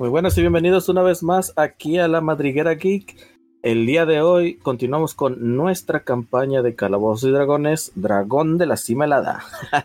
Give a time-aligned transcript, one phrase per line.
[0.00, 3.18] Muy buenas y bienvenidos una vez más aquí a la Madriguera Geek.
[3.62, 8.78] El día de hoy continuamos con nuestra campaña de Calabozos y Dragones, Dragón de la
[8.78, 9.44] Cima Helada.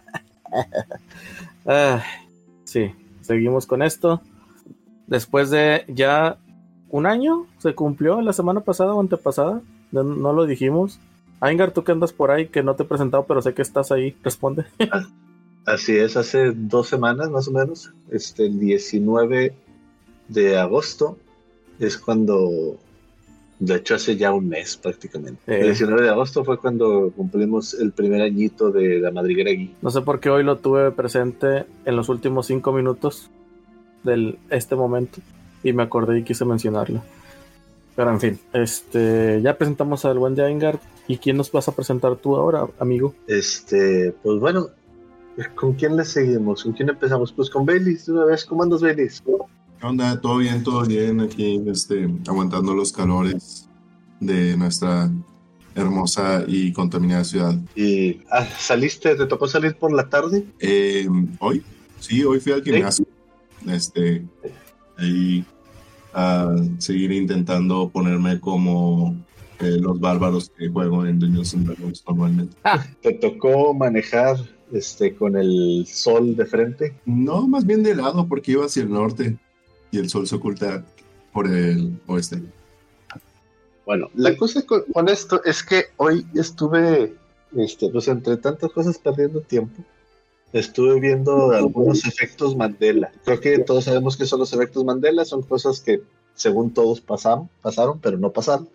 [1.65, 2.01] Ah,
[2.63, 4.21] sí, seguimos con esto.
[5.07, 6.37] Después de ya
[6.89, 9.61] un año, se cumplió la semana pasada o antepasada,
[9.91, 11.01] no, no lo dijimos.
[11.41, 13.91] Aingar, tú que andas por ahí, que no te he presentado, pero sé que estás
[13.91, 14.63] ahí, responde.
[15.65, 19.64] Así es, hace dos semanas más o menos, este, el 19
[20.27, 21.17] de agosto
[21.79, 22.77] es cuando,
[23.59, 25.41] de hecho hace ya un mes prácticamente.
[25.47, 25.59] Eh.
[25.61, 29.71] El 19 de agosto fue cuando cumplimos el primer añito de la Madriguera Geek.
[29.81, 33.29] No sé por qué hoy lo tuve presente en los últimos cinco minutos
[34.03, 35.19] de este momento
[35.63, 37.01] y me acordé y quise mencionarlo.
[37.95, 40.79] Pero en fin, este, ya presentamos al buen de Aingar.
[41.07, 43.13] ¿Y quién nos vas a presentar tú ahora, amigo?
[43.27, 44.69] Este, pues bueno,
[45.53, 46.63] ¿con quién le seguimos?
[46.63, 47.31] ¿Con quién empezamos?
[47.31, 49.21] Pues con Belis, de una vez, ¿cómo andas, Belis?
[49.79, 50.19] ¿Qué onda?
[50.21, 50.63] ¿Todo bien?
[50.63, 51.19] ¿Todo bien?
[51.19, 53.67] Aquí, este, aguantando los calores
[54.19, 55.11] de nuestra
[55.75, 57.55] hermosa y contaminada ciudad.
[57.75, 60.45] ¿Y ah, saliste, te tocó salir por la tarde?
[60.59, 61.07] Eh,
[61.39, 61.61] ¿Hoy?
[61.99, 63.05] Sí, hoy fui al gimnasio.
[63.67, 64.25] Este,
[64.97, 65.43] ahí
[66.13, 69.13] a seguir intentando ponerme como
[69.59, 72.55] eh, los bárbaros que juego en Dungeons and Dragons normalmente.
[73.01, 74.37] ¿Te tocó manejar
[74.71, 76.95] este, con el sol de frente?
[77.05, 79.37] No, más bien de lado, porque iba hacia el norte
[79.95, 80.83] y el sol se oculta
[81.31, 82.41] por el oeste.
[83.85, 87.15] Bueno, la cosa con, esto es que hoy estuve,
[87.55, 89.83] este, pues entre tantas cosas perdiendo tiempo,
[90.53, 93.11] estuve viendo algunos efectos Mandela.
[93.23, 96.01] Creo que todos sabemos que son los efectos Mandela, son cosas que
[96.33, 98.67] según todos pasaron, pasaron, pero no pasaron,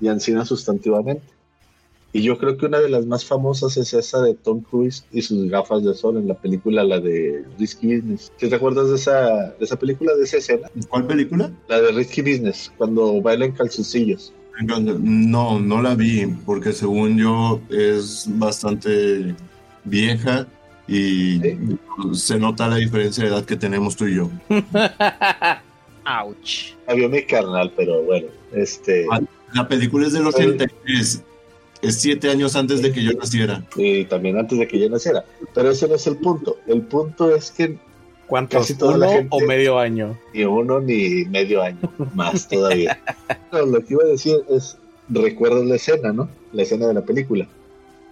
[0.00, 1.35] y ansina sustantivamente.
[2.16, 5.20] Y yo creo que una de las más famosas es esa de Tom Cruise y
[5.20, 8.32] sus gafas de sol en la película, la de Risky Business.
[8.38, 10.70] ¿Te acuerdas de esa, de esa película, de esa escena?
[10.88, 11.52] ¿Cuál película?
[11.68, 14.32] La de Risky Business, cuando bailan calzoncillos.
[15.02, 19.34] No, no la vi, porque según yo es bastante
[19.84, 20.46] vieja
[20.88, 21.58] y Sí.
[22.14, 24.30] se nota la diferencia de edad que tenemos tú y yo.
[26.06, 26.72] Ouch.
[26.86, 29.04] Había mi carnal, pero bueno, este...
[29.12, 29.20] Ah.
[29.52, 31.22] La película es del 83,
[31.88, 33.64] es siete años antes de que yo naciera.
[33.76, 35.24] y también antes de que yo naciera.
[35.54, 36.56] Pero ese no es el punto.
[36.66, 37.78] El punto es que
[38.26, 38.60] ¿Cuántos?
[38.62, 40.18] Casi toda ¿Uno la gente- o medio año?
[40.34, 41.78] ni uno ni medio año
[42.14, 42.98] más todavía.
[43.52, 44.76] Pero lo que iba a decir es,
[45.08, 46.28] recuerdas la escena, ¿no?
[46.52, 47.46] La escena de la película.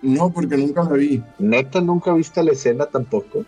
[0.02, 1.20] No, porque nunca la vi.
[1.40, 3.44] Neta, nunca viste la escena tampoco.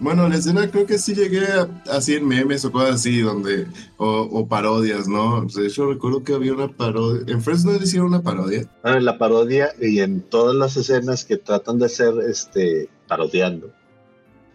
[0.00, 3.66] Bueno, la escena creo que sí llegué a, así memes o cosas así, donde,
[3.96, 5.46] o, o parodias, ¿no?
[5.46, 7.32] De hecho, recuerdo que había una parodia.
[7.32, 8.68] En Friends hicieron una parodia.
[8.82, 13.70] Ah, En la parodia y en todas las escenas que tratan de ser este, parodiando.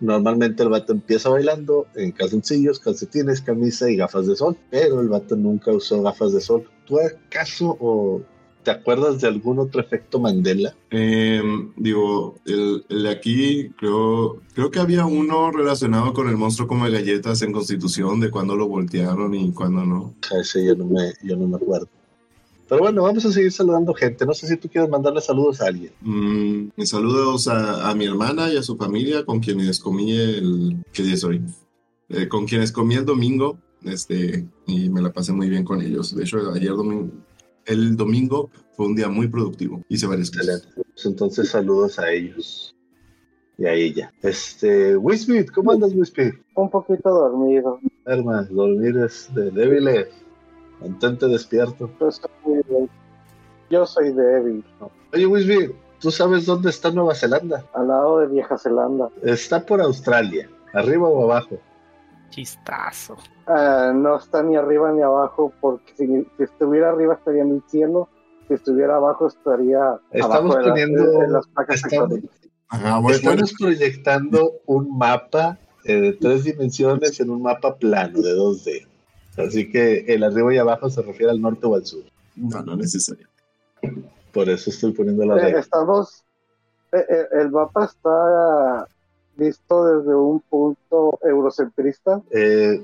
[0.01, 4.57] Normalmente el vato empieza bailando en calzoncillos, calcetines, camisa y gafas de sol.
[4.69, 6.69] Pero el vato nunca usó gafas de sol.
[6.85, 8.21] ¿Tú acaso o
[8.63, 10.75] te acuerdas de algún otro efecto Mandela?
[10.91, 11.41] Eh,
[11.75, 16.89] digo, el, el de aquí, creo, creo que había uno relacionado con el monstruo come
[16.89, 20.13] galletas en Constitución, de cuándo lo voltearon y cuándo no.
[20.31, 21.87] A ese yo no me, yo no me acuerdo.
[22.67, 24.27] Pero bueno, vamos a seguir saludando gente.
[24.27, 25.91] No sé si tú quieres mandarle saludos a alguien.
[26.01, 30.77] Mm, mis saludos a, a mi hermana y a su familia, con quienes comí el...
[30.93, 31.41] ¿Qué día es hoy?
[32.09, 36.15] Eh, con quienes comí el domingo, este, y me la pasé muy bien con ellos.
[36.15, 37.09] De hecho, ayer domingo,
[37.69, 39.81] el domingo fue un día muy productivo.
[39.87, 40.47] Hice varias cosas.
[40.47, 40.89] Excelente.
[40.93, 42.75] Pues entonces saludos a ellos.
[43.57, 44.11] Y a ella.
[44.21, 46.33] Este, Wisbit, ¿cómo andas, Wisbit?
[46.55, 47.79] Un poquito dormido.
[48.05, 50.07] Hermano, dormir es de débiles.
[50.81, 51.91] Mantente despierto.
[51.99, 52.89] Yo soy,
[53.69, 54.63] yo soy débil.
[55.13, 57.65] Oye, Wisbit, ¿tú sabes dónde está Nueva Zelanda?
[57.73, 59.09] Al lado de Vieja Zelanda.
[59.21, 60.49] Está por Australia.
[60.73, 61.59] ¿Arriba o abajo?
[62.29, 63.17] Chistazo.
[63.51, 66.05] Ah, no está ni arriba ni abajo, porque si,
[66.37, 68.07] si estuviera arriba estaría en el cielo.
[68.47, 72.39] Si estuviera abajo estaría Estamos abajo de, la- poniendo- de- de las placas estamos- tectónicas.
[72.71, 78.33] Ajá, bueno, Estamos proyectando un mapa eh, de tres dimensiones en un mapa plano de
[78.35, 78.85] 2D.
[79.37, 82.03] Así que el arriba y abajo se refiere al norte o al sur.
[82.35, 83.27] no, no necesario.
[84.31, 85.59] Por eso estoy poniendo la Eh, regla.
[85.61, 86.23] estamos.
[86.91, 88.87] eh, eh, el mapa está
[89.35, 92.21] visto desde un punto eurocentrista.
[92.31, 92.83] Eh,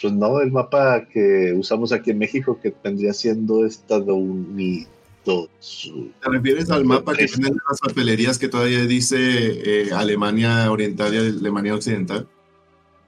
[0.00, 4.88] pues no, el mapa que usamos aquí en México, que vendría siendo estadounidense.
[5.24, 11.12] ¿Te refieres al mapa que tienen en las papelerías que todavía dice eh, Alemania Oriental
[11.12, 12.26] y Alemania Occidental?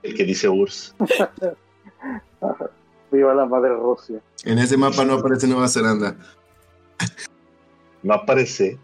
[0.02, 0.94] El que dice URSS.
[3.10, 4.20] Viva la madre Rusia.
[4.44, 6.16] En ese mapa no aparece Nueva Zelanda.
[8.02, 8.78] No aparece.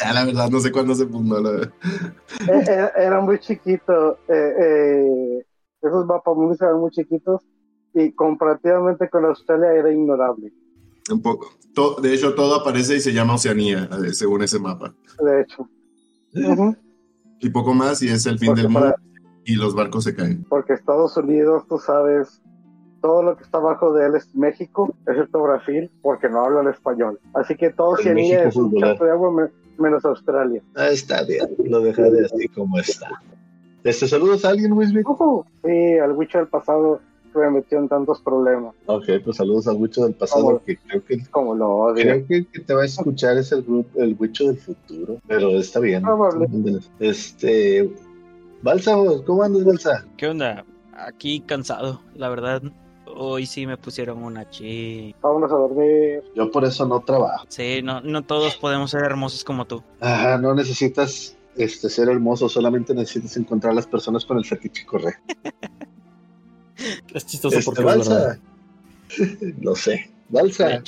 [0.00, 1.40] Ah, la verdad, no sé cuándo se fundó.
[1.40, 1.62] La...
[1.62, 1.68] Eh,
[2.48, 4.18] eh, era muy chiquito.
[4.28, 5.44] eh, eh,
[5.82, 6.06] esos
[6.60, 7.42] eran muy chiquitos
[7.94, 10.52] y comparativamente con Australia era ignorable.
[11.10, 11.48] Un poco.
[11.74, 14.94] To- de hecho, todo aparece y se llama Oceanía, eh, según ese mapa.
[15.22, 15.68] De hecho.
[16.34, 16.76] Ujú.
[17.40, 20.14] Y poco más, y es el fin Porque del para- mundo, y los barcos se
[20.14, 20.44] caen.
[20.48, 22.40] Porque Estados Unidos, tú sabes,
[23.00, 27.18] todo lo que está abajo de él es México, excepto Brasil, porque no hablan español.
[27.34, 29.50] Así que todo El Oceanía es un de agua me-
[29.82, 30.62] menos Australia.
[30.76, 33.08] Ah, está bien, lo dejaré así como está.
[33.84, 35.02] Este, saludos a alguien, Wisby.
[35.04, 35.44] Ujú.
[35.64, 37.00] Sí, al Wicho del pasado
[37.32, 40.62] que me metió en tantos problemas, Ok, pues saludos al Wicho del pasado, ¿Cómo?
[40.64, 42.02] que creo que como lo odio.
[42.04, 45.48] creo que, que te va a escuchar es el grupo, el Wicho del futuro, pero
[45.58, 46.02] está bien.
[46.02, 46.46] Probable.
[47.00, 47.90] Este,
[48.62, 48.94] Balsa,
[49.26, 50.04] ¿cómo andas, Balsa?
[50.18, 50.64] ¿Qué onda?
[50.94, 52.62] Aquí cansado, la verdad.
[53.14, 55.14] Hoy sí me pusieron una chi.
[55.22, 56.22] Vámonos a dormir.
[56.34, 57.44] Yo por eso no trabajo.
[57.48, 59.82] Sí, no, no todos podemos ser hermosos como tú.
[60.00, 65.34] Ajá, no necesitas este, ser hermoso, solamente necesitas encontrar las personas con el fetiche correcto.
[67.14, 67.84] Es chistoso Este, porque.
[67.84, 68.38] Balsa,
[69.60, 70.10] no sé.
[70.30, 70.82] Balsa.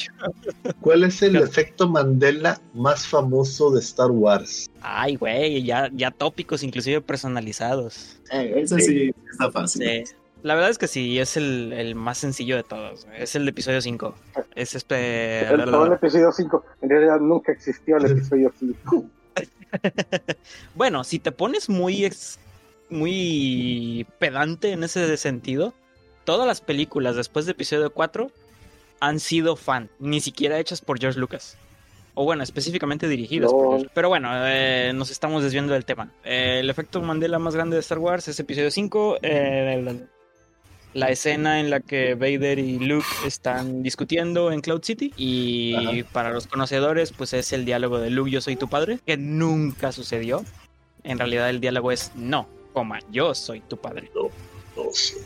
[0.80, 4.70] ¿cuál es el efecto Mandela más famoso de Star Wars?
[4.80, 8.18] Ay, güey, ya, ya tópicos, inclusive personalizados.
[8.30, 10.04] Ese sí está fácil.
[10.06, 10.14] Sí.
[10.42, 13.06] La verdad es que sí, es el, el más sencillo de todos.
[13.16, 14.14] Es el de episodio 5.
[14.54, 15.46] Es este.
[15.46, 16.64] El, el episodio 5.
[16.82, 19.04] En realidad nunca existió el episodio 5.
[20.74, 22.38] Bueno, si te pones muy ex-
[22.90, 25.72] muy pedante en ese sentido,
[26.24, 28.30] todas las películas después de episodio 4
[29.00, 31.56] han sido fan, ni siquiera hechas por George Lucas.
[32.16, 33.78] O bueno, específicamente dirigidas por.
[33.78, 33.90] George.
[33.92, 36.12] Pero bueno, eh, nos estamos desviando del tema.
[36.24, 39.18] Eh, el efecto Mandela más grande de Star Wars es episodio 5.
[39.20, 40.08] eh, el-
[40.94, 45.12] la escena en la que Vader y Luke están discutiendo en Cloud City.
[45.16, 49.16] Y para los conocedores, pues es el diálogo de Luke, yo soy tu padre, que
[49.16, 50.44] nunca sucedió.
[51.02, 54.10] En realidad el diálogo es no, coma, yo soy tu padre.
[54.14, 54.30] No
[54.92, 55.16] sé,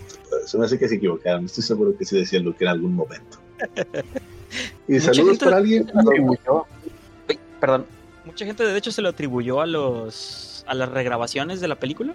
[0.46, 1.44] se me hace que se equivocaron.
[1.44, 3.38] Estoy seguro que sí decía Luke en algún momento.
[4.88, 5.90] ¿Y saludos para alguien?
[5.94, 7.86] Uy, perdón.
[8.24, 12.14] Mucha gente de hecho se lo atribuyó a los a las regrabaciones de la película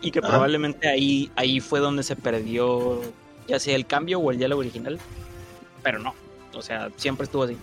[0.00, 0.28] y que Ah.
[0.28, 3.00] probablemente ahí ahí fue donde se perdió
[3.48, 4.98] ya sea el cambio o el diálogo original.
[5.82, 6.14] Pero no,
[6.54, 7.56] o sea, siempre estuvo así.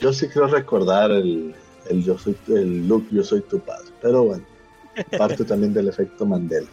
[0.00, 1.54] Yo sí quiero recordar el,
[1.90, 3.88] el yo soy el Luke, yo soy tu padre.
[4.00, 4.44] Pero bueno,
[5.18, 6.66] parte también del efecto Mandela.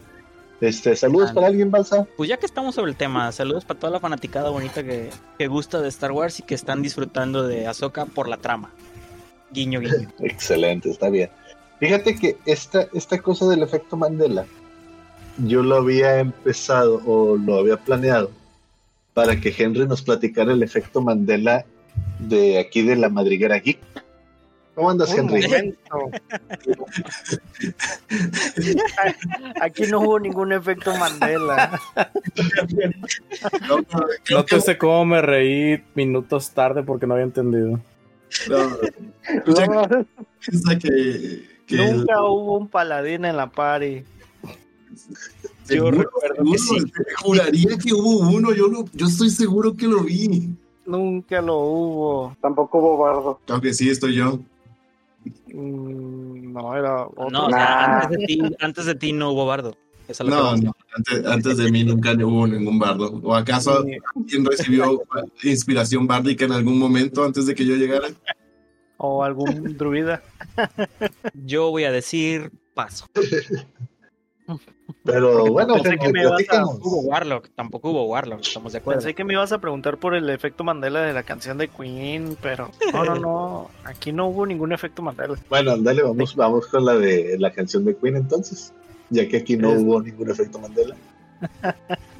[0.59, 2.07] Este, saludos para alguien, Balsa.
[2.17, 5.47] Pues ya que estamos sobre el tema, saludos para toda la fanaticada bonita que, que
[5.47, 8.71] gusta de Star Wars y que están disfrutando de Ahsoka por la trama.
[9.51, 10.09] Guiño, guiño.
[10.19, 11.29] Excelente, está bien.
[11.79, 14.45] Fíjate que esta, esta cosa del efecto Mandela,
[15.45, 18.31] yo lo había empezado o lo había planeado
[19.13, 21.65] para que Henry nos platicara el efecto Mandela
[22.19, 23.79] de aquí de la madriguera geek.
[24.77, 25.75] ¿Cómo andas, Un Henry?
[29.59, 31.81] Aquí no hubo ningún efecto Mandela.
[33.67, 33.85] No, no,
[34.29, 37.79] No te sé cómo me reí minutos tarde porque no había entendido.
[38.49, 38.69] no,
[39.47, 40.05] mucha gente
[40.45, 44.03] piensa que, que el- Nunca hubo un paladín en la party.
[45.69, 46.77] Yo recuerdo que sí.
[47.21, 50.49] juraría que hubo uno, yo, lo- yo estoy seguro que lo vi.
[50.85, 52.37] Nunca lo hubo.
[52.41, 53.39] Tampoco hubo bardo.
[53.49, 54.39] Aunque sí estoy yo.
[55.53, 57.29] Mm, No, era otro.
[57.29, 59.75] No, o sea, antes, de ti, antes de ti no hubo bardo.
[60.07, 63.19] Es No, no, antes, antes de mí nunca hubo ningún bardo.
[63.21, 63.83] ¿O acaso
[64.15, 65.03] alguien recibió
[65.43, 68.07] inspiración bárdica en algún momento antes de que yo llegara?
[68.97, 70.21] O algún druida.
[71.33, 73.05] Yo voy a decir paso.
[75.03, 76.79] Pero bueno, Pensé que Henry, me ibas a- platícanos.
[76.81, 79.01] Hubo Warlock, tampoco hubo Warlock, estamos de acuerdo.
[79.01, 82.37] Pensé que me ibas a preguntar por el efecto Mandela de la canción de Queen,
[82.41, 83.69] pero no, no, no.
[83.83, 85.35] Aquí no hubo ningún efecto Mandela.
[85.49, 88.73] Bueno, dale, vamos, vamos con la de la canción de Queen entonces,
[89.09, 90.95] ya que aquí no Es- hubo ningún efecto Mandela.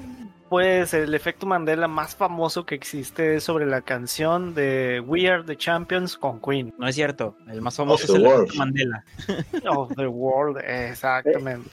[0.50, 5.44] Pues el efecto Mandela más famoso que existe es sobre la canción de We Are
[5.44, 6.74] the Champions con Queen.
[6.78, 8.44] No es cierto, el más famoso Of es el world.
[8.46, 9.04] efecto Mandela.
[9.78, 11.70] Of the World, exactamente.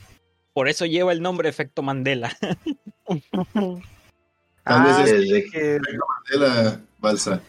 [0.52, 2.36] Por eso lleva el nombre efecto Mandela.
[4.64, 5.80] Tal vez Ah, es- que-
[6.30, 7.40] Mandela, Balsa.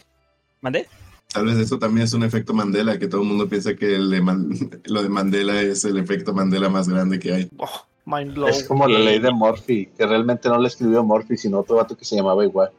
[0.60, 0.86] ¿Mandé?
[1.32, 4.10] Tal vez eso también es un efecto Mandela, que todo el mundo piensa que el
[4.10, 4.48] de Man-
[4.84, 7.48] lo de Mandela es el efecto Mandela más grande que hay.
[7.58, 8.48] oh, mind blow.
[8.48, 11.96] Es como la ley de Murphy, que realmente no la escribió Murphy, sino otro vato
[11.96, 12.70] que se llamaba igual.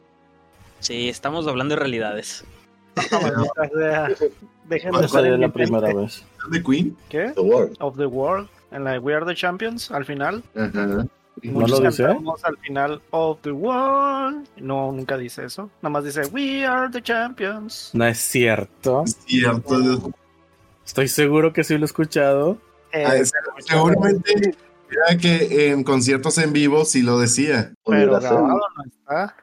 [0.79, 2.43] Sí, estamos hablando de realidades.
[2.96, 4.10] Sea.
[4.67, 6.24] Dejen de en la primera vez.
[6.50, 6.98] ¿De Queen?
[7.10, 7.31] ¿Qué?
[7.36, 7.77] The World.
[7.79, 8.50] Of the World.
[8.72, 10.43] En la We Are the Champions, al final.
[10.55, 11.05] Ajá.
[11.43, 12.03] ¿No Muchos lo dice?
[12.03, 14.48] cantamos al final Of the World.
[14.57, 15.69] No, nunca dice eso.
[15.81, 17.91] Nada más dice We Are the Champions.
[17.93, 19.03] No es cierto.
[19.05, 20.12] Es cierto.
[20.86, 22.57] Estoy seguro que sí lo he escuchado.
[22.91, 24.55] Eh, Ah, es- seguramente
[24.89, 27.74] Mira que en conciertos en vivo sí lo decía.
[27.86, 29.36] Pero grabado no está.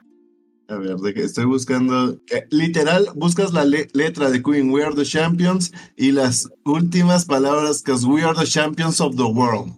[0.69, 2.13] A ver, de que estoy buscando.
[2.31, 7.27] eh, literal, buscas la le- letra de Queen, We are the champions, y las últimas
[7.27, 9.73] palabras, que es We are the champions of the world.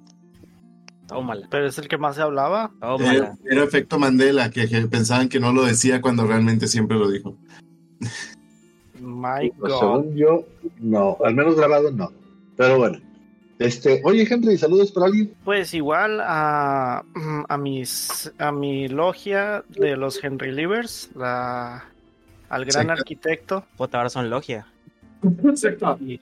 [1.09, 2.71] Tómala, Pero es el que más se hablaba.
[3.01, 7.11] Era, era efecto Mandela, que, que pensaban que no lo decía cuando realmente siempre lo
[7.11, 7.37] dijo.
[9.01, 9.81] My Pues, God.
[9.81, 10.45] según yo,
[10.81, 12.11] no, al menos grabado no.
[12.57, 12.99] Pero bueno.
[13.59, 15.33] Este, oye Henry, saludos para alguien.
[15.45, 17.03] Pues igual a,
[17.49, 21.85] a mis a mi logia de los Henry Livers, la,
[22.51, 22.91] al gran Sí.
[22.93, 23.65] arquitecto.
[23.79, 24.67] Puta, ahora son logia.
[26.01, 26.21] Y,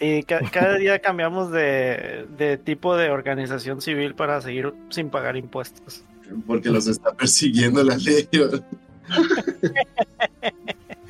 [0.00, 5.36] y ca- cada día cambiamos de, de tipo de organización civil para seguir sin pagar
[5.36, 6.04] impuestos.
[6.46, 8.28] Porque los está persiguiendo la ley.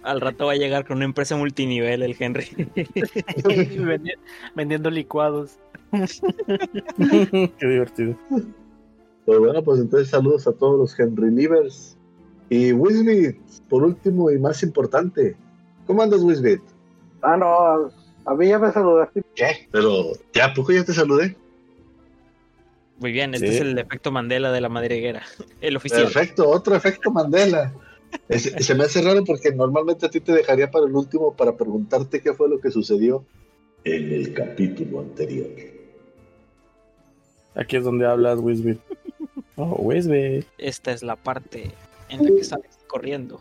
[0.02, 2.44] Al rato va a llegar con una empresa multinivel el Henry.
[2.74, 4.14] Vendi-
[4.54, 5.58] vendiendo licuados.
[7.58, 8.16] Qué divertido.
[9.24, 11.96] Pues bueno, pues entonces saludos a todos los Henry Livers.
[12.50, 15.36] Y Wisbit, por último y más importante.
[15.86, 16.60] ¿Cómo andas, Wisbit?
[17.22, 17.90] Ah, no,
[18.26, 19.22] a mí ya me saludaste.
[19.34, 19.68] ¿Qué?
[19.70, 21.36] Pero, ¿ya a poco ya te saludé?
[22.98, 23.54] Muy bien, este Sí.
[23.54, 25.22] es el efecto Mandela de la madriguera.
[25.60, 26.02] El oficial.
[26.02, 27.72] Perfecto, otro efecto Mandela.
[28.28, 31.56] Es- se me hace raro porque normalmente a ti te dejaría para el último para
[31.56, 33.24] preguntarte qué fue lo que sucedió
[33.84, 35.48] en el capítulo anterior.
[37.54, 38.80] Aquí es donde hablas, Wisbit.
[39.56, 40.46] Oh, Wisbit.
[40.58, 41.70] Esta es la parte
[42.08, 43.40] en la que sales corriendo.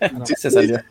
[0.12, 0.24] No.
[0.26, 0.78] Se salió.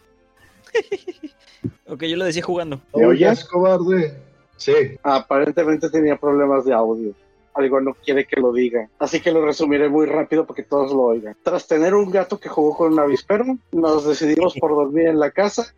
[1.88, 2.82] Ok, yo lo decía jugando.
[2.94, 3.30] ¿Me oyes?
[3.30, 4.14] oyes, cobarde?
[4.58, 4.74] Sí.
[5.02, 7.14] Aparentemente tenía problemas de audio.
[7.58, 8.88] Algo no quiere que lo diga.
[9.00, 11.36] Así que lo resumiré muy rápido para que todos lo oigan.
[11.42, 15.32] Tras tener un gato que jugó con un avispero, nos decidimos por dormir en la
[15.32, 15.74] casa.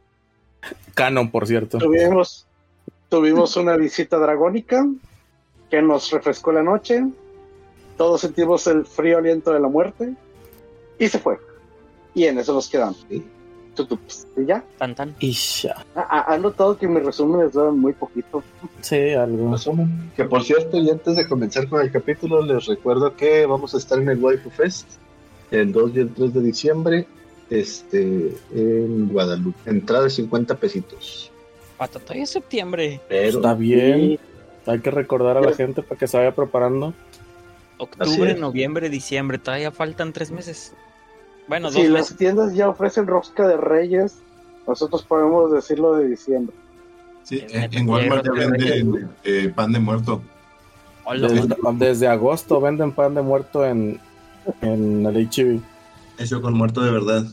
[0.94, 1.78] Canon, por cierto.
[1.78, 2.46] Tuvimos,
[3.08, 4.86] tuvimos una visita dragónica
[5.70, 7.06] que nos refrescó la noche.
[7.96, 10.14] Todos sentimos el frío aliento de la muerte.
[10.98, 11.38] Y se fue.
[12.14, 13.06] Y en eso nos quedamos.
[13.10, 13.24] Sí.
[13.80, 14.28] Tutups.
[14.38, 14.64] Y ya.
[14.78, 15.16] Tan tan.
[15.20, 15.86] Isha.
[15.96, 18.44] Ah, ah, Han notado que mis resúmenes duran muy poquito.
[18.82, 19.52] Sí, algo.
[19.52, 20.12] Resumen.
[20.16, 23.78] Que por cierto, y antes de comenzar con el capítulo, les recuerdo que vamos a
[23.78, 24.88] estar en el Waifu Fest
[25.52, 27.08] el 2 y el 3 de diciembre
[27.50, 29.70] este, en Guadalupe.
[29.70, 31.32] Entrada de 50 pesitos.
[31.78, 33.00] Pata, todavía es septiembre.
[33.08, 34.00] Pero Está bien.
[34.00, 34.20] Y
[34.66, 36.94] Hay que recordar a la gente para que se vaya preparando.
[37.78, 39.38] Octubre, noviembre, diciembre.
[39.38, 40.74] Todavía faltan tres meses.
[41.50, 42.18] Bueno, si dos las meses.
[42.18, 44.20] tiendas ya ofrecen rosca de reyes,
[44.68, 46.56] nosotros podemos decirlo de diciembre.
[47.24, 50.22] Sí, en, Walmart ya venden eh, pan de muerto.
[51.12, 54.00] Desde, desde agosto venden pan de muerto en,
[54.62, 55.60] en el HB.
[56.20, 57.24] Hecho con muerto de verdad.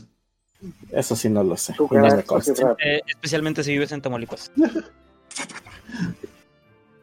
[0.91, 1.75] Eso sí no lo sé.
[1.79, 4.51] No eh, especialmente si vives en Tamaulipas.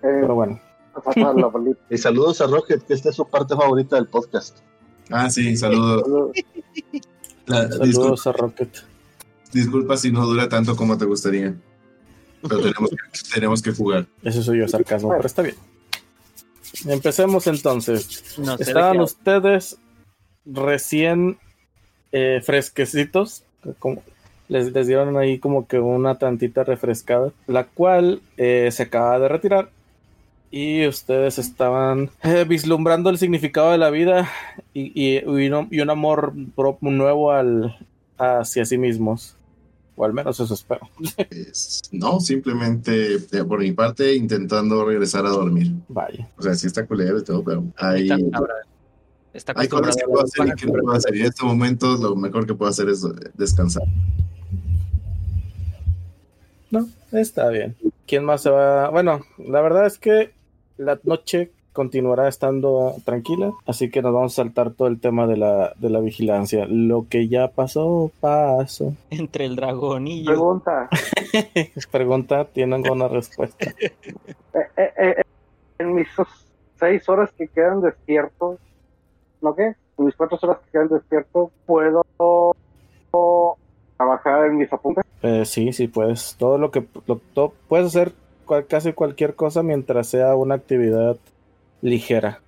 [0.02, 0.60] Eh, Pero bueno.
[1.02, 1.80] fatal la bolita.
[1.88, 4.58] Y saludos a Rocket, que esta es su parte favorita del podcast.
[5.10, 6.32] Ah, sí, saludos.
[7.46, 8.68] La- disculpa, Saludos a Rocket.
[9.52, 11.54] disculpa si no dura tanto como te gustaría.
[12.42, 12.96] Pero tenemos que,
[13.34, 14.06] tenemos que jugar.
[14.22, 15.56] Eso soy yo sarcasmo, pero está bien.
[16.86, 18.36] Empecemos entonces.
[18.38, 19.78] No sé de Estaban ustedes
[20.46, 21.38] recién
[22.12, 23.44] eh, fresquecitos,
[23.78, 24.02] como
[24.48, 29.28] les, les dieron ahí como que una tantita refrescada, la cual eh, se acaba de
[29.28, 29.70] retirar
[30.56, 34.30] y ustedes estaban eh, vislumbrando el significado de la vida
[34.72, 37.76] y, y- y un, y un amor pro- nuevo al,
[38.18, 39.36] hacia sí mismos,
[39.96, 40.88] o al menos eso espero.
[41.30, 45.72] Es- no, simplemente eh, por mi parte intentando regresar a dormir.
[45.88, 46.28] Vaya.
[46.38, 48.08] O sea, sí está culero y todo, pero hay.
[49.32, 51.16] Está hay cosas que puedo hacer y que no puedo hacer.
[51.16, 53.82] Y en este momento lo mejor que puedo hacer es eh, descansar.
[56.70, 57.74] No, está bien.
[58.06, 58.90] ¿Quién más se va?
[58.90, 60.33] Bueno, la verdad es que
[60.76, 65.36] la noche continuará estando tranquila, así que nos vamos a saltar todo el tema de
[65.36, 66.66] la, de la vigilancia.
[66.68, 68.92] Lo que ya pasó, pasó.
[69.10, 70.30] Entre el dragón y yo.
[70.30, 70.88] Pregunta.
[71.90, 73.66] Pregunta, ¿tienen alguna respuesta?
[74.56, 75.22] Eh, eh, eh,
[75.80, 76.06] en mis
[76.78, 78.58] seis horas que quedan despiertos,
[79.42, 79.74] ¿no qué?
[79.98, 82.04] En mis cuatro horas que quedan despiertos, ¿puedo
[83.96, 85.04] trabajar en mis apuntes?
[85.22, 86.36] Eh, sí, sí, puedes.
[86.38, 88.12] Todo lo que lo- to- puedes hacer
[88.44, 91.16] cual- casi cualquier cosa mientras sea una actividad
[91.82, 92.40] ligera.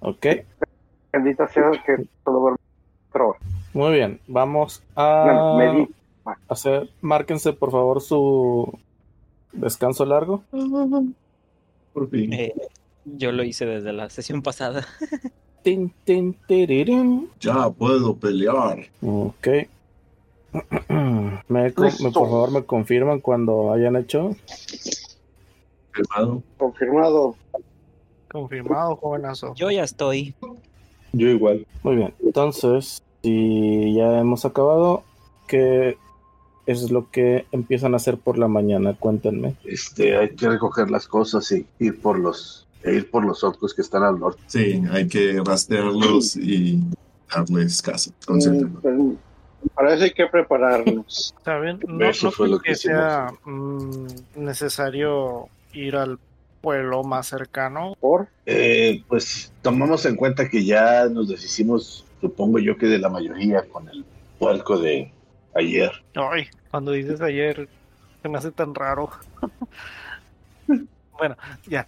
[0.00, 0.26] ¿Ok?
[1.12, 2.58] Bendita sea que horas.
[3.72, 5.88] Muy bien, vamos a Bueno, di-
[6.48, 8.78] hacer, márquense por favor su
[9.52, 10.42] descanso largo.
[11.92, 12.32] Por fin.
[12.32, 12.52] Eh,
[13.04, 14.86] yo lo hice desde la sesión pasada.
[15.62, 17.28] Tin, tin, tirirín.
[17.38, 18.78] Ya puedo pelear.
[19.02, 19.46] Ok.
[21.48, 24.36] Me, por favor, me confirman cuando hayan hecho.
[25.92, 26.42] Firmado.
[26.56, 27.36] Confirmado.
[28.30, 29.54] Confirmado, jovenazo.
[29.54, 30.34] Yo ya estoy.
[31.12, 31.66] Yo igual.
[31.82, 32.14] Muy bien.
[32.20, 35.02] Entonces, si ya hemos acabado,
[35.48, 35.98] ¿qué
[36.66, 38.94] es lo que empiezan a hacer por la mañana?
[38.94, 39.56] Cuéntenme.
[39.64, 43.74] Este, hay que recoger las cosas y ir por los, e ir por los orcos
[43.74, 44.40] que están al norte.
[44.46, 46.80] Sí, hay que rastrearlos y
[47.34, 48.12] darles caso.
[48.24, 49.16] concéntralo.
[49.74, 51.34] Para eso hay que prepararnos.
[51.38, 51.80] Está bien.
[51.86, 56.18] No, Eso no fue creo lo que que sea mm, necesario ir al
[56.60, 57.96] pueblo más cercano.
[58.00, 63.08] Por Eh, pues tomamos en cuenta que ya nos deshicimos, supongo yo que de la
[63.08, 64.04] mayoría con el
[64.38, 65.12] puerco de
[65.54, 65.90] ayer.
[66.14, 67.68] Ay, cuando dices ayer,
[68.22, 69.10] se me hace tan raro.
[71.18, 71.36] bueno,
[71.66, 71.86] ya.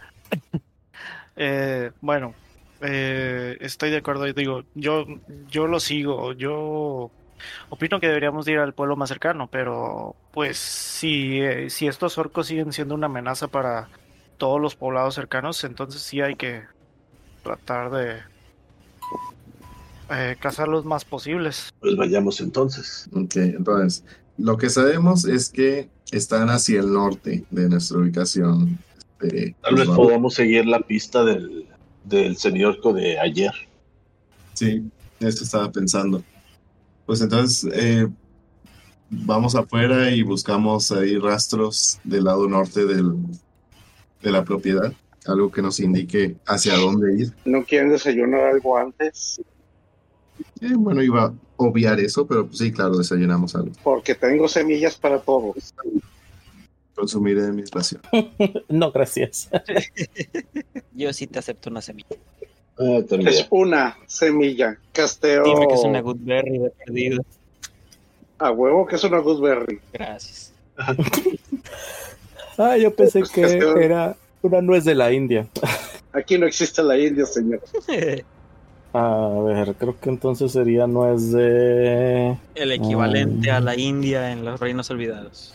[1.36, 2.34] Eh, bueno,
[2.80, 4.26] eh, estoy de acuerdo.
[4.26, 5.06] y Digo, yo,
[5.48, 6.32] yo lo sigo.
[6.32, 7.10] Yo
[7.70, 12.46] opino que deberíamos ir al pueblo más cercano, pero pues si, eh, si estos orcos
[12.46, 13.88] siguen siendo una amenaza para
[14.38, 16.62] todos los poblados cercanos, entonces sí hay que
[17.42, 18.20] tratar de
[20.10, 21.70] eh, cazar los más posibles.
[21.80, 23.08] Pues vayamos entonces.
[23.12, 24.04] Ok, entonces,
[24.38, 28.78] lo que sabemos es que están hacia el norte de nuestra ubicación.
[29.20, 31.66] Este, Tal vez vamos- podamos seguir la pista del,
[32.04, 33.52] del semiorco de ayer.
[34.54, 34.82] Sí,
[35.20, 36.22] eso estaba pensando.
[37.12, 38.08] Pues entonces, eh,
[39.10, 43.12] vamos afuera y buscamos ahí rastros del lado norte del,
[44.22, 44.90] de la propiedad,
[45.26, 47.34] algo que nos indique hacia dónde ir.
[47.44, 49.42] ¿No quieren desayunar algo antes?
[50.62, 53.72] Eh, bueno, iba a obviar eso, pero pues, sí, claro, desayunamos algo.
[53.84, 55.74] Porque tengo semillas para todos.
[56.94, 58.00] Consumiré mi ración.
[58.70, 59.50] No, gracias.
[60.94, 62.16] Yo sí te acepto una semilla.
[62.78, 63.00] Ah.
[63.10, 64.78] Es una semilla.
[64.92, 65.44] Casteo.
[65.44, 67.22] Dime que es una Goodberry de perdido.
[68.38, 69.80] A huevo que es una gooseberry.
[69.92, 70.52] Gracias.
[72.58, 73.40] Ah, yo pensé Pues, que
[73.82, 75.46] era una nuez de la India.
[76.12, 77.62] Aquí no existe la India, señor.
[78.94, 82.36] A ver, creo que entonces sería nuez de.
[82.54, 83.56] El equivalente Ah.
[83.56, 85.54] a la India en los reinos olvidados.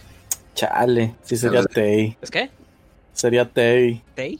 [0.56, 1.64] Chale, sí sería.
[1.66, 2.18] Tei.
[2.20, 2.50] ¿Es qué?
[3.14, 4.02] Sería Tei.
[4.16, 4.40] ¿Tei?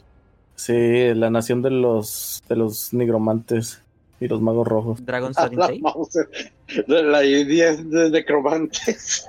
[0.58, 3.84] Sí, la nación de los de los nigromantes
[4.20, 5.06] y los magos rojos.
[5.06, 5.84] ¿Dragon A Starting
[6.88, 9.28] la, la India es de necromantes.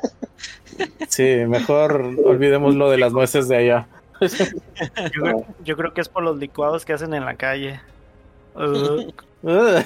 [1.08, 3.88] Sí, mejor olvidemos lo de las nueces de allá.
[4.20, 7.80] Yo creo, yo creo que es por los licuados que hacen en la calle.
[8.54, 9.12] Uh.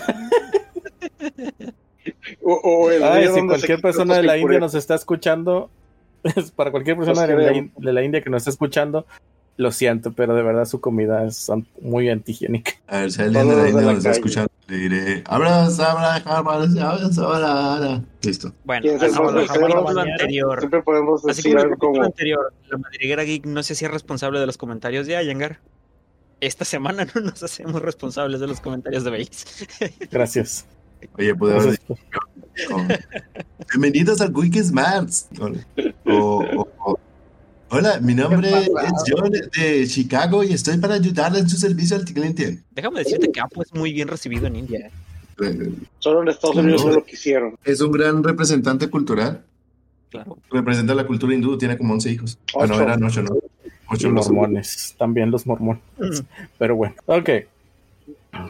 [2.42, 5.70] O, o el Ay, si cualquier persona de la India nos está escuchando,
[6.24, 9.06] es para cualquier persona la, de la India que nos está escuchando,
[9.56, 12.72] lo siento, pero de verdad su comida es muy antihigiénica.
[12.86, 16.76] A ver, si alguien de la India nos está escuchando, le diré, abras, abras, abras,
[16.76, 18.00] abras, abras".
[18.22, 18.52] Listo.
[18.64, 19.60] Bueno, ¿Quién es así el como el vocero?
[19.60, 20.58] capítulo anterior.
[20.58, 23.88] Siempre podemos Así decir como el algo como anterior, la madriguera geek no se hacía
[23.88, 25.60] responsable de los comentarios de Ayangar.
[26.40, 29.66] Esta semana no nos hacemos responsables de los comentarios de Base.
[30.10, 30.64] Gracias.
[31.18, 31.80] Oye, decir
[32.68, 32.88] con-
[33.70, 35.28] Bienvenidos al Quick Smarts.
[36.06, 36.98] O, o- o-
[37.74, 38.68] Hola, mi nombre es
[39.08, 42.58] John de Chicago y estoy para ayudarle en su servicio al cliente.
[42.70, 44.90] Déjame decirte que Apo es muy bien recibido en India.
[45.42, 47.56] Eh, solo en Estados Unidos no lo quisieron.
[47.64, 49.42] Es un gran representante cultural.
[50.10, 50.36] Claro.
[50.50, 52.38] Representa la cultura hindú, tiene como 11 hijos.
[52.60, 53.36] Ah, no, eran 8, ¿no?
[53.36, 55.80] Y 8 los mormones, también los mormones.
[56.58, 57.30] Pero bueno, ok.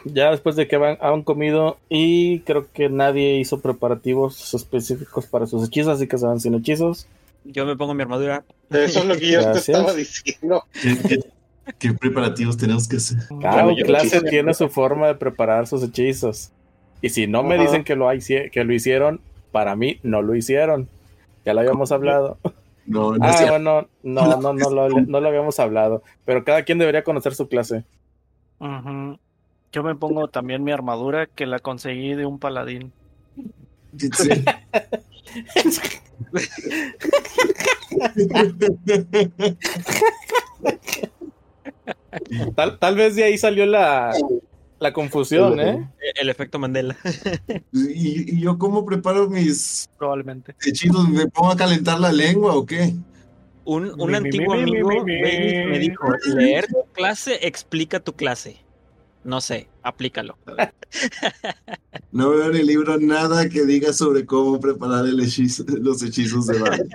[0.03, 5.47] Ya después de que van, han comido y creo que nadie hizo preparativos específicos para
[5.47, 7.07] sus hechizos, así que se van sin hechizos.
[7.45, 8.43] Yo me pongo mi armadura.
[8.69, 10.63] Eso es lo que yo te estaba diciendo.
[10.81, 11.19] ¿Qué, qué-
[11.79, 13.17] qué preparativos tenemos que hacer?
[13.41, 16.51] Cada clase tiene su forma de preparar sus hechizos.
[17.01, 19.19] Y si no me dicen que lo, hici- que lo hicieron,
[19.51, 20.87] para mí no lo hicieron.
[21.45, 22.37] Ya lo habíamos hablado.
[22.85, 26.03] No, no Ah, bueno, no, no, no, lo, no lo habíamos hablado.
[26.25, 27.83] Pero cada quien debería conocer su clase.
[29.71, 32.91] Yo me pongo también mi armadura que la conseguí de un paladín.
[33.97, 34.29] Sí.
[42.55, 44.13] Tal, tal vez de ahí salió la,
[44.79, 45.89] la confusión, ¿eh?
[46.15, 46.95] El efecto Mandela.
[47.71, 50.55] ¿Y, y yo cómo preparo mis Probablemente.
[50.65, 51.09] hechizos?
[51.09, 52.93] ¿Me pongo a calentar la lengua o qué?
[53.65, 55.21] Un, un Mi, mi, antiguo mi, mi, amigo mi, mi.
[55.21, 56.03] Bailey, me dijo,
[56.35, 58.57] leer tu clase explica tu clase.
[59.23, 60.37] No sé, aplícalo.
[62.11, 66.45] No veo en el libro nada que diga sobre cómo preparar el hechizo- los hechizos
[66.45, 66.85] de magia.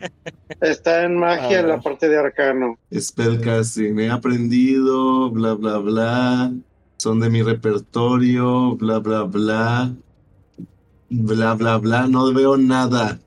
[0.60, 1.60] Está en magia Ah.
[1.60, 2.76] en la parte de arcano.
[2.92, 6.52] Spellcasting, he aprendido, bla, bla, bla.
[6.96, 9.94] Son de mi repertorio, bla, bla, bla.
[11.10, 12.08] Bla, bla, bla.
[12.08, 13.20] No veo nada.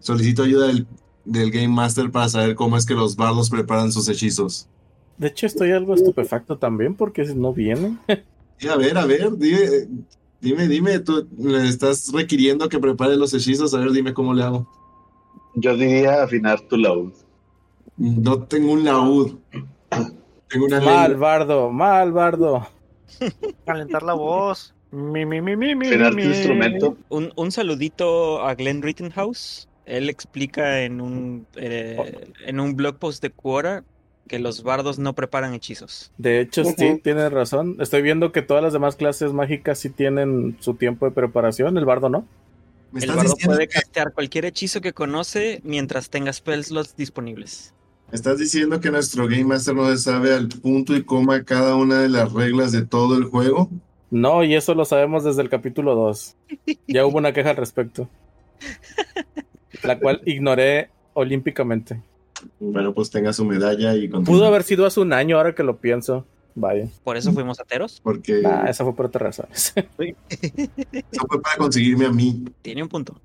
[0.00, 0.86] Solicito ayuda del,
[1.24, 4.68] del Game Master para saber cómo es que los bardos preparan sus hechizos.
[5.18, 7.98] De hecho, estoy algo estupefacto también porque no vienen.
[8.70, 9.88] A ver, a ver, dime,
[10.40, 14.42] dime, dime, tú le estás requiriendo que prepare los hechizos, a ver, dime cómo le
[14.44, 14.68] hago.
[15.54, 17.12] Yo diría afinar tu laúd.
[17.96, 19.32] No tengo un laúd.
[20.48, 21.28] Tengo una Mal, lengua.
[21.28, 22.68] bardo, mal, bardo.
[23.64, 24.74] Calentar la voz.
[24.90, 26.22] Mi, mi, mi, mi, mi, Afinar tu mi.
[26.22, 26.96] instrumento.
[27.08, 29.68] Un, un saludito a Glenn Rittenhouse.
[29.84, 33.84] Él explica en un, eh, en un blog post de Quora
[34.28, 36.12] que los bardos no preparan hechizos.
[36.18, 37.76] De hecho, sí, tienes razón.
[37.80, 41.76] Estoy viendo que todas las demás clases mágicas sí tienen su tiempo de preparación.
[41.76, 42.26] El bardo no.
[42.92, 47.74] ¿Me El bardo diciendo puede castear cualquier hechizo que conoce mientras tenga spell slots disponibles.
[48.10, 51.74] me estás diciendo que nuestro Game Master no se sabe al punto y coma cada
[51.74, 53.68] una de las reglas de todo el juego?
[54.10, 56.36] No, y eso lo sabemos desde el capítulo 2.
[56.86, 58.08] Ya hubo una queja al respecto.
[59.82, 62.00] La cual ignoré olímpicamente.
[62.60, 64.34] Bueno, pues tenga su medalla y continúe.
[64.36, 66.24] Pudo haber sido hace un año, ahora que lo pienso.
[66.54, 66.88] Vaya.
[67.04, 68.00] Por eso fuimos ateros.
[68.02, 69.72] Porque Nah, esa fue por otras razones.
[70.30, 72.44] eso fue para conseguirme a mí.
[72.62, 73.20] Tiene un punto.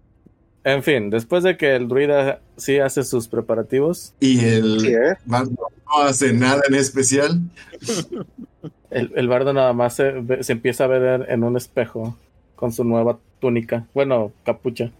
[0.64, 5.16] en fin, después de que el druida sí hace sus preparativos, Y el Sí, ¿eh?
[5.26, 7.40] bardo no hace nada en especial.
[8.92, 12.16] el, el bardo nada más se, se empieza a ver en un espejo
[12.56, 13.88] con su nueva túnica.
[13.94, 14.92] Bueno, capucha.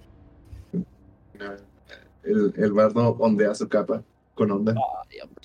[2.24, 4.04] El, el bardo ondea su capa
[4.36, 4.76] con onda.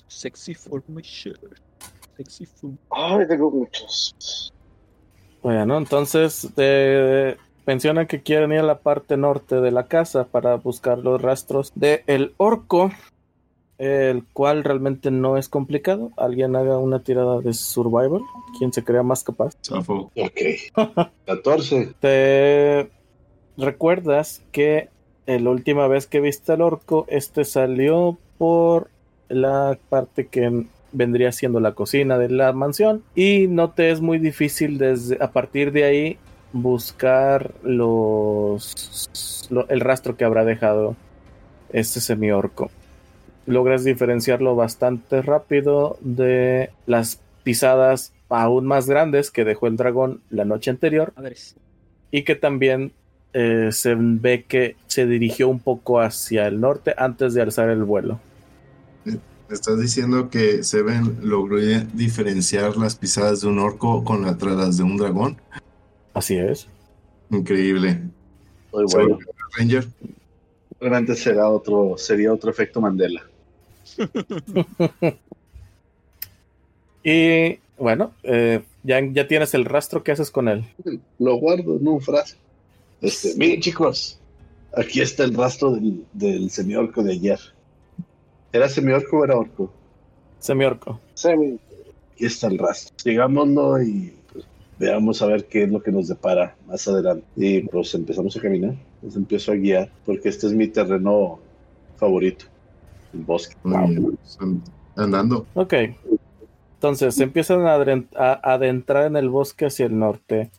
[0.07, 1.59] Sexy for my shirt.
[2.17, 2.71] Sexy for...
[2.91, 4.53] Ay, tengo muchos.
[5.41, 10.55] Bueno, entonces eh, mencionan que quieren ir a la parte norte de la casa para
[10.55, 12.91] buscar los rastros de el orco,
[13.77, 16.11] el cual realmente no es complicado.
[16.17, 18.21] Alguien haga una tirada de survival,
[18.57, 19.55] quien se crea más capaz.
[19.63, 20.11] Zafo.
[20.15, 21.11] Ok.
[21.25, 21.93] 14.
[22.01, 22.91] Te
[23.55, 24.89] recuerdas que
[25.37, 28.89] la última vez que viste al orco, este salió por
[29.27, 34.17] la parte que vendría siendo la cocina de la mansión y no te es muy
[34.17, 36.17] difícil desde a partir de ahí
[36.51, 40.95] buscar los lo- el rastro que habrá dejado
[41.71, 42.71] este semiorco.
[43.45, 50.45] Logras diferenciarlo bastante rápido de las pisadas aún más grandes que dejó el dragón la
[50.45, 51.13] noche anterior
[52.11, 52.93] y que también
[53.33, 57.83] eh, se ve que se dirigió un poco hacia el norte antes de alzar el
[57.83, 58.19] vuelo.
[59.05, 61.57] ¿Me estás diciendo que Seven logró
[61.93, 65.37] diferenciar las pisadas de un orco con las las de un dragón?
[66.13, 66.67] Así es.
[67.31, 67.99] Increíble.
[68.71, 69.17] Muy bueno.
[69.57, 69.87] Ranger.
[70.79, 73.23] Realmente será otro, sería otro efecto Mandela.
[77.03, 80.65] Y bueno, eh, ya, ya tienes el rastro, ¿qué haces con él?
[81.17, 82.39] Lo guardo en un frasco.
[83.01, 84.19] Este, miren chicos,
[84.75, 87.39] aquí está el rastro del, del semiorco de ayer.
[88.51, 89.71] ¿Era semiorco o era orco?
[90.39, 90.99] Semiorco.
[91.13, 91.59] Semi.
[92.13, 92.95] Aquí está el rastro.
[92.97, 94.45] Sigámoslo y pues,
[94.79, 97.25] veamos a ver qué es lo que nos depara más adelante.
[97.35, 98.75] Y pues empezamos a caminar.
[99.01, 101.39] Nos empiezo a guiar porque este es mi terreno
[101.97, 102.45] favorito.
[103.13, 103.55] El bosque.
[104.95, 105.45] Andando.
[105.53, 105.73] Ok.
[106.75, 107.75] Entonces se empiezan a
[108.41, 110.49] adentrar en el bosque hacia el norte.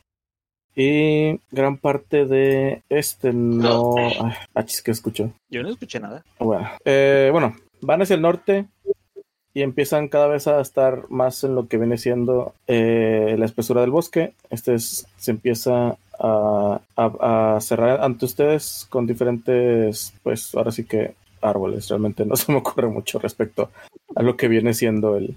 [0.80, 3.94] Y gran parte de este no.
[3.98, 5.30] Ay, achis, que escucho.
[5.50, 6.24] Yo no escuché nada.
[6.38, 8.66] Bueno, eh, bueno, van hacia el norte
[9.52, 13.82] y empiezan cada vez a estar más en lo que viene siendo eh, la espesura
[13.82, 14.32] del bosque.
[14.48, 20.84] Este es- se empieza a, a- a cerrar ante ustedes con diferentes, pues ahora sí
[20.84, 21.88] que árboles.
[21.88, 23.70] Realmente no se me ocurre mucho respecto
[24.16, 25.36] a lo que viene siendo el,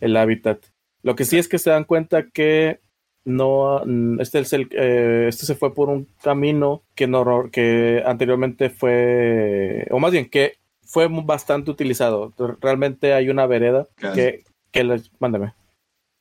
[0.00, 0.60] el hábitat.
[1.02, 2.78] Lo que sí es que se dan cuenta que
[3.24, 8.02] no, mm, este, es el, eh, este se fue por un camino que, no, que
[8.04, 10.54] anteriormente fue, o más bien que
[10.84, 12.32] fue bastante utilizado.
[12.60, 14.14] Realmente hay una vereda Claro.
[14.14, 15.54] que, que les, mándame.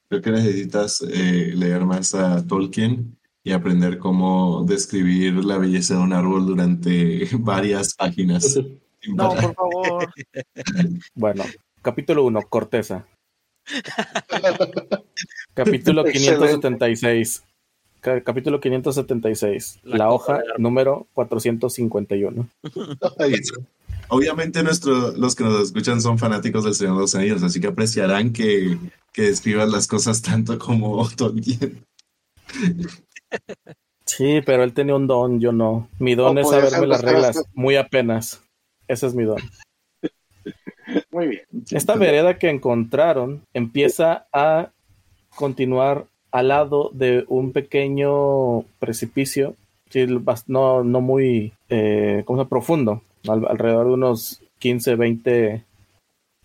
[0.09, 6.01] Creo que necesitas eh, leer más a Tolkien y aprender cómo describir la belleza de
[6.01, 8.59] un árbol durante varias páginas.
[9.07, 10.13] No, por favor.
[11.15, 11.43] Bueno,
[11.81, 13.07] capítulo 1, corteza.
[15.53, 16.37] Capítulo Excelente.
[16.47, 17.43] 576.
[18.01, 19.79] Ca- Capítulo 576.
[19.83, 22.47] La La, hoja número 451.
[23.19, 23.33] Ay,
[24.07, 27.67] Obviamente nuestro, los que nos escuchan son fanáticos del Señor de los Anillos, así que
[27.67, 28.77] apreciarán que,
[29.13, 31.85] que describas las cosas tanto como Tolkien.
[34.05, 35.87] Sí, pero él tenía un don, yo no.
[35.99, 38.41] Mi don es saberme las reglas, muy apenas.
[38.87, 39.39] Ese es mi don.
[41.11, 41.43] Muy bien.
[41.69, 44.71] Esta vereda que encontraron empieza a
[45.35, 49.55] continuar al lado de un pequeño precipicio,
[50.47, 55.63] no, no muy eh, profundo, al- alrededor de unos 15, 20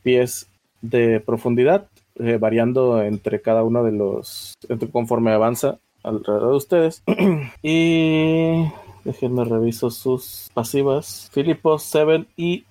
[0.02, 0.48] pies
[0.82, 1.86] de profundidad.
[2.18, 7.02] eh, variando entre cada uno de los, entre- conforme avanza alrededor de ustedes.
[7.62, 8.64] y
[9.04, 11.28] déjenme reviso sus pasivas.
[11.32, 12.64] Filipos, Seven y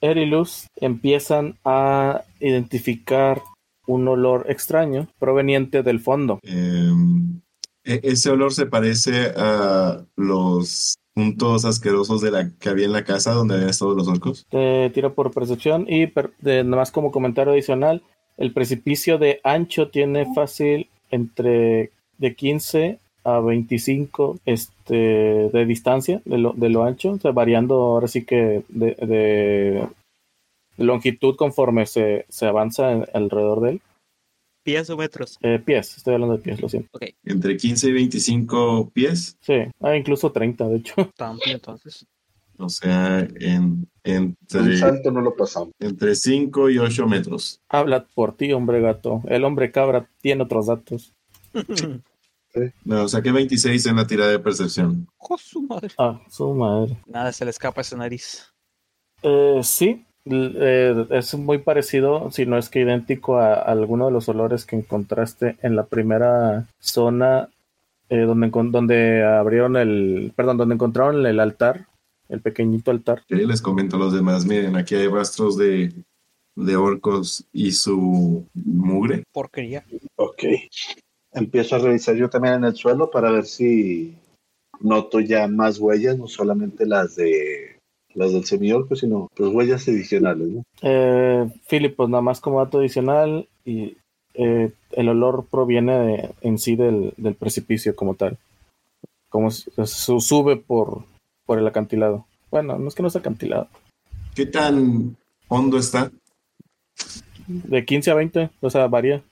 [0.00, 3.42] Erilus empiezan a identificar
[3.86, 6.38] un olor extraño proveniente del fondo.
[6.42, 6.90] Eh,
[7.84, 13.04] e- ese olor se parece a los puntos asquerosos de la que había en la
[13.04, 14.46] casa donde habían estado los orcos.
[14.50, 18.02] Te tiro por percepción y per- de, nada más como comentario adicional,
[18.36, 26.38] el precipicio de ancho tiene fácil entre de 15 a 25 este, de distancia de
[26.38, 29.86] lo, de lo ancho, o sea, variando ahora sí que de, de
[30.76, 33.82] longitud conforme se, se avanza en- alrededor de él.
[34.62, 35.38] Pies o metros.
[35.42, 36.98] Eh, pies, estoy hablando de pies, lo siento.
[37.24, 40.94] Entre 15 y 25 pies, Sí, ah, incluso 30, de hecho.
[41.18, 42.04] Amplio entonces.
[42.58, 45.70] o sea, en, Un entre, salto no lo pasamos.
[45.78, 47.60] entre 5 y 8 metros.
[47.68, 49.22] Habla por ti, hombre gato.
[49.28, 51.12] El hombre cabra tiene otros datos.
[52.84, 55.06] No, saqué 26 en la tirada de percepción.
[55.18, 55.90] ¡Oh, su madre!
[55.98, 56.96] Ah, su madre.
[57.06, 58.50] Nada se le escapa a esa nariz.
[59.22, 64.12] Eh, sí, eh, es muy parecido, si no es que idéntico a, a alguno de
[64.12, 67.48] los olores que encontraste en la primera zona
[68.08, 71.86] eh, donde, donde abrieron el, perdón, donde encontraron el altar,
[72.28, 73.22] el pequeñito altar.
[73.28, 74.46] Les comento a los demás.
[74.46, 75.92] Miren, aquí hay rastros de,
[76.54, 79.24] de orcos y su mugre.
[79.32, 79.84] Porquería.
[80.16, 80.44] Ok.
[81.32, 84.16] Empiezo a revisar yo también en el suelo para ver si
[84.80, 87.55] noto ya más huellas, no solamente las de
[88.16, 90.62] las del semiorco, sino pues huellas adicionales, ¿no?
[90.82, 93.96] Eh, Philip, pues nada más como dato adicional, y
[94.34, 98.36] eh, el olor proviene de- en sí del, del precipicio como tal.
[99.28, 101.04] Como sube por,
[101.46, 102.26] por el acantilado.
[102.50, 103.68] Bueno, no es que no es acantilado.
[104.34, 105.16] ¿Qué tan
[105.48, 106.10] hondo está?
[107.46, 109.22] De 15 a 20, o sea, varía.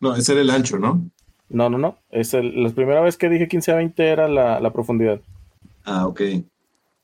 [0.00, 1.02] No, ese era el ancho, ¿no?
[1.48, 1.96] No, no, no.
[2.10, 5.20] Es el- la primera vez que dije 15 a 20 era la, la profundidad.
[5.84, 6.20] Ah, ok.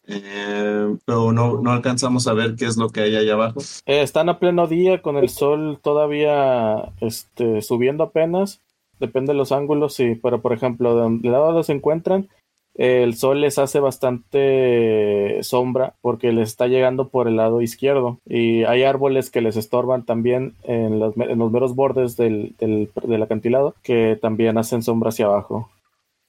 [0.06, 3.60] Eh, pero no, no alcanzamos a ver qué es lo que hay ahí abajo.
[3.86, 8.60] Eh, están a pleno día con el sol todavía este, subiendo apenas.
[9.00, 10.14] Depende de los ángulos, sí.
[10.22, 12.28] Pero, por ejemplo, de donde lado donde se encuentran,
[12.76, 18.18] eh, el sol les hace bastante sombra porque les está llegando por el lado izquierdo.
[18.26, 22.90] Y hay árboles que les estorban también en los, en los meros bordes del, del,
[23.02, 25.70] del acantilado que también hacen sombra hacia abajo.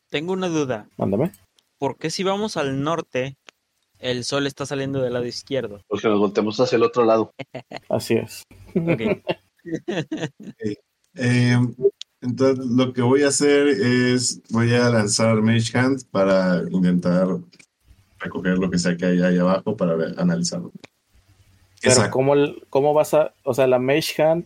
[0.09, 0.87] Tengo una duda.
[0.97, 1.31] Mándame.
[1.77, 3.35] ¿Por qué si vamos al norte,
[4.11, 5.81] el sol está saliendo del lado izquierdo?
[5.87, 7.31] Porque nos volteamos hacia el otro lado.
[7.89, 8.43] Así es.
[8.75, 9.01] Ok.
[11.15, 11.57] Eh,
[12.21, 17.27] entonces, lo que voy a hacer es, voy a lanzar Mage Hand para intentar
[18.19, 20.71] recoger lo que sea que hay ahí abajo para ver- analizarlo.
[21.81, 22.09] ¿Qué Pero?
[22.11, 22.33] ¿cómo,
[22.69, 24.45] cómo vas a, o sea, la Mage Hand,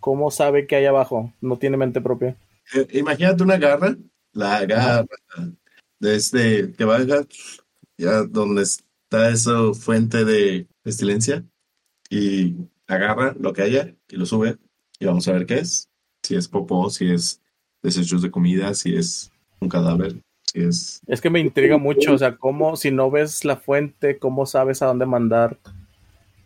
[0.00, 1.32] ¿cómo sabe que hay abajo?
[1.40, 2.36] No tiene mente propia.
[2.74, 3.96] Eh, imagínate una garra,
[4.32, 5.06] la garra
[5.98, 7.26] desde que baja
[7.96, 11.44] ya donde está esa fuente de pestilencia
[12.10, 14.58] y agarra lo que haya y lo sube
[14.98, 15.88] y vamos a ver qué es.
[16.22, 17.40] Si es popó, si es
[17.82, 21.00] desechos de comida, si es un cadáver, si es...
[21.06, 24.82] Es que me intriga mucho, o sea, cómo, si no ves la fuente, ¿cómo sabes
[24.82, 25.58] a dónde mandar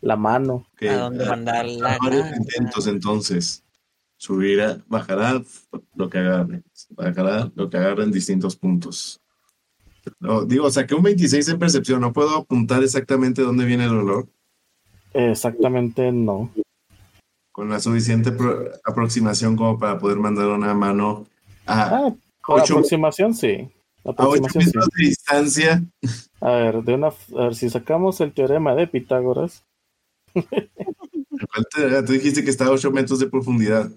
[0.00, 0.66] la mano?
[0.88, 2.36] ¿A dónde mandar la garra?
[2.36, 3.62] intentos entonces.
[4.16, 5.42] Subirá, bajará
[5.94, 6.62] lo que agarre.
[6.90, 9.20] Bajará lo que agarre en distintos puntos.
[10.20, 12.00] No, digo, saqué un 26 en percepción.
[12.00, 14.26] No puedo apuntar exactamente dónde viene el olor.
[15.14, 16.50] Exactamente no.
[17.52, 21.26] Con la suficiente pro- aproximación como para poder mandar una mano
[21.66, 22.14] a, Ah,
[22.48, 23.68] ocho- aproximación sí.
[24.04, 24.66] a 8 Aproximación sí.
[24.68, 25.84] metros de distancia.
[26.40, 27.12] A ver, de una, a
[27.44, 29.64] ver, si sacamos el teorema de Pitágoras.
[30.34, 33.90] ¿Cuál te- Tú dijiste que está a 8 metros de profundidad.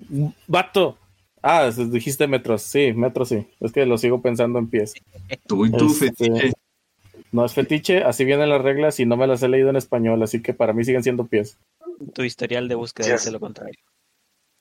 [0.48, 0.98] ¡Vato!
[1.42, 3.48] Ah, dijiste metros, sí, metros sí.
[3.60, 4.94] Es que lo sigo pensando en pies.
[5.48, 6.54] Tú y tú, Este, fetiche.
[7.32, 10.22] No es fetiche, así vienen las reglas y no me las he leído en español,
[10.24, 11.58] así que para mí siguen siendo pies.
[12.14, 13.76] Tu historial de búsqueda Sí, dice lo contrario.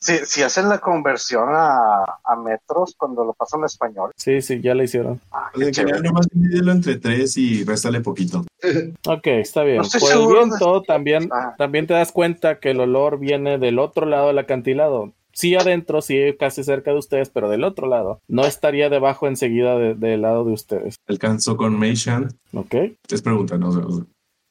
[0.00, 4.60] Si, si hacen la conversión a, a metros cuando lo pasan a español, Sí, sí,
[4.60, 5.20] ya la hicieron.
[5.32, 6.00] ah, O sea, qué que chévere.
[6.02, 8.44] nomás divídelo entre 3 y réstale poquito.
[9.08, 9.78] Ok, está bien.
[9.78, 11.54] No Por el de- viento también, Ah.
[11.58, 15.12] también te das cuenta que el olor viene del otro lado del acantilado.
[15.38, 18.18] Sí adentro, sí casi cerca de ustedes, pero del otro lado.
[18.26, 20.96] No estaría debajo enseguida de- del lado de ustedes.
[21.06, 22.32] Alcanzó con Mage Hand.
[22.54, 22.74] ¿Ok?
[23.08, 23.80] Es pregunta, no sé.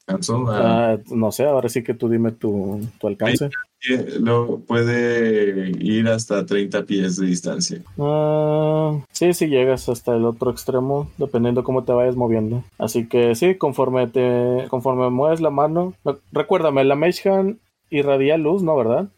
[0.06, 0.92] Alcanzó a...
[0.92, 3.50] Ah, no sé, ahora sí que tú dime tu, tu alcance.
[3.90, 7.82] Eh, Lo puede ir hasta 30 pies de distancia.
[7.98, 12.64] Ah, sí, sí llegas hasta el otro extremo, dependiendo cómo te vayas moviendo.
[12.78, 15.92] Así que sí, conforme te, conforme mueves la mano,
[16.32, 17.58] recuérdame, la Mage Hand
[17.90, 18.74] irradia luz, ¿no?
[18.76, 19.08] ¿Verdad?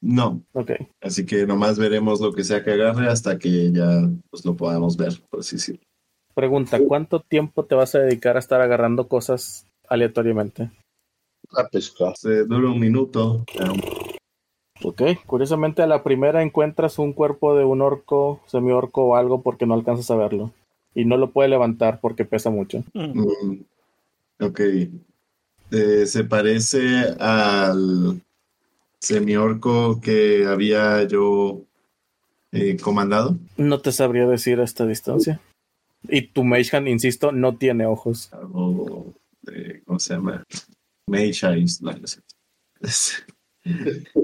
[0.00, 0.72] No, Ok.
[1.00, 4.96] así que nomás veremos lo que sea que agarre hasta que ya pues, lo podamos
[4.96, 5.82] ver, por así decirlo.
[6.34, 10.70] Pregunta, ¿cuánto tiempo te vas a dedicar a estar agarrando cosas aleatoriamente?
[11.56, 12.14] A pescar.
[12.16, 13.44] Se dura un minuto.
[13.58, 13.72] ya.
[14.84, 15.02] Ok.
[15.26, 19.74] Curiosamente, a la primera encuentras un cuerpo de un orco, semiorco o algo porque no
[19.74, 20.52] alcanzas a verlo.
[20.94, 22.84] Y no lo puede levantar porque pesa mucho.
[22.94, 23.62] Mm,
[24.40, 24.60] ok.
[25.70, 28.22] Eh, se parece al
[29.00, 31.62] semiorco que había yo
[32.52, 33.36] eh, comandado.
[33.56, 35.40] No te sabría decir a esta distancia.
[36.04, 38.32] Y tu Mage Hand, insisto, no tiene ojos.
[38.32, 40.44] Algo de, ¿cómo se llama?
[41.12, 41.82] Eyes.
[41.82, 42.20] No, no sé.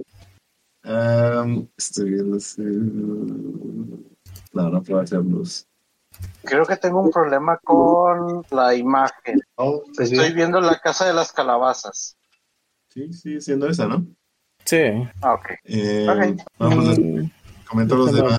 [1.77, 5.67] Estoy viendo si- No, no puedo hacerlos.
[6.43, 9.41] Creo que tengo un problema con la imagen.
[9.57, 10.37] Oh, pues Estoy bien.
[10.37, 12.17] viendo la casa de las calabazas.
[12.91, 14.07] Sí, sí, siendo esa, ¿no?
[14.65, 14.79] Sí.
[15.23, 15.47] Ah, ok.
[15.65, 16.43] Eh, Ok.
[16.59, 17.31] Vamos a Mm,
[17.69, 18.39] comentar los demás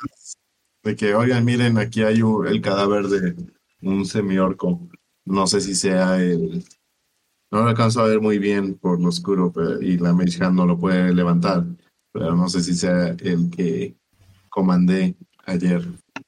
[0.84, 3.36] de que, oigan, miren, aquí hay un- el cadáver de
[3.82, 4.80] un semiorco.
[5.26, 6.64] No sé si sea el...
[7.52, 10.66] No lo alcanzo a ver muy bien por lo oscuro pero- y la Mage no
[10.66, 11.64] lo puede levantar,
[12.12, 13.96] pero no sé si sea el que
[14.50, 15.84] comandé ayer.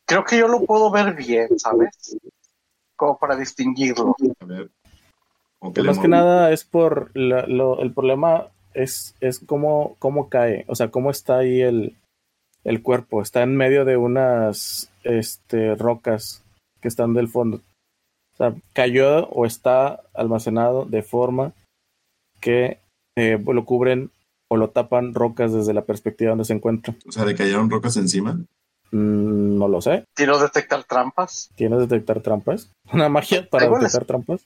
[0.05, 1.89] Creo que yo lo puedo ver bien, ¿sabes?
[2.95, 4.15] Como para distinguirlo.
[4.39, 4.71] A ver.
[5.83, 10.75] Más que nada es por la- lo- el problema es, es cómo, cómo cae, o
[10.75, 11.95] sea, cómo está ahí el,
[12.63, 13.21] el cuerpo.
[13.21, 16.43] Está en medio de unas este, rocas
[16.79, 17.57] que están del fondo.
[18.33, 21.53] O sea, cayó o está almacenado de forma
[22.39, 22.79] que
[23.17, 24.11] eh, lo cubren
[24.49, 26.93] o lo tapan rocas desde la perspectiva donde se encuentra.
[27.07, 28.33] O sea, le cayeron rocas encima.
[28.91, 30.05] Mm, no lo sé.
[30.13, 31.49] Quiero detectar trampas.
[31.55, 32.71] ¿Tienes detectar trampas?
[32.93, 34.45] ¿Una magia para detectar trampas?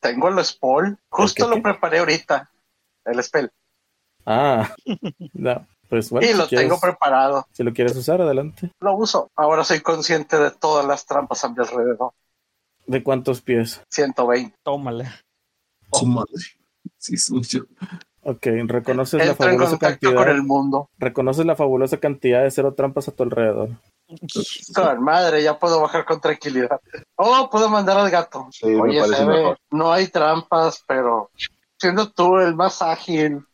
[0.00, 0.96] Tengo el spell.
[1.10, 1.70] Justo ¿El qué, lo qué?
[1.70, 2.50] preparé ahorita.
[3.04, 3.50] El spell.
[4.24, 4.72] Ah,
[5.34, 7.46] no, pues bueno, y si lo quieres- tengo preparado.
[7.52, 8.70] si lo quieres usar, adelante.
[8.80, 9.30] Lo uso.
[9.36, 12.12] Ahora soy consciente de todas las trampas a mi alrededor.
[12.86, 13.82] ¿De cuántos pies?
[13.90, 14.56] 120.
[14.62, 15.20] Tómala.
[15.92, 16.30] Su madre.
[16.98, 17.66] Sí, es mucho.
[18.22, 20.14] Ok, reconoces la Entro en fabulosa contacto cantidad.
[20.24, 20.90] con el mundo.
[20.98, 23.70] Reconoces la fabulosa cantidad de cero trampas a tu alrededor.
[24.74, 26.80] Con madre, ya puedo bajar con tranquilidad.
[27.16, 28.46] Oh, puedo mandar al gato.
[28.52, 29.58] Sí, me Oye, parece Sebe, mejor.
[29.70, 31.30] no hay trampas, pero
[31.82, 33.44] siendo tú el más ágil,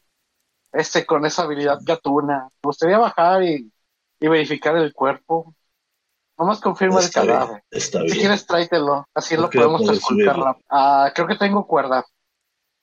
[0.73, 3.73] este con esa habilidad gatuna, me gustaría bajar y,
[4.21, 5.55] y verificar el cuerpo.
[6.39, 7.65] Nomás confirma el Está bien, cadáver.
[7.71, 8.21] está Si bien.
[8.21, 9.07] quieres, tráetelo.
[9.15, 10.57] Así lo podemos esculcar.
[10.71, 12.05] Ah, creo que tengo cuerda.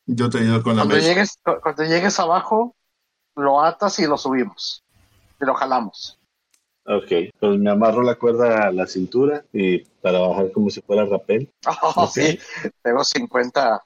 [0.08, 1.08] Yo te ayudo con la Cuando Mage.
[1.10, 2.76] llegues, cu- cuando llegues abajo,
[3.36, 4.84] lo atas y lo subimos.
[5.42, 6.20] Y lo jalamos.
[6.88, 11.06] Ok, pues me amarro la cuerda a la cintura y para bajar como si fuera
[11.06, 11.50] rapel.
[11.96, 12.38] Oh, sí,
[12.84, 13.82] tengo 50,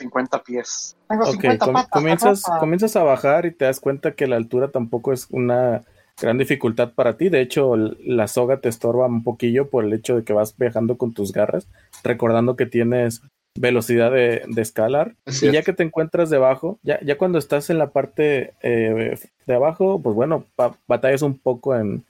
[0.00, 0.96] 50 pies.
[1.08, 1.90] Tengo Ok, 50 com- patas.
[1.90, 5.84] comienzas, comienzas a bajar y te das cuenta que la altura tampoco es una
[6.20, 7.28] gran dificultad para ti.
[7.28, 10.96] De hecho, la soga te estorba un poquillo por el hecho de que vas viajando
[10.96, 11.68] con tus garras,
[12.02, 13.22] recordando que tienes
[13.58, 15.14] velocidad de, de escalar.
[15.24, 19.18] Así Y ya que te encuentras debajo, ya, ya cuando estás en la parte eh,
[19.46, 22.04] de abajo, pues bueno, ba- batallas un poco en,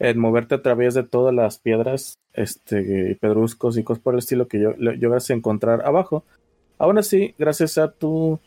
[0.00, 4.48] en moverte a través de todas las piedras, este, pedruscos y cosas por el estilo
[4.48, 6.24] que yo, lo- logras encontrar abajo.
[6.78, 8.38] Aún así, gracias a tu,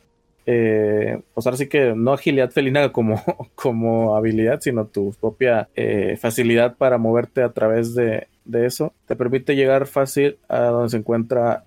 [0.46, 3.22] eh, pues ahora sí que no agilidad felina como,
[3.56, 9.16] como habilidad, sino tu propia eh, facilidad para moverte a través de, de eso, te
[9.16, 11.64] permite llegar fácil a donde se encuentra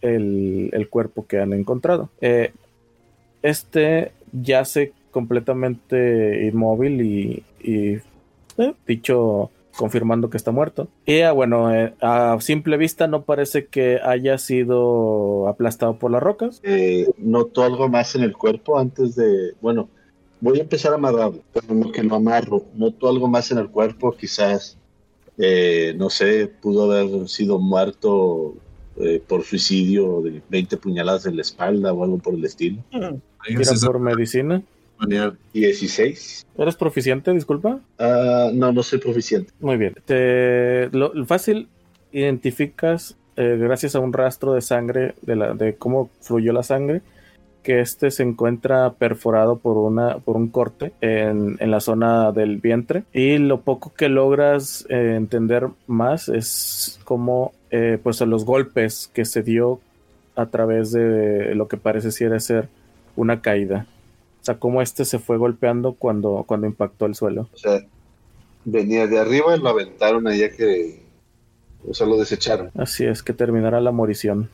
[0.00, 2.10] el, el cuerpo que han encontrado.
[2.20, 2.52] Eh,
[3.42, 7.98] este yace completamente inmóvil y, y,
[8.58, 10.88] eh, dicho confirmando que está muerto.
[11.06, 16.20] Y ah, bueno, eh, a simple vista no parece que haya sido aplastado por las
[16.20, 16.60] rocas.
[16.64, 19.52] Eh, noto algo más en el cuerpo antes de.
[19.60, 19.88] Bueno,
[20.40, 22.64] voy a empezar a amarrarlo, pero no que lo amarro.
[22.74, 24.76] Noto algo más en el cuerpo, quizás.
[25.38, 28.56] eh, no sé, pudo haber sido muerto
[28.96, 32.82] eh, por suicidio de 20 puñaladas en la espalda o algo por el estilo.
[33.46, 34.60] César, por medicina.
[35.52, 36.46] 16.
[36.56, 37.32] ¿Eres proficiente?
[37.32, 37.80] Disculpa.
[37.98, 39.52] Ah, no, no soy proficiente.
[39.60, 39.94] Muy bien.
[40.04, 41.68] Te, lo, lo fácil
[42.12, 47.02] identificas, eh, gracias a un rastro de sangre, de, la, de cómo fluyó la sangre,
[47.62, 52.58] que este se encuentra perforado por, una, por un corte en, en la zona del
[52.58, 53.04] vientre.
[53.12, 59.24] Y lo poco que logras eh, entender más es cómo eh, pues, los golpes que
[59.24, 59.80] se dio
[60.34, 62.68] a través de lo que parece ser
[63.16, 63.86] una caída.
[64.48, 67.50] Sea, cómo este se fue golpeando cuando, cuando impactó el suelo.
[67.52, 67.84] O sea,
[68.64, 71.02] venía de arriba y lo aventaron allá que.
[71.86, 72.70] O sea, lo desecharon.
[72.74, 74.48] Así es, que terminará la morición.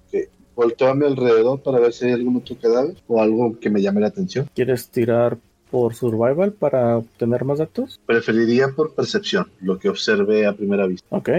[0.56, 3.80] Volteo a mi alrededor para ver si hay algún otro cadáver o algo que me
[3.80, 4.50] llame la atención.
[4.52, 5.38] ¿Quieres tirar
[5.70, 8.00] por survival para obtener más datos?
[8.04, 11.06] Preferiría por percepción, lo que observe a primera vista.
[11.10, 11.30] Ok.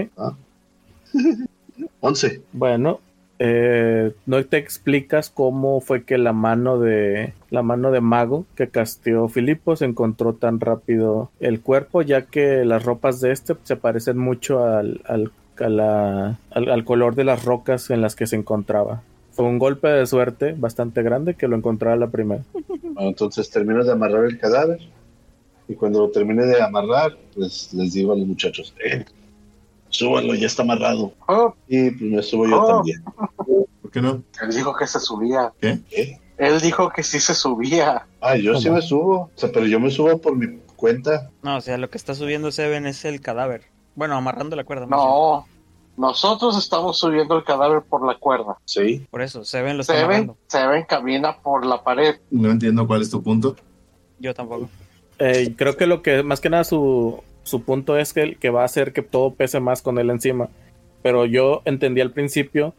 [2.00, 2.40] 11.
[2.52, 3.00] Bueno,
[3.38, 8.68] eh, no te explicas cómo fue que la mano de la mano de mago que
[8.68, 14.16] casteó Filipos encontró tan rápido el cuerpo, ya que las ropas de este se parecen
[14.16, 19.02] mucho al, al, color de las rocas en las que se encontraba.
[19.32, 22.42] Fue un golpe de suerte bastante grande que lo encontrara a la primera.
[22.98, 24.80] Entonces termino de amarrar el cadáver.
[25.68, 29.04] Y cuando lo termine de amarrar, pues les digo a los muchachos, eh,
[29.98, 31.12] súbanlo, ya está amarrado.
[31.28, 32.66] Oh, Y pues me subo yo Oh.
[32.76, 33.02] también.
[33.82, 34.22] ¿Por qué no?
[34.42, 35.52] él dijo que se subía.
[35.60, 35.78] ¿Qué?
[35.90, 36.20] ¿Qué?
[36.38, 38.06] Él dijo que sí se subía.
[38.20, 39.14] Ah, yo sí me subo.
[39.22, 41.30] O sea, pero yo me subo por mi cuenta.
[41.42, 43.62] No, o sea, lo que está subiendo Seven es el cadáver.
[43.94, 44.84] Bueno, amarrando la cuerda.
[44.86, 45.46] No,
[45.96, 48.58] nosotros estamos subiendo el cadáver por la cuerda.
[48.66, 49.06] Sí.
[49.10, 50.36] Por eso, Seven lo está Seven, amarrando.
[50.48, 52.16] Seven camina por la pared.
[52.30, 53.56] No entiendo cuál es tu punto.
[54.18, 54.68] Yo tampoco.
[55.18, 58.62] Eh, creo que lo que más que nada su, su punto es que, que va
[58.62, 60.48] a hacer que todo pese más con él encima.
[61.02, 62.74] Pero yo entendí al principio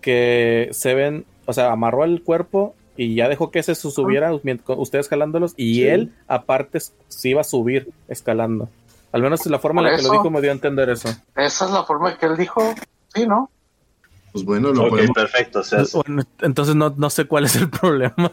[0.00, 5.08] que Seven, o sea, amarró el cuerpo y ya dejó que ese se subiera, ustedes
[5.08, 5.86] jalándolos, y Sí.
[5.88, 8.68] él aparte se iba a subir escalando.
[9.12, 11.08] Al menos la forma en la que lo dijo me dio a entender eso.
[11.36, 12.60] Esa es la forma que él dijo.
[13.14, 13.50] Sí, ¿no?
[14.32, 15.14] Pues bueno, lo Ok, podemos.
[15.14, 15.60] perfecto.
[15.60, 18.32] O sea, Bueno, entonces no, no sé cuál es el problema.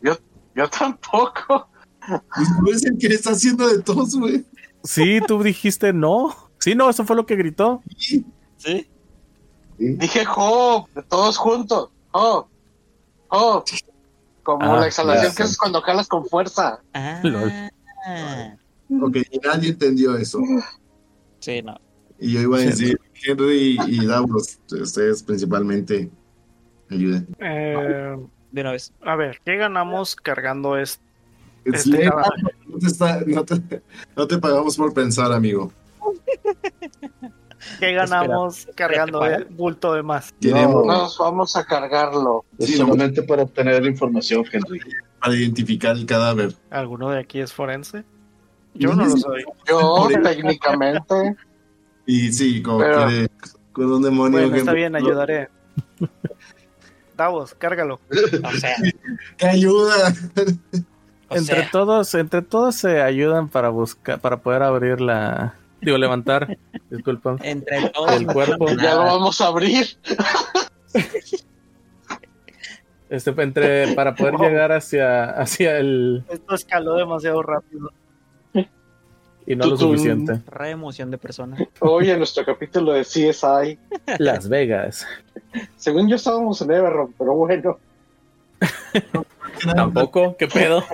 [0.00, 0.16] Yo,
[0.54, 1.68] yo tampoco.
[2.64, 4.44] Pues el que está haciendo de todos, güey.
[4.84, 6.34] Sí, tú dijiste no.
[6.58, 7.82] Sí, no, eso fue lo que gritó.
[7.96, 8.24] Sí.
[8.56, 8.86] ¿Sí?
[9.78, 9.94] sí.
[9.96, 11.90] Dije Job, todos juntos.
[12.10, 12.46] Job,
[13.28, 13.64] Job.
[14.42, 16.80] Como Ah, la exhalación que es cuando jalas con fuerza.
[16.94, 17.20] Ah.
[19.02, 20.40] Ok, y nadie entendió eso.
[21.38, 21.78] Sí, no.
[22.18, 26.10] Y yo iba a Sí, decir, Henry y Davos, ustedes principalmente
[26.90, 27.28] ayuden.
[27.38, 28.16] Eh,
[28.52, 28.92] De una vez.
[29.02, 31.02] a ver, ¿qué ganamos cargando esto?
[31.64, 33.82] Es Este no, te está- no te-
[34.16, 35.72] no te pagamos por pensar, amigo.
[37.78, 40.32] ¿Qué ganamos cargando el bulto de más?
[40.40, 42.44] Queremos Nos vamos a cargarlo.
[42.58, 44.80] Sí, solamente para obtener información, Henry.
[45.20, 46.54] para identificar el cadáver.
[46.70, 48.04] ¿Alguno de aquí es forense?
[48.74, 49.44] Yo no lo soy.
[49.68, 51.36] Yo, técnicamente,
[52.06, 53.28] Y sí, como Pero- quiere,
[53.72, 54.38] con un demonio.
[54.38, 55.48] Bueno, que- está bien, ayudaré.
[57.16, 58.00] Davos, cárgalo.
[58.44, 58.74] O sea,
[59.36, 60.14] ¡Que ayuda!
[61.30, 65.96] O entre sea, todos, entre todos se ayudan para buscar, para poder abrir la, digo
[65.98, 66.58] levantar,
[66.90, 68.12] disculpa, entre todos.
[68.12, 68.66] el cuerpo.
[68.70, 69.86] ya lo vamos a abrir.
[73.08, 74.42] Este, entre, para poder Wow.
[74.46, 77.90] llegar hacia, hacia el Esto escaló demasiado rápido.
[79.46, 80.40] y no lo suficiente.
[80.46, 81.56] Re emoción de persona.
[81.80, 83.78] Hoy en nuestro capítulo de CSI,
[84.18, 85.08] Las Vegas.
[85.76, 87.78] según yo estábamos en Everron, pero bueno,
[89.74, 90.84] Tampoco, qué pedo.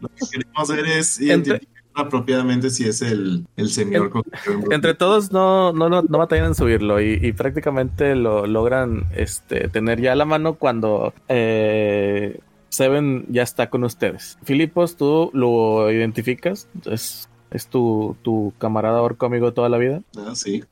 [0.00, 4.22] Lo que queremos ver es Entre- identificar apropiadamente si es el, el señor con
[4.70, 9.68] Entre todos no, no, no, no batallan en subirlo y, y prácticamente lo logran este,
[9.68, 12.40] tener ya a la mano cuando eh,
[12.70, 14.38] Seven ya está con ustedes.
[14.44, 20.00] Filipos, tú lo identificas, es, es tu, tu camarada orco amigo de toda la vida.
[20.16, 20.64] Ah, sí.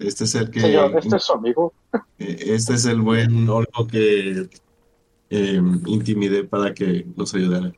[0.00, 0.58] Este es el que.
[0.60, 1.72] señor, este es su amigo.
[2.18, 4.48] eh, Este es el buen orco que
[5.30, 7.72] eh, intimidé para que los ayudara.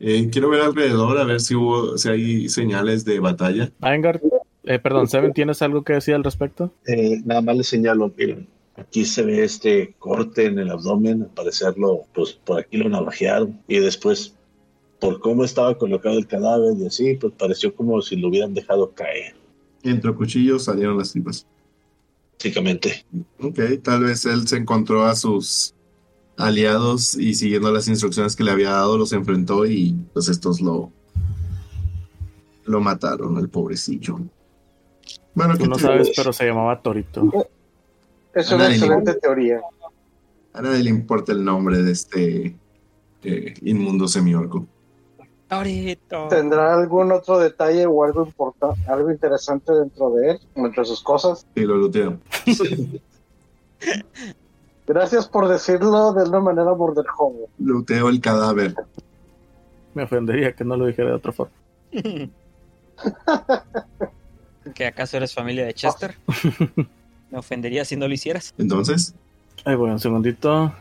[0.00, 3.70] Eh, quiero ver alrededor a ver si hubo, si hay señales de batalla.
[3.80, 4.20] Aengard,
[4.64, 6.72] eh, perdón, Seven, ¿tienes algo que decir al respecto?
[6.86, 11.28] Eh, nada más le señalo, miren, aquí se ve este corte en el abdomen, al
[11.30, 14.34] parecerlo, pues por aquí lo navajearon y después,
[15.00, 18.92] por cómo estaba colocado el cadáver y así, pues pareció como si lo hubieran dejado
[18.92, 19.34] caer,
[19.82, 21.44] Entre cuchillos salieron las tripas.
[22.38, 23.04] básicamente.
[23.40, 25.74] Ok, tal vez él se encontró a sus
[26.36, 30.90] aliados y siguiendo las instrucciones que le había dado los enfrentó y pues estos lo
[32.64, 34.20] lo mataron al pobrecillo.
[35.34, 37.48] Bueno, Tú ¿qué no sabes, pero se llamaba Torito.
[38.34, 39.60] Es A una excelente teoría.
[40.52, 42.56] a nadie le importa el nombre de este
[43.24, 44.66] eh, inmundo semiorco.
[45.48, 46.28] Torito.
[46.28, 51.46] ¿Tendrá algún otro detalle o algo importante, algo interesante dentro de él, entre sus cosas?
[51.54, 52.18] Y lo luteo.
[54.92, 57.46] Gracias por decirlo de una manera borderhome.
[57.58, 58.74] Luteo el cadáver.
[59.94, 61.54] Me ofendería que no lo dijera de otra forma.
[64.74, 66.14] ¿Que acaso eres familia de Chester?
[67.30, 68.52] Me ofendería si no lo hicieras.
[68.58, 69.14] Entonces,
[69.64, 70.74] Ahí voy, un segundito.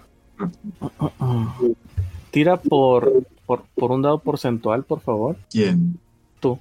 [2.32, 5.38] Tira por, por, por un dado porcentual, por favor.
[5.50, 5.98] ¿quién?
[6.42, 6.60] Tú.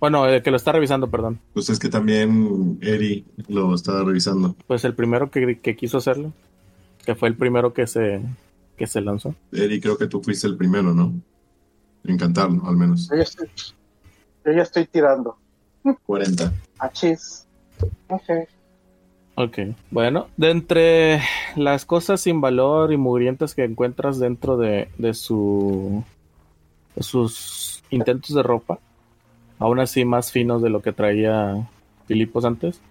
[0.00, 1.38] Bueno, el que lo está revisando, perdón.
[1.52, 4.56] Pues es que también Eri lo estaba revisando.
[4.66, 6.32] Pues el primero que, que quiso hacerlo.
[7.08, 8.20] Que fue el primero que se
[8.76, 9.34] que se lanzó.
[9.50, 11.14] Eri, creo que tú fuiste el primero, ¿no?
[12.04, 13.08] En cantarlo, al menos.
[13.08, 13.48] Yo ya estoy,
[14.44, 15.38] yo ya estoy tirando.
[16.04, 16.52] 40.
[16.78, 17.46] Achis.
[18.10, 18.30] Ok.
[19.36, 19.58] Ok,
[19.90, 21.22] bueno, de entre
[21.56, 26.04] las cosas sin valor y mugrientas que encuentras dentro de, de su
[26.94, 28.80] de sus intentos de ropa,
[29.58, 31.66] aún así más finos de lo que traía
[32.06, 32.82] Filipos antes,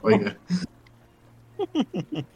[0.00, 0.38] Oiga,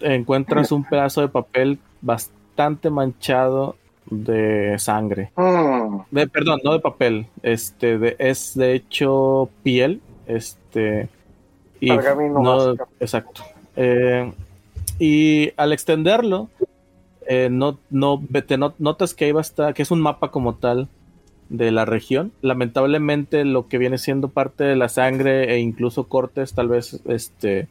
[0.00, 3.76] encuentras un pedazo de papel bastante manchado
[4.10, 5.30] de sangre.
[5.36, 6.00] Hmm.
[6.10, 11.08] De, perdón, no de papel, este, de- es de hecho piel, este,
[11.80, 13.42] y no, exacto.
[13.76, 14.32] Eh,
[14.98, 16.48] y al extenderlo,
[17.26, 20.30] eh, no, no, te not- notas que ahí va a estar, que es un mapa
[20.30, 20.88] como tal
[21.48, 22.32] de la región.
[22.42, 27.68] Lamentablemente, lo que viene siendo parte de la sangre e incluso cortes, tal vez, este,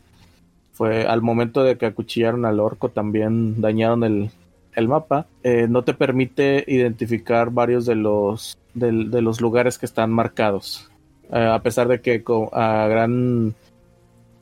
[0.74, 4.30] fue al momento de que acuchillaron al orco, también dañaron el,
[4.76, 5.28] el mapa.
[5.44, 10.90] Eh, no te permite identificar varios de los, del- de, los lugares que están marcados.
[11.32, 13.54] Eh, a pesar de que a gran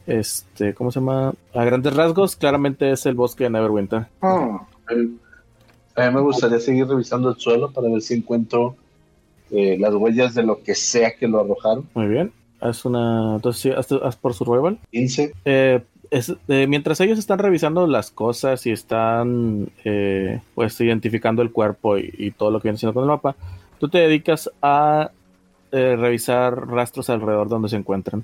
[0.07, 1.33] este, ¿cómo se llama?
[1.53, 4.07] A grandes rasgos, claramente es el bosque de Neverwinter.
[4.21, 4.57] Hmm.
[5.95, 8.75] A mí me gustaría seguir revisando el suelo para ver si encuentro
[9.51, 11.87] eh, las huellas de lo que sea que lo arrojaron.
[11.93, 12.31] Muy bien.
[12.61, 13.35] Haz una.
[13.35, 14.79] Entonces, sí, haz, haz por survival.
[14.91, 15.33] 15.
[15.45, 21.97] Eh, eh, mientras ellos están revisando las cosas y están eh, pues identificando el cuerpo
[21.97, 23.35] y, todo lo que viene siendo con el mapa,
[23.79, 25.11] tú te dedicas a
[25.71, 28.23] eh, revisar rastros alrededor donde se encuentran.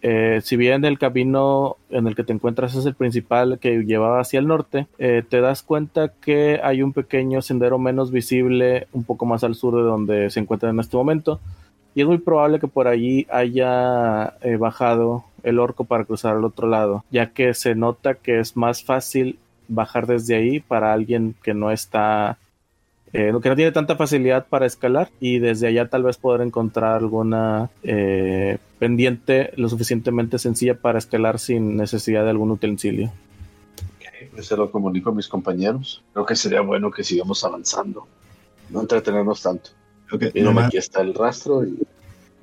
[0.00, 4.20] Eh, si bien el camino en el que te encuentras es el principal que llevaba
[4.20, 9.26] hacia el norte, te das cuenta que hay un pequeño sendero menos visible un poco
[9.26, 11.40] más al sur de donde se encuentran en este momento.
[11.94, 16.44] Y es muy probable que por allí haya eh, bajado el orco para cruzar al
[16.44, 21.34] otro lado, ya que se nota que es más fácil bajar desde ahí para alguien
[21.42, 22.38] que no está,
[23.12, 26.96] eh, que no tiene tanta facilidad para escalar y desde allá tal vez poder encontrar
[26.96, 33.12] alguna eh, pendiente lo suficientemente sencilla para escalar sin necesidad de algún utensilio.
[34.40, 36.02] Se lo comunico a mis compañeros.
[36.12, 38.06] Creo que sería bueno que sigamos avanzando.
[38.70, 39.70] No entretenernos tanto.
[40.12, 41.78] Ok, Miren, nomás, aquí está el rastro y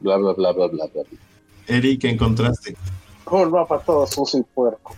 [0.01, 1.03] bla, bla, bla, bla, bla, bla.
[1.67, 2.75] Eri, ¿qué encontraste?
[3.29, 4.95] Un mapa todo sucio y puerco.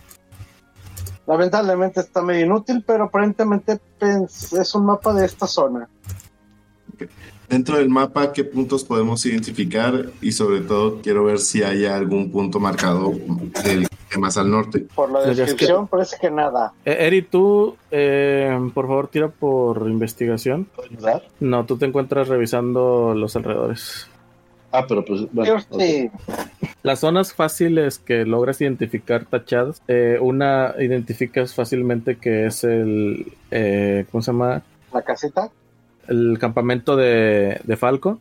[1.26, 5.88] Lamentablemente está medio inútil, pero aparentemente es un mapa de esta zona.
[7.48, 10.10] Dentro del mapa, ¿qué puntos podemos identificar?
[10.20, 13.12] Y sobre todo, quiero ver si hay algún punto marcado
[13.64, 14.86] del que más al norte.
[14.94, 16.72] Por la descripción parece que nada.
[16.84, 20.66] Eh, Eri, tú, eh, por favor, tira por investigación.
[20.74, 21.22] ¿Puedo ayudar?
[21.40, 24.08] No, tú te encuentras revisando los alrededores.
[24.70, 25.56] Ah, pero pues, bueno.
[26.82, 34.04] Las zonas fáciles que logras identificar tachadas, eh, una identificas fácilmente que es el, eh,
[34.10, 34.62] ¿cómo se llama?
[34.92, 35.50] La casita.
[36.06, 38.18] El campamento de, de Falco,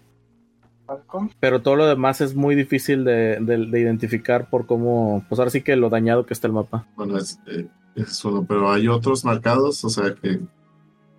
[0.88, 1.32] Falcon.
[1.40, 5.52] pero todo lo demás es muy difícil de, de- de identificar por cómo, pues ahora
[5.52, 6.88] sí que lo dañado que está el mapa.
[6.96, 10.40] Bueno, es, eh, es uno, pero hay otros marcados, o sea que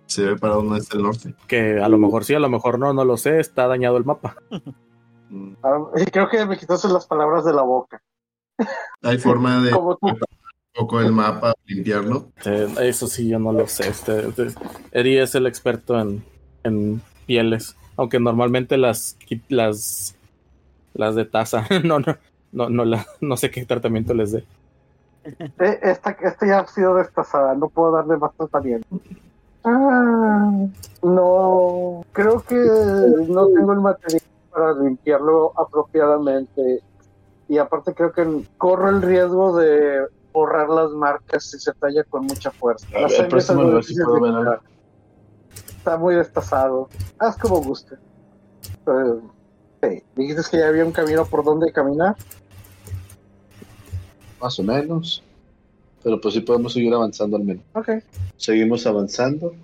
[0.07, 1.35] se ve para dónde está el norte.
[1.47, 4.05] Que a lo mejor sí, a lo mejor no, no lo sé, está dañado el
[4.05, 4.35] mapa.
[5.31, 5.53] Mm.
[5.61, 5.77] Ah,
[6.11, 8.01] creo que me quitaste las palabras de la boca.
[9.03, 9.95] Hay forma de un
[10.73, 12.31] poco el mapa, limpiarlo.
[12.45, 13.89] Eh, eso sí, yo no lo sé.
[13.89, 14.47] Este, este-
[14.91, 16.23] Eri es el experto en,
[16.63, 19.17] en pieles, aunque normalmente las
[19.49, 20.15] las
[20.93, 22.17] las de taza, no, no,
[22.51, 24.45] no, no, la- no sé qué tratamiento les dé.
[25.59, 28.87] Eh, Esta, esta ya ha sido destazada, no puedo darle más tratamiento.
[29.65, 30.49] Ah,
[31.03, 32.55] no, creo que
[33.27, 36.79] no tengo el material para limpiarlo apropiadamente.
[37.49, 38.25] Y aparte creo que
[38.57, 42.87] corro el riesgo de borrar las marcas si se talla con mucha fuerza.
[42.93, 44.59] Ver, algo a ver si puedo ver.
[45.89, 46.87] Está muy destazado.
[47.17, 47.95] Haz como guste.
[49.81, 52.15] Sí, dijiste que ya había un camino por donde caminar.
[54.39, 55.23] Más o menos.
[56.03, 57.63] Pero pues sí podemos seguir avanzando al menos.
[57.73, 57.89] Ok,
[58.37, 59.55] Seguimos avanzando.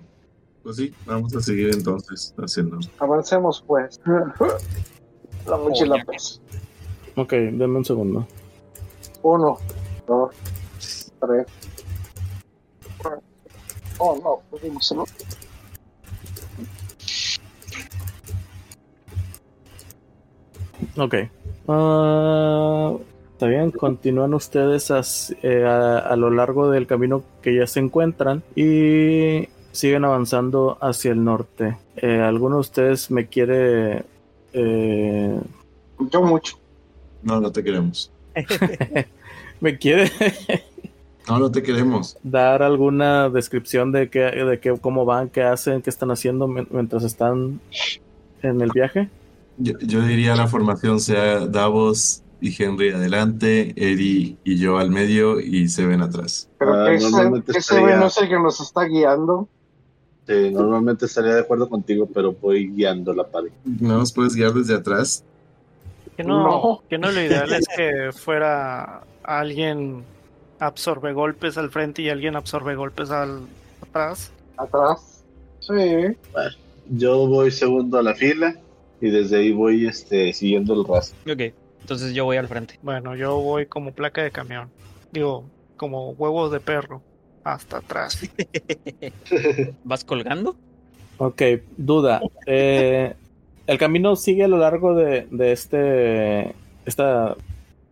[0.64, 2.80] Pues sí, vamos a seguir entonces haciendo.
[2.98, 4.00] avancemos pues.
[5.46, 6.40] La mochila pues.
[7.14, 8.26] Ok, denme un segundo.
[9.22, 9.58] Uno,
[10.08, 10.34] dos,
[11.20, 11.46] tres.
[13.00, 13.22] cuatro.
[13.98, 15.04] Oh no, pudimos ¿no?
[20.96, 21.14] Ok.
[21.68, 22.92] Ah,
[23.32, 27.80] Está bien, continúan ustedes as- eh, a, a lo largo del camino que ya se
[27.80, 31.76] encuentran y siguen avanzando hacia el norte.
[31.98, 34.04] Eh, ¿Alguno de ustedes me quiere...
[34.54, 35.38] eh,
[36.10, 36.56] Yo mucho.
[37.22, 38.10] No, no te queremos.
[39.60, 40.10] me quiere...
[41.28, 42.16] No, no te queremos.
[42.22, 46.68] dar alguna descripción de qué, de qué, cómo van, qué hacen, qué están haciendo mien-
[46.70, 47.60] mientras están
[48.42, 49.10] en el viaje?
[49.58, 55.40] Yo, yo diría la formación sea Davos y Henry adelante, Eri y yo al medio
[55.40, 56.48] y se ven atrás.
[56.58, 59.48] Pero Ah, que ese, normalmente ese estaría- güey no es el que nos está guiando.
[60.26, 63.50] Sí, normalmente estaría de acuerdo contigo, pero voy guiando la pared.
[63.64, 65.24] ¿No nos puedes guiar desde atrás?
[66.16, 66.82] Que no, No.
[66.90, 70.02] que no lo ideal es que fuera alguien
[70.58, 73.42] absorbe golpes al frente y alguien absorbe golpes al
[73.82, 74.32] atrás.
[74.56, 75.22] Atrás.
[75.60, 76.16] Sí.
[76.90, 78.54] Yo voy segundo a la fila
[79.00, 81.32] y desde ahí voy este, siguiendo el rastro.
[81.32, 82.78] Ok, entonces yo voy al frente.
[82.82, 84.70] Bueno, yo voy como placa de camión.
[85.12, 85.44] Digo,
[85.76, 87.02] como huevos de perro.
[87.44, 88.28] Hasta atrás.
[89.84, 90.56] ¿Vas colgando?
[91.18, 91.42] Ok,
[91.76, 92.20] duda.
[92.44, 93.14] Eh,
[93.66, 97.36] el camino sigue a lo largo de, de este esta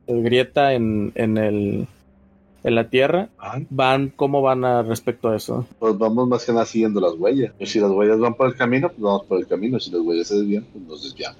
[0.06, 1.86] grieta en, en el
[2.64, 3.28] en la tierra.
[3.70, 5.66] Van, ¿cómo van a respecto a eso?
[5.78, 7.52] Pues vamos más que nada siguiendo las huellas.
[7.56, 9.78] Pues si las huellas van por el camino, pues vamos por el camino.
[9.78, 11.38] Si las huellas se desvían, pues nos desviamos.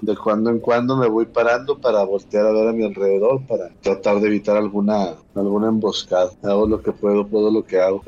[0.00, 3.70] De cuando en cuando me voy parando para voltear a ver a mi alrededor, para
[3.80, 6.30] tratar de evitar alguna, alguna emboscada.
[6.42, 8.02] Hago lo que puedo, puedo lo que hago.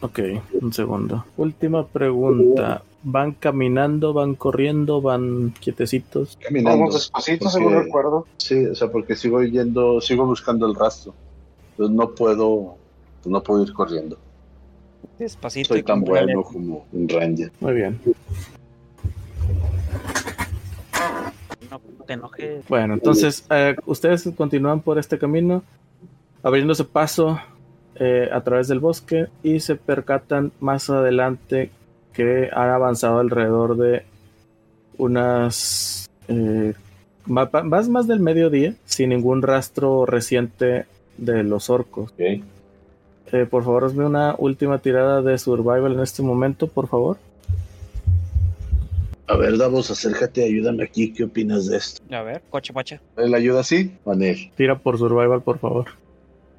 [0.00, 0.20] Ok,
[0.60, 1.24] un segundo.
[1.36, 2.82] Última pregunta.
[3.02, 6.36] ¿Van caminando, van corriendo, van quietecitos?
[6.40, 6.78] Caminando.
[6.78, 8.26] Vamos despacito, según recuerdo.
[8.36, 11.14] Sí, o sea, porque sigo yendo, sigo buscando el rastro.
[11.78, 12.76] Entonces no puedo,
[13.22, 14.18] pues no puedo ir corriendo.
[15.16, 17.52] Despacito Soy tan bueno como un ranger.
[17.60, 18.00] Muy bien.
[21.70, 22.68] No te enojes.
[22.68, 25.62] Bueno, entonces eh, ustedes continúan por este camino,
[26.42, 27.38] abriéndose paso
[27.94, 31.70] eh, a través del bosque y se percatan más adelante
[32.12, 34.02] que han avanzado alrededor de
[34.96, 36.74] unas eh,
[37.26, 40.86] más, más del mediodía sin ningún rastro reciente
[41.18, 42.12] de los orcos.
[42.18, 42.42] Eh,
[43.50, 47.18] por favor, hazme una última tirada de survival en este momento, por favor.
[49.26, 51.12] A ver, Davos, acércate, ayúdame aquí.
[51.12, 52.02] ¿Qué opinas de esto?
[52.14, 53.00] A ver, coche, pacha.
[53.18, 53.92] ¿Él ayuda así?
[54.06, 54.50] Manel.
[54.56, 55.86] Tira por survival, por favor.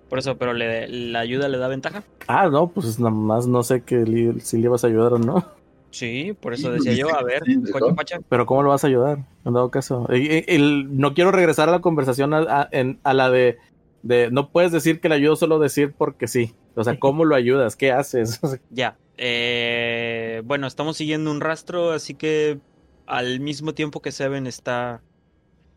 [0.08, 2.04] Por eso, pero le, la ayuda le da ventaja.
[2.28, 5.20] Ah, no, pues nada más no sé que li- si le ibas a ayudar o
[5.20, 5.44] no.
[5.92, 8.20] Sí, por eso decía yo, a ver, Sí, coche, pacha.
[8.30, 9.26] Pero ¿cómo lo vas a ayudar?
[9.46, 10.08] En dado caso.
[10.10, 13.58] El- no quiero regresar a la conversación a, a- en- a la de,
[14.04, 14.30] de...
[14.32, 16.54] No puedes decir que le ayudo solo decir porque sí.
[16.76, 17.76] O sea, ¿cómo lo ayudas?
[17.76, 18.40] ¿Qué haces?
[18.70, 18.98] Ya.
[19.18, 22.60] Eh, bueno, estamos siguiendo un rastro, así que
[23.06, 25.02] al mismo tiempo que Seven está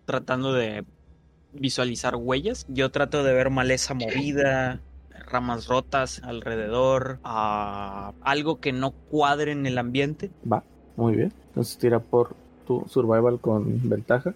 [0.04, 0.84] tratando de
[1.52, 4.80] visualizar huellas, yo trato de ver maleza movida,
[5.26, 10.30] ramas rotas alrededor, ah, algo que no cuadre en el ambiente.
[10.50, 10.62] Va,
[10.96, 11.32] muy bien.
[11.48, 12.34] Entonces tira por
[12.66, 14.34] tu survival con ventaja.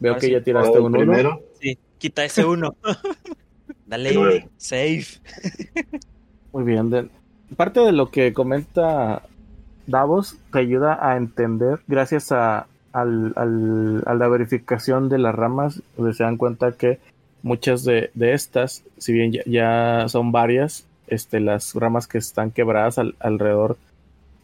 [0.00, 0.32] Veo Ahora que sí.
[0.32, 0.98] ya tiraste El un uno.
[0.98, 1.40] primero.
[1.98, 2.76] Quita ese uno.
[3.86, 5.06] Dale, save.
[6.52, 6.90] Muy bien.
[6.90, 7.08] de-
[7.56, 9.22] parte de lo que comenta
[9.86, 15.82] Davos te ayuda a entender, gracias a, al- al- a la verificación de las ramas,
[15.96, 16.98] donde se dan cuenta que
[17.42, 22.50] muchas de, de estas, si bien ya, ya son varias, este, las ramas que están
[22.50, 23.76] quebradas al- alrededor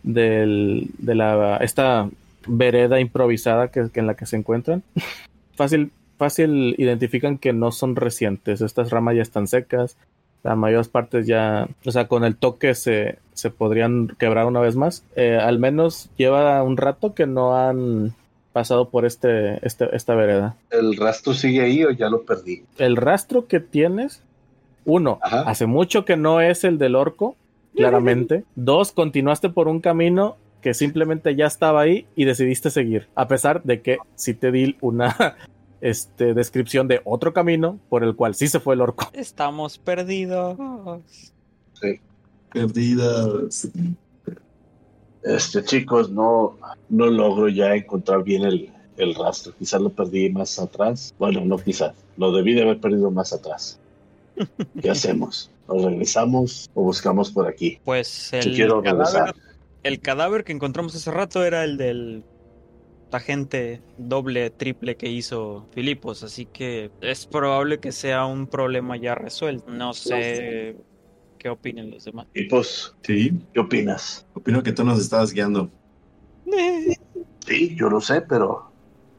[0.04, 2.08] del, de la, esta
[2.46, 4.84] vereda improvisada que, que en la que se encuentran,
[5.56, 5.90] fácil,
[6.22, 8.60] fácil identifican que no son recientes.
[8.60, 9.96] Estas ramas ya están secas,
[10.44, 14.76] la mayor partes ya, o sea, con el toque se, se podrían quebrar una vez
[14.76, 15.04] más.
[15.16, 18.14] Eh, al menos lleva un rato que no han
[18.52, 20.54] pasado por este, este, esta vereda.
[20.70, 22.62] ¿El rastro sigue ahí o ya lo perdí?
[22.78, 24.22] El rastro que tienes,
[24.84, 25.42] uno, Ajá.
[25.42, 27.34] hace mucho que no es el del orco,
[27.74, 28.44] claramente.
[28.54, 33.64] Dos, continuaste por un camino que simplemente ya estaba ahí y decidiste seguir, a pesar
[33.64, 35.34] de que sí te di una
[35.82, 39.10] este, descripción de otro camino por el cual sí se fue el orco.
[39.12, 40.56] Estamos perdidos.
[42.52, 43.68] Perdidas.
[45.24, 46.56] Este, chicos, no,
[46.88, 49.52] no logro ya encontrar bien el, el rastro.
[49.58, 51.14] Quizás lo perdí más atrás.
[51.18, 51.94] Bueno, no quizás.
[52.16, 53.78] Lo debí de haber perdido más atrás.
[54.80, 55.50] ¿Qué hacemos?
[55.68, 57.80] ¿Nos regresamos o buscamos por aquí?
[57.84, 59.34] Pues Yo el quiero cadáver, regresar.
[59.82, 62.24] el cadáver que encontramos hace rato era el del
[63.12, 69.14] agente doble, triple que hizo Filipos, así que es probable que sea un problema ya
[69.14, 69.70] resuelto.
[69.70, 70.76] No sé
[71.38, 72.26] qué opinen los demás.
[72.48, 74.26] Pues, Sí, ¿qué opinas?
[74.34, 75.70] opino que tú nos estabas guiando.
[77.46, 78.72] Sí, yo lo sé, pero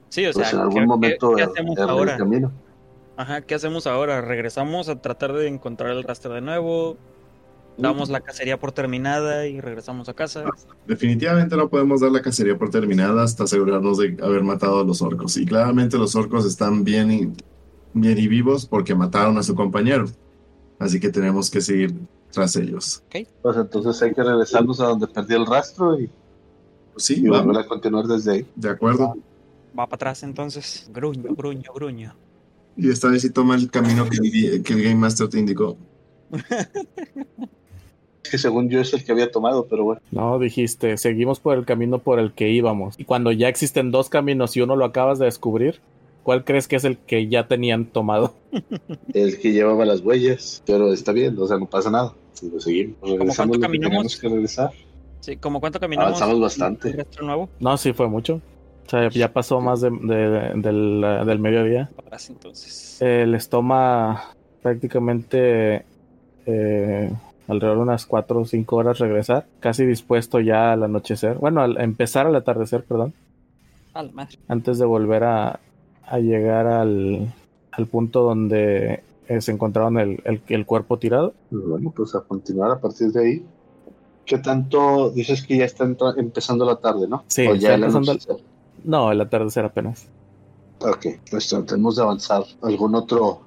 [0.10, 2.18] Sí, o sea, pues en algún ¿qué- momento qué, qué er- hacemos el ahora?
[2.18, 2.52] camino.
[3.16, 4.22] Ajá, ¿qué hacemos ahora?
[4.22, 6.98] ¿Regresamos a tratar de encontrar el rastro de nuevo?
[7.78, 10.46] ¿Damos la cacería por terminada y regresamos a casa?
[10.88, 15.02] Definitivamente no podemos dar la cacería por terminada hasta asegurarnos de haber matado a los
[15.02, 15.38] orcos.
[15.38, 17.34] Y claramente los orcos están bien y,
[17.94, 20.06] bien y vivos porque mataron a su compañero.
[20.78, 21.94] Así que tenemos que seguir
[22.32, 23.04] tras ellos.
[23.42, 26.10] Pues entonces hay que regresarnos a donde perdí el rastro y,
[26.94, 27.58] Pues sí, y volver vamos.
[27.58, 28.46] a continuar desde ahí.
[28.56, 29.16] De acuerdo.
[29.78, 30.88] Va para atrás entonces.
[30.94, 32.16] Gruño, gruño, gruño.
[32.78, 35.76] Y esta vez sí toma el camino que, el- que el Game Master te indicó.
[38.34, 40.02] Que según yo es el que había tomado, pero bueno.
[40.10, 43.00] No, dijiste, seguimos por el camino por el que íbamos.
[43.00, 45.82] Y cuando ya existen dos caminos y uno lo acabas de descubrir,
[46.24, 48.34] ¿cuál crees que es el que ya tenían tomado?
[49.14, 50.64] El que llevaba las huellas.
[50.66, 52.16] Pero está bien, o sea, no pasa nada.
[52.34, 53.92] Si lo seguimos, regresamos cuánto lo que caminamos?
[53.94, 54.72] tenemos que regresar.
[55.20, 56.14] Sí, ¿como cuánto caminamos?
[56.14, 56.90] Avanzamos bastante.
[56.90, 57.50] ¿Un rastro nuevo?
[57.60, 58.42] No, sí fue mucho.
[58.88, 61.92] O sea, ya pasó más de- de- del, del mediodía.
[62.30, 62.98] Entonces.
[63.00, 64.24] Eh, les toma
[64.64, 65.86] prácticamente
[66.48, 67.12] eh,
[67.48, 71.38] alrededor de unas 4 o 5 horas regresar, casi dispuesto ya al anochecer.
[71.38, 73.14] Bueno, al empezar al atardecer, perdón,
[73.94, 74.38] A la madre.
[74.48, 75.60] antes de volver a,
[76.06, 77.34] a llegar al,
[77.72, 81.34] al punto donde eh, se encontraron el, el, el cuerpo tirado.
[81.50, 83.46] Pues bueno, pues a continuar a partir de ahí.
[84.26, 85.84] ¿Qué tanto dices que ya está
[86.18, 87.24] empezando la tarde, no?
[87.28, 88.40] Sí, o está ya el empezando-?
[88.86, 90.08] No, el atardecer apenas.
[90.80, 92.44] Ok, pues tratemos de avanzar.
[92.62, 93.42] ¿Algún otro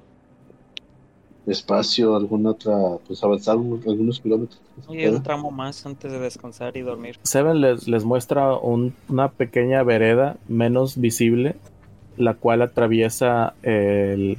[1.47, 2.75] espacio, alguna otra,
[3.07, 4.61] pues avanzar un- algunos kilómetros?
[4.89, 7.19] Y un tramo más antes de descansar y dormir.
[7.23, 11.55] Seven les, les muestra un- una pequeña vereda menos visible,
[12.17, 14.39] la cual atraviesa el,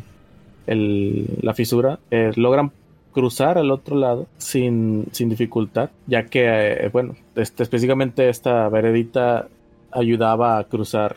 [0.66, 2.00] el- la fisura.
[2.12, 2.72] Eh, logran
[3.14, 6.44] cruzar al otro lado sin, sin dificultad, ya que,
[6.86, 9.48] eh, bueno, este, específicamente esta veredita
[9.92, 11.16] ayudaba a cruzar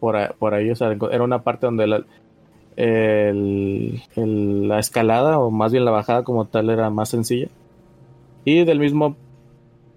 [0.00, 0.70] por, por ahí.
[0.70, 2.04] O sea, era una parte donde la,
[2.76, 7.48] el- el- la escalada, o más bien la bajada como tal, era más sencilla.
[8.44, 9.16] Y del mismo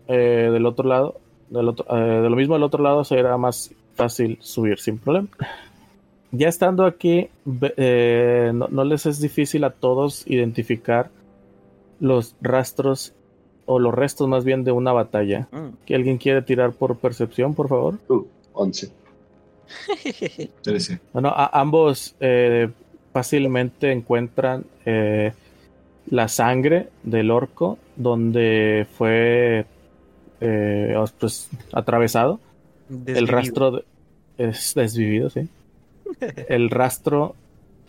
[0.10, 1.16] eh, del otro lado,
[1.50, 5.28] del otro, eh, de lo mismo del otro lado será más fácil subir sin problema.
[6.32, 7.28] Ya estando aquí,
[7.78, 11.10] eh, no, no les es difícil a todos identificar
[12.00, 13.14] los rastros
[13.66, 15.48] o los restos más bien de una batalla.
[15.52, 15.70] Mm.
[15.86, 17.96] ¿Que alguien quiere tirar por percepción, por favor?
[18.08, 18.24] Uh,
[18.54, 18.92] 11.
[20.62, 21.00] Trece.
[21.14, 22.70] Bueno, a- ambos eh,
[23.14, 25.34] fácilmente encuentran eh,
[26.10, 29.66] la sangre del orco donde fue
[30.42, 32.40] eh, pues, atravesado.
[33.08, 33.84] El rastro de-
[34.38, 35.48] es desvivido, sí.
[36.48, 37.36] El rastro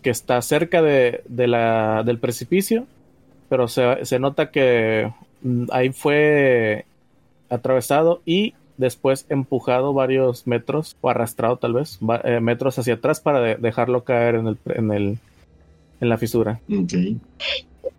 [0.03, 2.87] que está cerca de, de la, del precipicio,
[3.49, 5.13] pero se, se nota que
[5.43, 6.85] mm, ahí fue
[7.51, 13.21] atravesado y después empujado varios metros o arrastrado tal vez va- eh, metros hacia atrás
[13.21, 15.19] para de- dejarlo caer en el, en el
[16.01, 16.61] en la fisura.
[16.73, 16.95] Ok.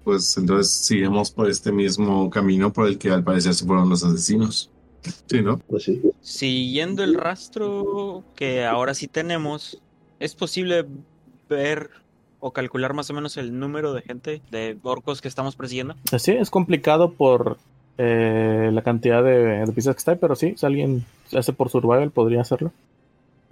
[0.03, 4.03] Pues entonces seguimos por este mismo camino por el que al parecer se fueron los
[4.03, 4.69] asesinos.
[5.27, 5.57] Sí, ¿no?
[5.57, 6.01] Pues sí.
[6.21, 9.81] Siguiendo el rastro que ahora sí tenemos,
[10.19, 10.85] ¿es posible
[11.49, 11.89] ver
[12.39, 15.95] o calcular más o menos el número de gente, de orcos que estamos persiguiendo?
[16.17, 17.57] Sí, es complicado por
[18.01, 21.69] eh, la cantidad de, de pistas que está, ahí, pero sí, si alguien hace por
[21.69, 22.71] survival podría hacerlo.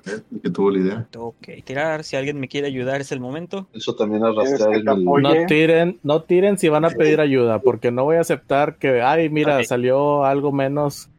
[0.06, 1.08] El que tuvo la idea.
[1.18, 3.68] Ok, tirar, si alguien me quiere ayudar es el momento.
[3.74, 4.86] Eso también ¿Quieres arrastrar el...
[4.86, 9.02] No tiren, no tiren si van a pedir ayuda, porque no voy a aceptar que,
[9.02, 11.10] ay, mira, salió algo menos,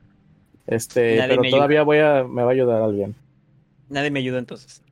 [0.66, 3.14] este, Nadie pero todavía voy a, me va a ayudar alguien.
[3.91, 4.83] Nadie me ayuda entonces.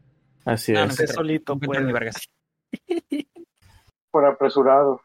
[0.44, 1.10] Así No, no es.
[1.10, 2.16] Solito no ni vergas.
[4.10, 5.00] Por apresurado.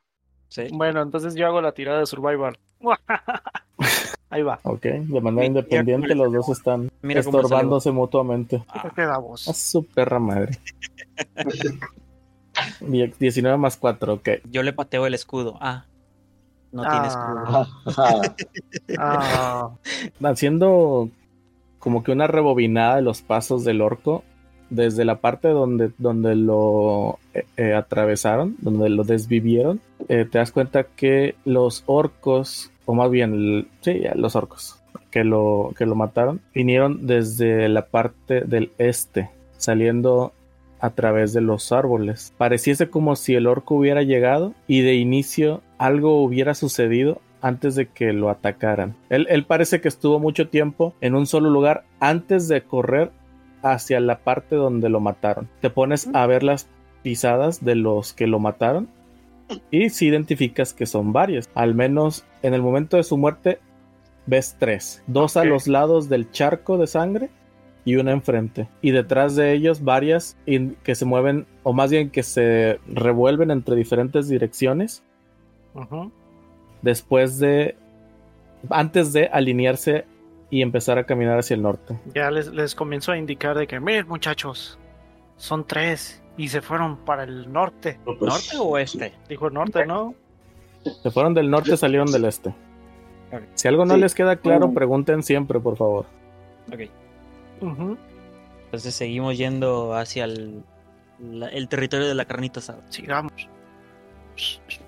[0.50, 0.64] Sí.
[0.74, 2.58] Bueno, entonces yo hago la tirada de survival.
[4.30, 4.60] Ahí va.
[4.64, 8.64] Ok, de manera Mira independiente los dos están Mira cómo le estorbándose mutuamente.
[8.70, 9.48] Ah, ¿Qué quedamos?
[9.48, 10.58] A su perra madre.
[12.82, 14.30] Die- 19 más 4, ok.
[14.50, 15.58] yo le pateo el escudo.
[15.62, 15.86] Ah,
[16.72, 17.44] no tiene escudo.
[17.46, 17.68] Ah,
[18.98, 19.70] ah,
[20.24, 21.10] haciendo
[21.80, 24.24] como que una rebobinada de los pasos del orco
[24.72, 30.52] desde la parte donde, donde lo eh, eh, atravesaron, donde lo desvivieron, eh, te das
[30.52, 35.94] cuenta que los orcos, o más bien, el- sí, los orcos que lo, que lo
[35.96, 40.34] mataron, vinieron desde la parte del este, saliendo
[40.80, 42.34] a través de los árboles.
[42.38, 47.88] Pareciese como si el orco hubiera llegado y de inicio algo hubiera sucedido antes de
[47.88, 48.96] que lo atacaran.
[49.10, 53.12] Él, él parece que estuvo mucho tiempo en un solo lugar antes de correr
[53.64, 55.50] hacia la parte donde lo mataron.
[55.62, 56.68] Te pones a ver las
[57.04, 58.90] pisadas de los que lo mataron
[59.70, 61.50] y si identificas que son varios.
[61.54, 63.60] Al menos en el momento de su muerte
[64.26, 65.04] ves tres.
[65.08, 67.30] Dos a los lados del charco de sangre
[67.84, 68.70] y una enfrente.
[68.82, 70.38] Y detrás de ellos varias
[70.84, 75.04] que se mueven, o más bien que se revuelven entre diferentes direcciones
[76.82, 77.76] después de
[78.70, 80.06] antes de alinearse
[80.52, 81.98] y empezar a caminar hacia el norte.
[82.14, 84.78] Ya les, les comienzo a indicar de que, miren muchachos,
[85.38, 87.98] son tres y se fueron para el norte.
[88.06, 89.14] Pues, ¿Norte o oeste?
[89.28, 90.14] Dijo norte, ¿no?
[91.02, 92.54] Se fueron del norte, salieron del este.
[93.56, 94.02] Si algo no Sí.
[94.02, 94.74] les queda claro, Mm.
[94.74, 96.06] pregunten siempre, por favor.
[96.72, 96.82] Ok.
[98.66, 100.64] Entonces seguimos yendo hacia el,
[101.20, 102.82] la- el territorio de la carnita asada.
[102.90, 103.32] Sigamos.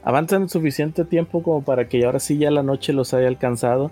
[0.04, 3.92] Avanzan suficiente tiempo como para que ahora sí ya la noche los haya alcanzado.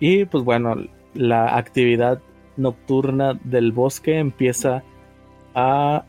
[0.00, 0.76] Y pues bueno,
[1.14, 2.20] la actividad
[2.56, 4.82] nocturna del bosque empieza
[5.54, 6.04] a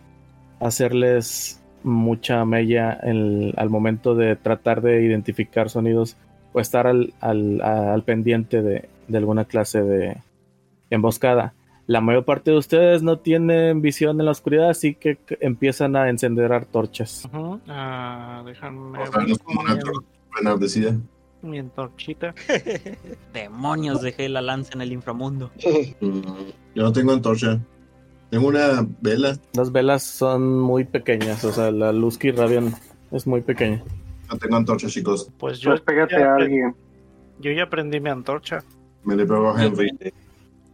[0.59, 6.17] hacerles mucha mella en- al momento de tratar de identificar sonidos
[6.53, 10.17] o estar al, al- al pendiente de, de alguna clase de
[10.89, 11.53] emboscada.
[11.87, 16.09] La mayor parte de ustedes no tienen visión en la oscuridad, así que empiezan a
[16.09, 17.29] encender antorchas.
[19.05, 19.33] Déjame
[20.41, 20.95] enardecida.
[21.45, 22.33] Mi antorchita.
[23.33, 25.51] Demonios, dejé la lanza en el inframundo.
[26.01, 27.59] Yo no tengo antorcha.
[28.29, 29.37] Tengo una vela.
[29.53, 32.73] Las velas son muy pequeñas, o sea, la luz que irradian
[33.11, 33.83] es muy pequeña.
[34.29, 35.29] No tengo antorcha, chicos.
[35.37, 36.75] Pues yo, Pues pégate ya, a alguien.
[37.39, 38.63] yo ya prendí mi antorcha.
[39.03, 39.91] Me le pego a Henry.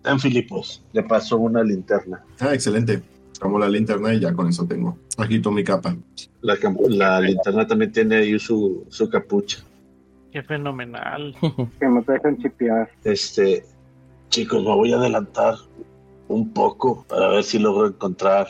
[0.05, 2.24] En Filipos, le pasó una linterna.
[2.39, 3.03] Ah, excelente.
[3.39, 4.97] Como la linterna y ya con eso tengo.
[5.17, 5.95] Agito mi capa.
[6.41, 9.59] La linterna también tiene ahí su, su capucha.
[10.32, 11.36] Qué fenomenal.
[11.79, 12.89] Que me dejen chipear.
[13.03, 13.65] Este,
[14.29, 15.55] chicos, me voy a adelantar
[16.27, 18.47] un poco para ver si logro encontrar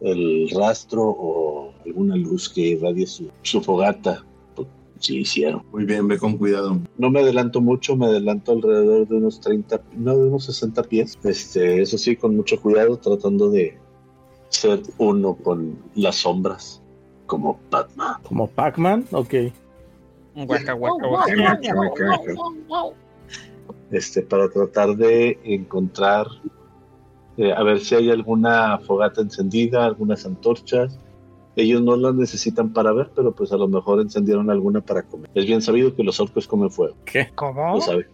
[0.00, 4.24] el rastro o alguna luz que irradie su, su fogata.
[4.98, 5.64] Sí, hicieron.
[5.72, 6.80] Muy bien, ve con cuidado.
[6.96, 11.18] No me adelanto mucho, me adelanto alrededor de unos 30, no, de unos 60 pies.
[11.24, 13.76] Este, eso sí, con mucho cuidado, tratando de
[14.50, 16.80] ser uno con las sombras,
[17.26, 18.22] como Batman.
[18.22, 19.34] Como Pac-Man, ok.
[20.34, 22.94] Guaca, guaca, guaca.
[23.90, 26.26] este, para tratar de encontrar,
[27.36, 30.98] eh, a ver si hay alguna fogata encendida, algunas antorchas.
[31.54, 35.28] Ellos no las necesitan para ver, pero pues a lo mejor encendieron alguna para comer.
[35.34, 37.28] Es bien sabido que los orcos comen fuego, ¿Qué?
[37.34, 37.74] ¿Cómo?
[37.74, 38.06] lo sabe.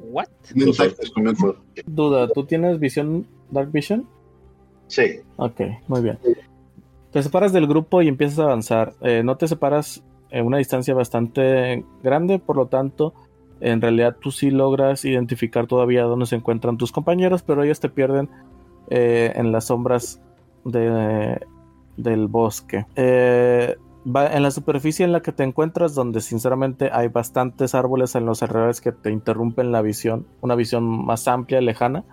[0.00, 0.26] What?
[0.56, 1.58] Los orcos comen fuego.
[1.86, 4.08] Duda, ¿tú tienes visión Dark Vision?
[4.88, 6.18] Sí, Ok, muy bien.
[7.12, 8.92] Te separas del grupo y empiezas a avanzar.
[9.00, 10.02] Eh, no te separas
[10.42, 13.14] una distancia bastante grande, por lo tanto,
[13.60, 17.88] en realidad tú sí logras identificar todavía dónde se encuentran tus compañeros, pero ellos te
[17.88, 18.28] pierden
[18.90, 20.20] eh, en las sombras
[20.64, 21.40] de-
[21.96, 22.84] del bosque.
[22.96, 28.14] Eh, va- en la superficie en la que te encuentras, donde sinceramente hay bastantes árboles
[28.14, 32.04] en los alrededores que te interrumpen la visión, una visión más amplia, lejana,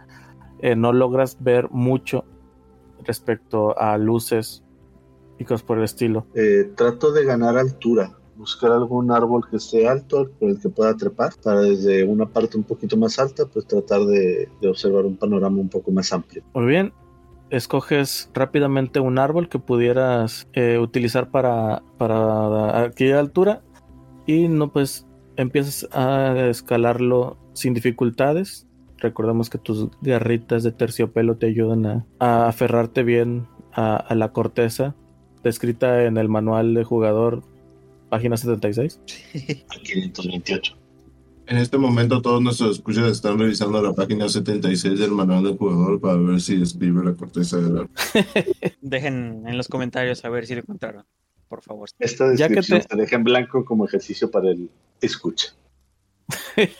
[0.61, 2.23] eh, no logras ver mucho
[3.03, 4.63] respecto a luces
[5.41, 6.25] y cosas por el estilo.
[6.35, 10.95] eh, trato de ganar altura, buscar algún árbol que esté alto, por el que pueda
[10.95, 15.17] trepar, para desde una parte un poquito más alta, pues tratar de, de observar un
[15.17, 16.43] panorama un poco más amplio.
[16.53, 16.93] Muy bien,
[17.49, 23.61] escoges rápidamente un árbol que pudieras eh, utilizar para, para adquirir altura
[24.25, 28.67] y no pues empiezas a escalarlo sin dificultades.
[28.97, 34.31] Recordemos que tus garritas de terciopelo te ayudan a, a aferrarte bien a, a la
[34.31, 34.95] corteza
[35.43, 37.43] descrita en el manual de jugador,
[38.09, 38.99] página 76.
[39.69, 40.77] Al 528.
[41.47, 45.99] En este momento todos nuestros escuchas están revisando la página 76 del manual del jugador
[45.99, 47.89] para ver si describe la corteza del árbol.
[48.81, 51.03] Dejen en los comentarios a ver si lo encontraron.
[51.49, 51.89] Por favor.
[51.99, 54.69] Esta Ya que descripción te- se deja en blanco como ejercicio para el
[55.01, 55.47] escucha.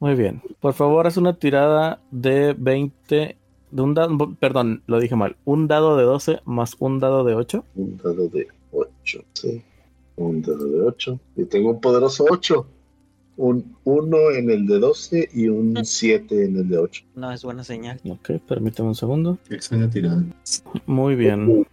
[0.00, 0.40] Muy bien.
[0.60, 3.36] Por favor, haz una tirada de 20.
[3.72, 5.36] De un dado, perdón, lo dije mal.
[5.46, 7.64] Un dado de 12 más un dado de 8.
[7.74, 9.24] Un dado de 8.
[9.32, 9.62] Sí.
[10.16, 11.18] Un dado de 8.
[11.36, 12.66] Y tengo un poderoso 8.
[13.38, 17.04] Un 1 en el de 12 y un 7 en el de 8.
[17.14, 17.98] No es buena señal.
[18.06, 19.38] Ok, permíteme un segundo.
[19.48, 20.22] Extraña tirada.
[20.84, 21.66] Muy bien.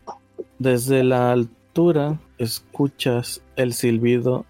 [0.57, 4.45] Desde la altura escuchas el silbido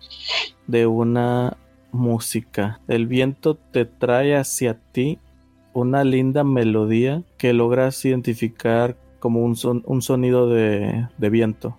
[0.68, 1.58] de una
[1.92, 2.80] música.
[2.88, 5.18] El viento te trae hacia ti
[5.80, 11.70] una linda melodía que logras identificar como un, son- un sonido de, de viento.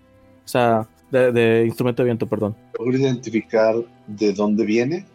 [0.45, 2.55] O sea, de, de instrumento de viento, perdón.
[2.79, 3.75] ¿Logro identificar
[4.07, 5.07] de dónde viene?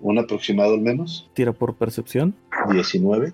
[0.00, 1.28] Un aproximado al menos.
[1.34, 2.34] Tira por percepción.
[2.70, 3.32] 19.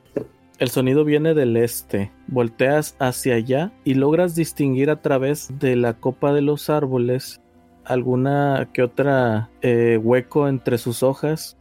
[0.59, 2.11] El sonido viene del este.
[2.29, 7.41] Volteas hacia allá y logras distinguir a través de la copa de los árboles
[7.85, 11.57] alguna que otra eh, hueco entre sus hojas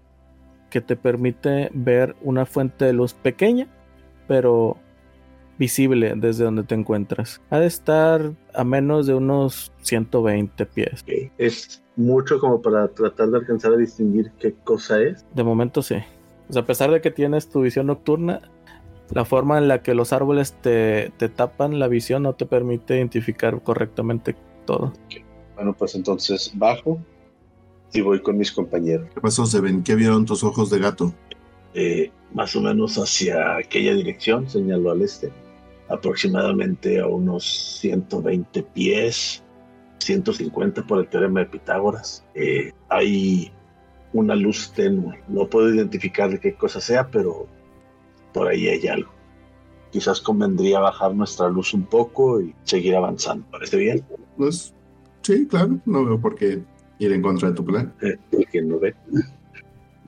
[0.74, 3.68] que te permite ver una fuente de luz pequeña,
[4.28, 4.76] pero
[5.60, 7.40] visible desde donde te encuentras.
[7.52, 11.06] Ha de estar a menos de unos 120 pies.
[11.38, 15.24] Es mucho como para tratar de alcanzar a distinguir qué cosa es.
[15.36, 15.98] De momento sí.
[16.50, 18.42] O sea, a pesar de que tienes tu visión nocturna,
[19.12, 22.98] la forma en la que los árboles te, te tapan la visión no te permite
[22.98, 24.92] identificar correctamente todo.
[25.54, 26.98] Bueno, pues entonces bajo,
[27.94, 29.08] y voy con mis compañeros.
[29.14, 29.84] ¿Qué pasó, Seven?
[29.84, 31.14] ¿Qué vieron tus ojos de gato?
[31.76, 35.32] Eh, más o menos hacia aquella dirección, señaló al este,
[35.90, 39.44] aproximadamente a unos 120 pies,
[40.00, 42.26] 150 por el teorema de Pitágoras.
[42.34, 43.52] Eh, hay
[44.12, 47.48] una luz tenue, no puedo identificar de qué cosa sea, pero
[48.34, 49.12] por ahí hay algo.
[49.92, 53.46] Quizás convendría bajar nuestra luz un poco y seguir avanzando.
[53.52, 54.04] ¿Parece bien?
[54.38, 54.74] Pues
[55.22, 56.64] sí, claro, no veo por qué
[57.00, 57.94] ir en contra de tu plan.
[58.52, 58.94] ¿Quién no ve?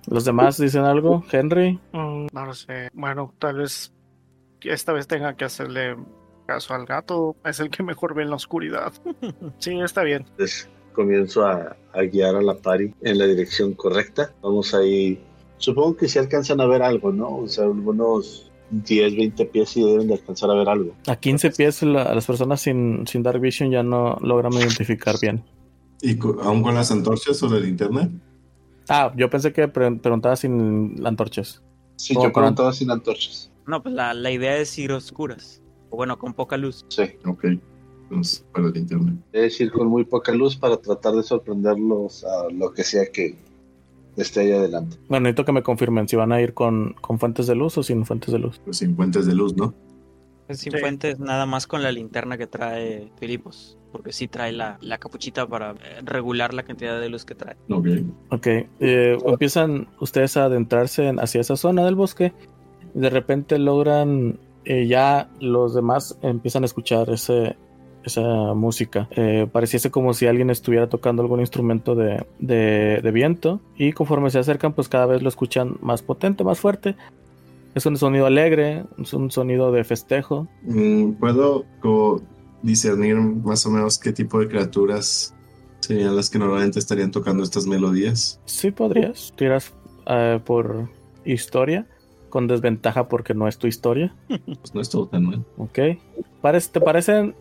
[0.07, 1.23] ¿Los demás dicen algo?
[1.31, 1.79] ¿Henry?
[1.91, 2.89] Mm, no lo sé.
[2.93, 3.91] Bueno, tal vez
[4.61, 5.95] esta vez tenga que hacerle
[6.45, 7.35] caso al gato.
[7.43, 8.93] Es el que mejor ve en la oscuridad.
[9.59, 10.25] sí, está bien.
[10.31, 14.31] Entonces comienzo a, a guiar a la pari en la dirección correcta.
[14.41, 15.19] Vamos ahí.
[15.57, 17.37] Supongo que si alcanzan a ver algo, ¿no?
[17.37, 20.93] O sea, algunos 10, 20 pies y deben de alcanzar a ver algo.
[21.07, 25.43] A 15 pies la- las personas sin, sin Dark Vision ya no logran identificar bien.
[26.07, 28.09] ¿Y cu- aún con las antorchas o la linterna?
[28.89, 31.63] Ah, yo pensé que pre- preguntaba sin antorchas.
[31.95, 33.51] Sí, yo con- preguntaba sin antorchas.
[33.65, 35.63] No, pues la, la idea es ir oscuras.
[35.89, 36.85] O bueno, con poca luz.
[36.89, 37.03] Sí.
[37.25, 37.45] Ok,
[38.03, 39.17] entonces para la linterna.
[39.33, 43.35] Es ir con muy poca luz para tratar de sorprenderlos a lo que sea que
[44.17, 44.97] esté ahí adelante.
[45.09, 47.83] Bueno, necesito que me confirmen si van a ir con, con fuentes de luz o
[47.83, 48.61] sin fuentes de luz.
[48.63, 49.73] Pues sin puentes de luz, ¿no?
[50.49, 50.77] Sin Sí.
[50.79, 53.79] fuentes, nada más con la linterna que trae Filipos.
[53.95, 57.55] Porque sí trae la, la capuchita para eh, regular la cantidad de luz que trae.
[57.69, 57.87] Ok.
[58.29, 58.47] Ok,
[58.81, 62.33] eh, empiezan ustedes a adentrarse en- hacia esa zona del bosque
[62.93, 67.55] y de repente logran, eh, ya los demás empiezan a escuchar ese,
[68.03, 69.07] esa música.
[69.11, 74.29] Eh, pareciese como si alguien estuviera tocando algún instrumento de, de- de viento y conforme
[74.29, 76.97] se acercan pues cada vez lo escuchan más potente, más fuerte.
[77.75, 80.47] Es un sonido alegre, es un sonido de festejo.
[80.63, 81.63] Mm, ¿Puedo
[82.65, 85.33] discernir más o menos qué tipo de criaturas
[85.79, 88.39] serían las que normalmente estarían tocando estas melodías?
[88.45, 89.71] Sí podrías, tiras
[90.07, 90.89] eh, por
[91.23, 91.87] historia,
[92.29, 94.15] con desventaja porque no es tu historia.
[94.27, 95.45] Pues no es todo tan mal.
[95.57, 95.79] Ok.
[96.71, 97.35] ¿Te parecen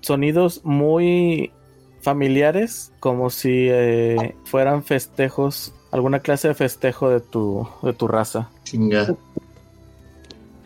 [0.00, 1.52] sonidos muy
[2.00, 2.92] familiares?
[3.00, 8.48] Como si eh, fueran festejos, alguna clase de festejo de tu, de tu raza.
[8.62, 9.16] Chinga.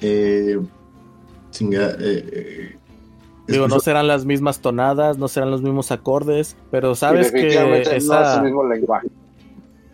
[0.00, 0.58] Eh,
[1.50, 1.92] chinga.
[1.92, 2.78] Eh, eh,
[3.48, 7.90] Digo, no serán las mismas tonadas, no serán los mismos acordes, pero sabes que definitivamente
[7.90, 8.36] no es esa...
[8.36, 9.08] el mismo lenguaje.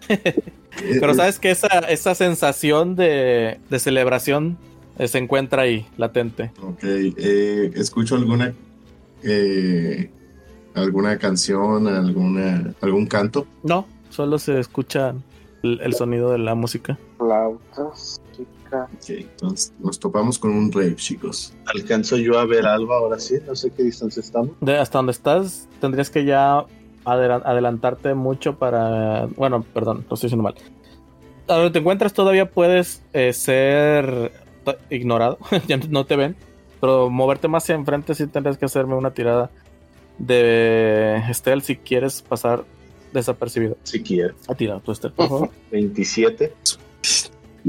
[0.09, 0.43] eh,
[1.01, 4.59] Pero eh, sabes que esa, esa sensación de, de celebración
[4.99, 6.53] eh, se encuentra ahí, latente.
[6.63, 8.55] Ok, eh, escucho alguna
[9.23, 10.11] eh,
[10.75, 13.47] alguna canción, alguna algún canto.
[13.63, 15.15] No, solo se escucha
[15.63, 16.99] el, el sonido de la música.
[17.19, 18.21] Flautas,
[18.73, 21.55] Ok, entonces nos topamos con un rave, chicos.
[21.67, 23.37] ¿Alcanzo yo a ver algo ahora sí?
[23.47, 24.51] No sé qué distancia estamos.
[24.61, 26.65] De hasta donde estás, tendrías que ya
[27.05, 29.27] adela- adelantarte mucho para.
[29.37, 30.55] Bueno, perdón, lo estoy diciendo mal.
[31.49, 34.33] A donde te encuentras todavía puedes eh, ser
[34.65, 36.37] to- ignorado, ya no te ven,
[36.81, 39.51] pero moverte más hacia enfrente sí tendrías que hacerme una tirada
[40.19, 42.65] de stealth si quieres pasar
[43.13, 43.77] desapercibido.
[43.85, 44.35] Si quiero.
[44.49, 45.51] A tirar tu stealth, por favor.
[45.71, 46.53] 27.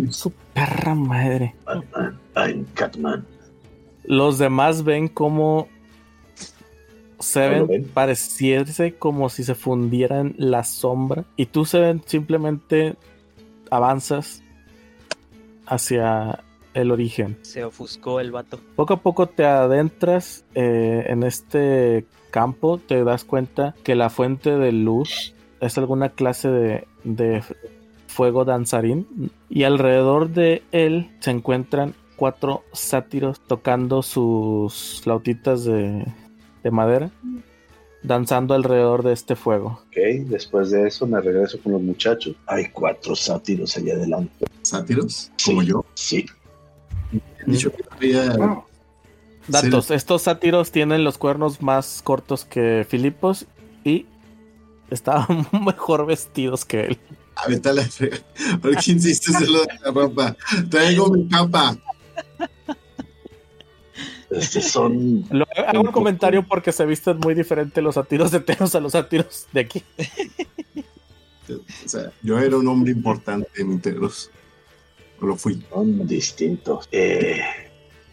[0.09, 1.55] Su perra madre.
[1.65, 2.19] Batman.
[2.35, 3.25] I'm Catman.
[4.03, 5.67] Los demás ven como
[7.19, 12.01] se ¿Ah, ven, pareciese como si se fundiera en la sombra y tú se ven
[12.05, 12.95] simplemente
[13.69, 14.41] avanzas
[15.65, 16.43] hacia
[16.73, 17.37] el origen.
[17.41, 18.59] Se ofuscó el vato.
[18.75, 24.57] Poco a poco te adentras eh, en este campo, te das cuenta que la fuente
[24.57, 27.43] de luz es alguna clase de, de
[28.09, 36.05] fuego danzarín y alrededor de él se encuentran cuatro sátiros tocando sus flautitas de,
[36.63, 37.11] de madera,
[38.03, 39.79] danzando alrededor de este fuego.
[39.87, 42.35] Ok, después de eso me regreso con los muchachos.
[42.47, 44.45] Hay cuatro sátiros allá adelante.
[44.63, 45.31] ¿Sátiros?
[45.37, 45.51] Sí.
[45.51, 45.85] Como yo.
[45.93, 46.25] Sí.
[47.45, 48.63] Dicho que había-
[49.47, 53.45] Datos, estos sátiros tienen los cuernos más cortos que Filipos
[53.83, 54.05] y
[54.91, 56.97] estaban mejor vestidos que él.
[57.45, 58.21] A la fre-
[58.61, 60.35] ¿Por qué insistes en lo de la ropa?
[60.69, 61.77] Traigo mi capa.
[64.29, 65.25] Estos son.
[65.31, 68.91] Lo- hago un comentario porque se visten muy diferente los sátiros de Teros a los
[68.91, 69.83] sátiros de aquí.
[71.49, 74.29] O sea, yo era un hombre importante en Interos.
[75.19, 75.63] O lo fui.
[75.71, 76.87] Son distintos.
[76.91, 77.41] Eh,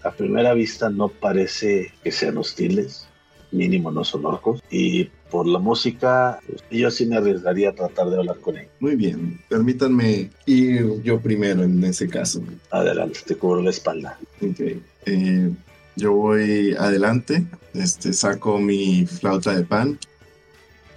[0.02, 3.06] a primera vista no parece que sean hostiles.
[3.52, 4.62] Mínimo no son orcos.
[4.70, 8.70] Y por la música, pues, yo sí me arriesgaría a tratar de hablar con ellos.
[8.80, 9.40] Muy bien.
[9.48, 12.42] Permítanme ir yo primero en ese caso.
[12.70, 14.18] Adelante, te cubro la espalda.
[14.40, 14.60] Ok.
[15.06, 15.50] Eh,
[15.96, 17.46] yo voy adelante.
[17.74, 19.98] Este, saco mi flauta de pan.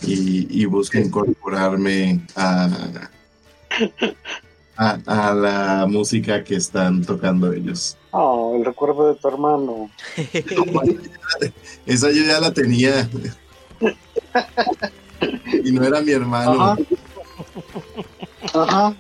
[0.02, 3.10] y, y busco incorporarme a,
[4.78, 7.98] a, a la música que están tocando ellos.
[8.12, 9.90] Oh, el recuerdo de tu hermano.
[11.86, 13.10] Esa yo ya la tenía.
[15.64, 16.62] Y no era mi hermano.
[16.64, 16.78] Ajá.
[18.54, 18.96] Ajá.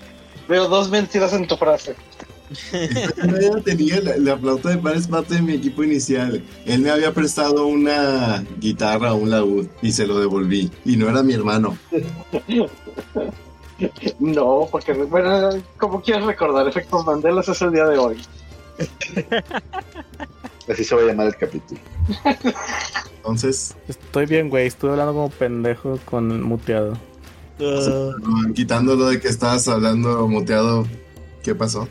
[0.48, 1.96] Veo dos mentiras en tu frase.
[3.18, 6.44] La tenía, la, la flauta de es parte de mi equipo inicial.
[6.66, 10.72] Él me había prestado una guitarra, un laúd, y se lo devolví.
[10.86, 11.78] Y no era mi hermano.
[14.20, 18.18] No, porque, bueno, como quieres recordar, efectos Mandela es el día de hoy.
[20.68, 21.80] Así se va a llamar el capítulo.
[23.18, 24.68] Entonces, Estoy bien, güey.
[24.68, 26.98] Estuve hablando como pendejo con muteado.
[28.56, 30.86] quitando lo de que estabas hablando muteado,
[31.44, 31.88] ¿qué pasó?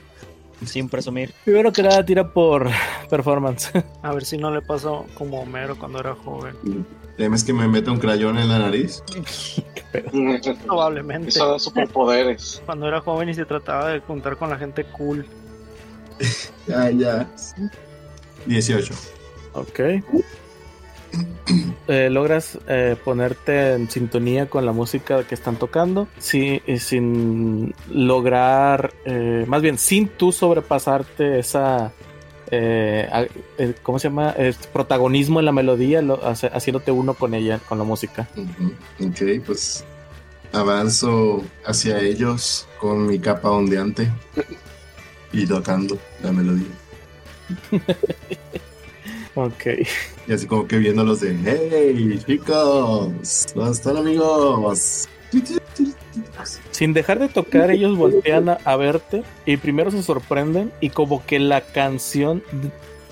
[0.64, 1.32] Sin presumir.
[1.44, 2.68] Primero que nada, tira por
[3.08, 3.70] performance.
[4.02, 6.56] A ver si no le pasó como Homero cuando era joven.
[7.16, 9.02] ¿Temes que me meta un crayón en la nariz?
[10.64, 11.28] Probablemente.
[11.30, 12.62] Eso da superpoderes.
[12.64, 15.26] Cuando era joven y se trataba de juntar con la gente cool.
[16.66, 17.26] Ya, ya.
[18.44, 18.92] 18.
[19.61, 19.80] Ok.
[21.88, 27.74] Eh, logras eh, ponerte en sintonía con la música que están tocando sí, y sin
[27.90, 31.92] lograr, eh, más bien sin tú sobrepasarte esa,
[33.82, 34.34] ¿cómo se llama?
[34.74, 38.28] Protagonismo en la melodía, lo- hace- haciéndote uno con ella, con la música.
[39.00, 39.82] Ok, pues
[40.52, 44.11] avanzo hacia ellos con mi capa ondeante
[45.32, 46.66] y tocando la melodía.
[49.35, 49.66] Ok.
[50.26, 55.09] Y así como que viéndolos de, hey chicos, ¿dónde están amigos?
[56.70, 61.24] Sin dejar de tocar, ellos voltean a, a verte y primero se sorprenden y como
[61.24, 62.43] que la canción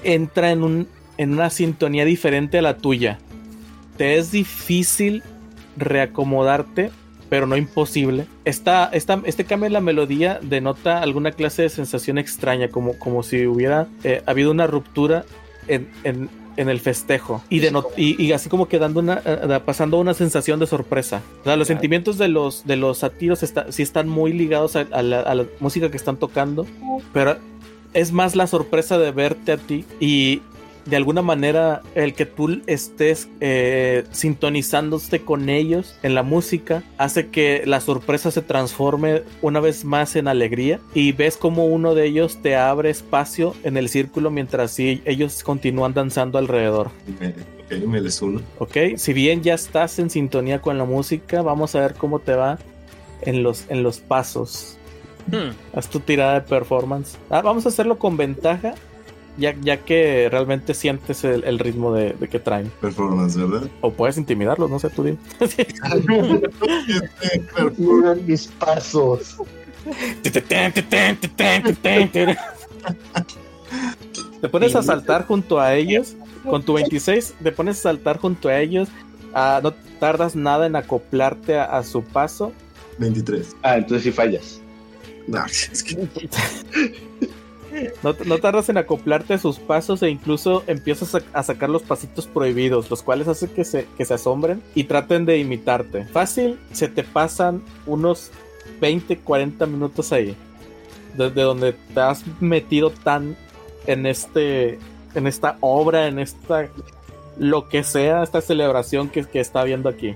[0.02, 0.88] entra en, un,
[1.18, 3.18] en una sintonía diferente a la tuya.
[3.96, 5.22] Te es difícil
[5.76, 6.90] reacomodarte,
[7.28, 8.26] pero no imposible.
[8.44, 13.22] Esta, esta, este cambio en la melodía denota alguna clase de sensación extraña, como, como
[13.22, 15.24] si hubiera eh, habido una ruptura
[15.68, 19.98] en, en- en el festejo y, deno- y, y así como quedando una, eh, pasando
[19.98, 21.20] una sensación de sorpresa.
[21.42, 21.76] O sea, los Claro.
[21.78, 25.34] sentimientos de los, de los satiros está, sí están muy ligados a, a la, a
[25.34, 26.66] la música que están tocando,
[27.12, 27.36] pero
[27.92, 30.40] es más la sorpresa de verte a ti y
[30.86, 37.28] de alguna manera el que tú estés eh, sintonizándote con ellos en la música hace
[37.28, 42.06] que la sorpresa se transforme una vez más en alegría y ves como uno de
[42.06, 46.90] ellos te abre espacio en el círculo mientras sí, ellos continúan danzando alrededor.
[47.66, 48.40] Ok, me les uno.
[48.58, 52.34] Ok, si bien ya estás en sintonía con la música, vamos a ver cómo te
[52.34, 52.58] va
[53.22, 54.76] en los, en los pasos.
[55.30, 55.50] Hmm.
[55.76, 57.18] Haz tu tirada de performance.
[57.30, 58.74] Ah, vamos a hacerlo con ventaja,
[59.36, 62.70] ya, ya que realmente sientes el, el ritmo de, de que traen.
[62.80, 63.68] Performance, ¿verdad?
[63.80, 65.18] O puedes intimidarlos, no sé, tú dime.
[67.76, 69.36] Miren mis pasos.
[74.40, 76.16] Te pones a saltar junto a ellos.
[76.44, 78.88] Con tu 26, te pones a saltar junto a ellos.
[79.34, 82.52] Ah, no tardas nada en acoplarte a, a su paso.
[82.98, 83.56] 23.
[83.62, 84.60] Ah, entonces sí fallas.
[85.26, 85.96] No, es que
[88.02, 91.82] No, no tardas en acoplarte a sus pasos e incluso empiezas a, a sacar los
[91.82, 96.04] pasitos prohibidos, los cuales hacen que se, que se asombren y traten de imitarte.
[96.06, 98.30] Fácil, se te pasan unos
[98.80, 100.36] 20, 40 minutos ahí.
[101.14, 103.36] Desde donde te has metido tan
[103.86, 104.78] en este
[105.14, 106.68] en esta obra, en esta
[107.38, 110.14] lo que sea, esta celebración que, que está viendo aquí.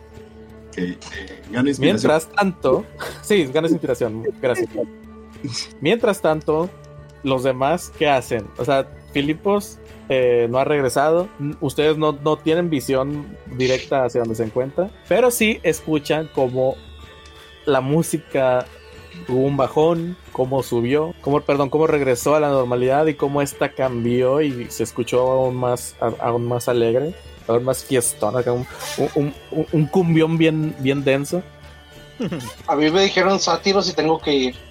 [0.76, 0.98] eh.
[1.78, 2.84] Mientras tanto,
[3.22, 4.68] sí, ganas inspiración, gracias.
[5.80, 6.68] Mientras tanto,
[7.22, 8.46] los demás, ¿qué hacen?
[8.58, 9.78] O sea, Filipos
[10.08, 11.28] eh, no ha regresado.
[11.60, 16.76] Ustedes no, no tienen visión directa hacia donde se encuentra, pero sí escuchan como
[17.66, 18.66] la música
[19.26, 23.70] tuvo un bajón, cómo subió, cómo, perdón, cómo regresó a la normalidad y cómo esta
[23.72, 27.12] cambió y se escuchó aún más, aún más alegre,
[27.46, 28.66] aún más un,
[29.14, 31.42] un, un- un cumbión bien, bien denso.
[32.66, 34.69] A mí me dijeron sátiros y tengo que ir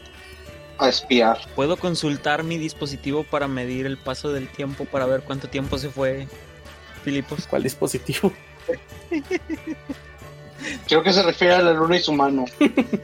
[0.80, 1.40] a espiar.
[1.56, 5.90] ¿Puedo consultar mi dispositivo para medir el paso del tiempo para ver cuánto tiempo se
[5.90, 6.28] fue
[7.04, 7.46] Filipos?
[7.48, 8.32] ¿Cuál dispositivo?
[10.88, 12.46] Creo que se refiere a la luna y su mano.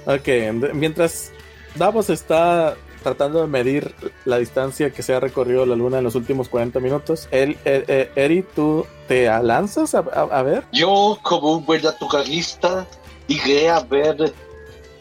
[0.06, 1.32] Ok, ent- mientras
[1.76, 3.94] Davos está tratando de medir
[4.26, 7.86] la distancia que se ha recorrido la luna en los últimos 40 minutos, el, el-
[7.88, 10.64] el- Eri, ¿tú te lanzas a, a- a ver?
[10.72, 12.86] Yo, como un buen naturalista,
[13.28, 14.34] iré a ver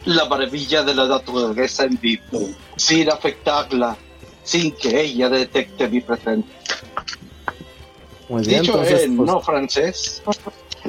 [0.05, 3.97] la maravilla de la naturaleza en vivo, sin afectarla,
[4.43, 6.55] sin que ella detecte mi presencia.
[8.29, 10.23] Muy bien, Dicho entonces, en pues, no francés.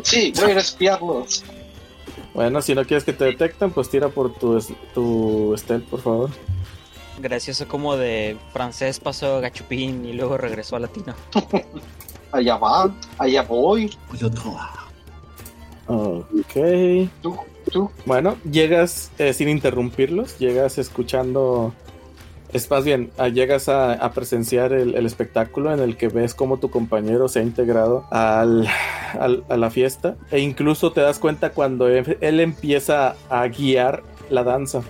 [0.03, 1.45] Sí, voy a ir a espiarlos.
[2.35, 4.63] Bueno, si no quieres que te detecten, pues tira por tu,
[4.95, 6.31] tu stealth, por favor.
[7.19, 11.15] Gracioso como de francés pasó a gachupín y luego regresó a latino.
[12.33, 13.97] Allá va, allá voy.
[15.87, 17.09] Ok.
[17.23, 17.39] Tú,
[17.71, 17.91] tú.
[18.05, 21.73] Bueno, llegas eh, sin interrumpirlos, llegas escuchando,
[22.53, 26.35] es más bien, ah, llegas a, a presenciar el, el espectáculo en el que ves
[26.35, 28.67] cómo tu compañero se ha integrado al,
[29.19, 34.03] al- a la fiesta e incluso te das cuenta cuando él, él empieza a guiar
[34.31, 34.83] la danza.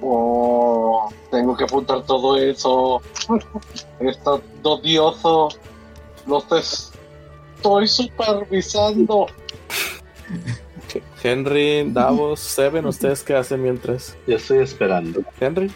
[0.00, 3.00] Oh, tengo que apuntar todo eso.
[4.00, 5.48] Está odioso.
[6.26, 9.26] Los estoy supervisando.
[11.22, 14.16] Henry, Davos, Seven, ¿ustedes qué hacen mientras?
[14.26, 15.22] Yo estoy esperando.
[15.40, 15.70] Henry.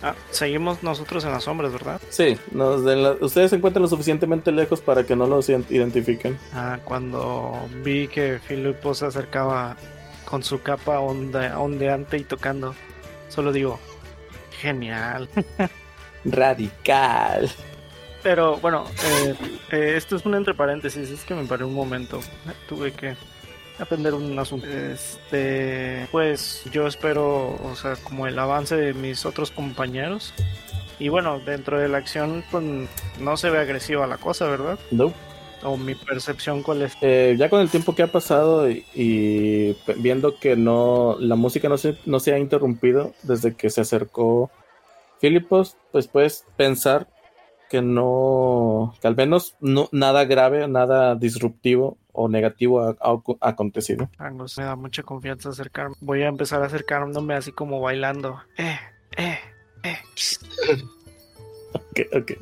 [0.00, 2.00] Ah, seguimos nosotros en las sombras, ¿verdad?
[2.08, 6.38] Sí, nos la- ustedes se encuentran lo suficientemente lejos para que no los ident- identifiquen.
[6.54, 9.76] Ah, cuando vi que Filipo se acercaba
[10.24, 12.76] con su capa onde- ondeante y tocando,
[13.28, 13.80] solo digo,
[14.60, 15.28] genial.
[16.24, 17.50] Radical.
[18.22, 19.34] Pero bueno, eh,
[19.72, 22.20] eh, esto es un entre paréntesis, es que me paré un momento.
[22.68, 23.16] Tuve que
[23.78, 24.66] aprender un asunto.
[24.66, 30.32] Este, pues yo espero, o sea, como el avance de mis otros compañeros.
[30.98, 32.64] Y bueno, dentro de la acción, pues
[33.20, 34.78] no se ve agresiva la cosa, ¿verdad?
[34.90, 35.14] Nope.
[35.62, 36.92] O mi percepción cuál es.
[37.00, 41.68] Eh, ya con el tiempo que ha pasado y, y viendo que no la música
[41.68, 44.50] no se, no se ha interrumpido desde que se acercó
[45.20, 47.08] Filipos, pues puedes pensar
[47.68, 54.10] que no, que al menos no, nada grave, nada disruptivo o negativo ha, ha acontecido.
[54.18, 55.96] Angus, me da mucha confianza acercarme.
[56.00, 58.40] Voy a empezar acercándome así como bailando.
[58.56, 58.78] Eh,
[59.16, 59.38] eh,
[59.84, 59.98] eh.
[61.74, 62.32] Ok, ok.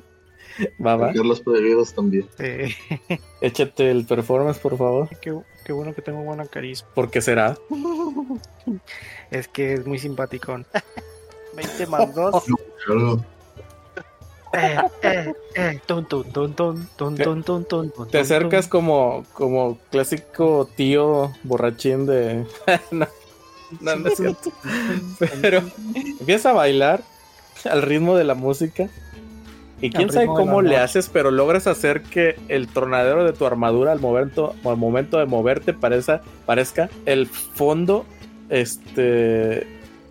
[0.84, 1.12] Va, va.
[1.12, 2.26] Los prohibidos también.
[2.38, 3.18] Sí.
[3.40, 5.08] Échate el performance, por favor.
[5.20, 6.88] Qué, qué bueno que tengo buena carisma.
[6.94, 7.56] ¿Por qué será?
[9.30, 10.66] Es que es muy simpaticón.
[11.56, 12.44] 20 más 2.
[18.06, 22.44] Te acercas como, como clásico tío borrachín de...
[22.90, 23.06] no,
[23.80, 24.52] no, no es cierto.
[25.42, 25.62] Pero
[26.20, 27.02] empiezas a bailar
[27.64, 28.88] al ritmo de la música.
[29.80, 33.92] Y quién sabe cómo le haces, pero logras hacer que el tronadero de tu armadura
[33.92, 38.06] al momento, al momento de moverte parezca, parezca el fondo,
[38.48, 39.66] este,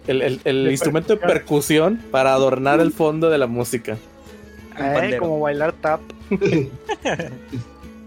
[0.05, 3.97] el, el- instrumento de percusión para adornar el fondo de la música.
[4.77, 6.01] Eh, como bailar tap.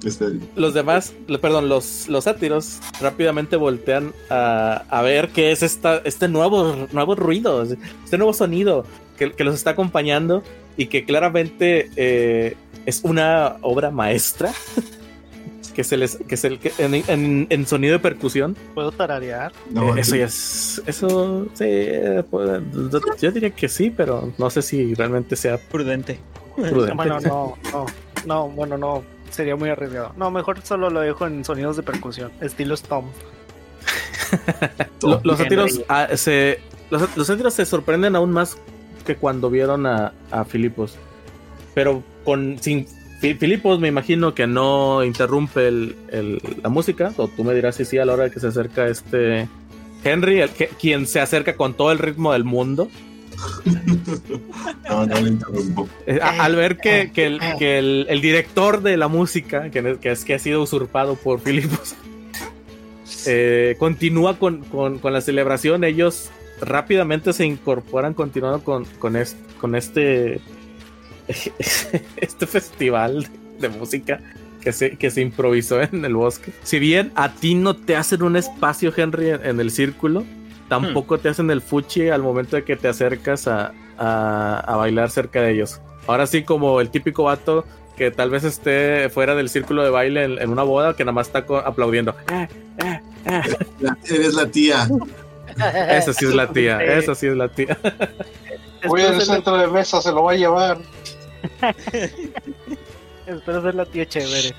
[0.05, 0.27] este,
[0.57, 6.29] Los demás, perdón, los, los sátiros rápidamente voltean a, a ver qué es esta, este
[6.29, 8.85] nuevo, nuevo ruido, este nuevo sonido
[9.17, 10.43] que, que los está acompañando
[10.77, 14.53] y que claramente eh, es una obra maestra
[15.75, 18.57] que se les que se que en, en- en sonido de percusión.
[18.75, 19.53] ¿Puedo tararear?
[19.71, 20.83] no, Eh, eso ya es.
[20.87, 22.63] Eso sí, eh, pues,
[23.21, 26.19] yo diría que sí, pero no sé si realmente sea Prudente.
[26.63, 26.95] Prudente.
[26.95, 27.87] Bueno, no, no.
[28.27, 29.03] No, bueno, no.
[29.31, 30.13] Sería muy arriesgado.
[30.17, 32.31] No, mejor solo lo dejo en sonidos de percusión.
[32.41, 33.07] Estilo Stomp.
[35.03, 36.61] Lo- los sátiros ah, se
[36.91, 38.59] los, los se sorprenden aún más
[39.07, 40.97] que cuando vieron a, a Filipos
[41.75, 42.87] pero con sin
[43.21, 47.77] Fi- Filipos me imagino que no interrumpe el- el- la música o tú me dirás
[47.77, 49.49] si sí a la hora de que se acerca este
[50.05, 52.89] Henry el que, quien se acerca con todo el ritmo del mundo
[54.89, 55.89] no, no le interrumpo.
[56.07, 60.11] Eh, al ver que, que el, que el- el director de la música que, que
[60.11, 61.95] es que ha sido usurpado por Filipos
[63.27, 69.37] eh, continúa con, con- con la celebración ellos rápidamente se incorporan continuando con, con, es-
[69.61, 70.41] con este
[72.17, 73.29] este festival
[73.61, 74.21] de, de música
[74.61, 76.53] que se, que se improvisó en el bosque.
[76.65, 80.25] Si bien a ti no te hacen un espacio, Henry, en, en el círculo,
[80.69, 85.11] tampoco te hacen el fuchi al momento de que te acercas a, a- a bailar
[85.11, 85.81] cerca de ellos.
[86.07, 87.65] Ahora sí, como el típico vato
[87.97, 91.13] que tal vez esté fuera del círculo de baile en, en una boda que nada
[91.13, 92.15] más está co- aplaudiendo.
[92.31, 92.49] Eh,
[92.85, 93.41] eh, eh.
[93.81, 94.89] La- eres la tía.
[95.91, 97.77] Esa sí es la tía, esa sí es la tía.
[98.87, 100.79] Voy Espero al ser, la, centro de mesa, se lo va a llevar.
[103.27, 104.55] espero ser la tía chévere.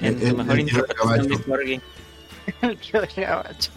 [0.00, 1.80] En El- tu mejor el interpretación de caballo.
[2.62, 3.70] El tío de gabacho.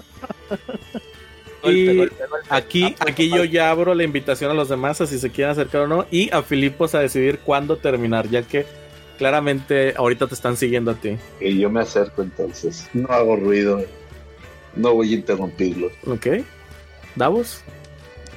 [1.63, 2.47] Y Golpe, golpe, golpe.
[2.49, 5.81] aquí, aquí yo ya abro la invitación a los demás a si se quieren acercar
[5.81, 8.65] o no y a Filipos a decidir cuándo terminar, ya que
[9.17, 11.17] claramente ahorita te están siguiendo a ti.
[11.41, 12.87] Y yo me acerco entonces.
[12.93, 13.83] No hago ruido.
[14.75, 15.89] No voy a interrumpirlo.
[16.05, 16.27] ¿Ok?
[17.15, 17.63] ¿Davos?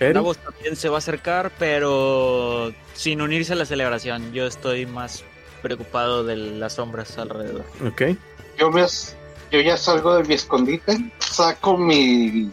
[0.00, 0.14] ¿Eri?
[0.14, 4.32] Davos también se va a acercar, pero sin unirse a la celebración.
[4.32, 5.22] Yo estoy más
[5.60, 7.64] preocupado de las sombras alrededor.
[7.86, 8.02] Ok.
[8.58, 8.82] Yo me,
[9.50, 12.50] yo ya salgo de mi escondite, saco mi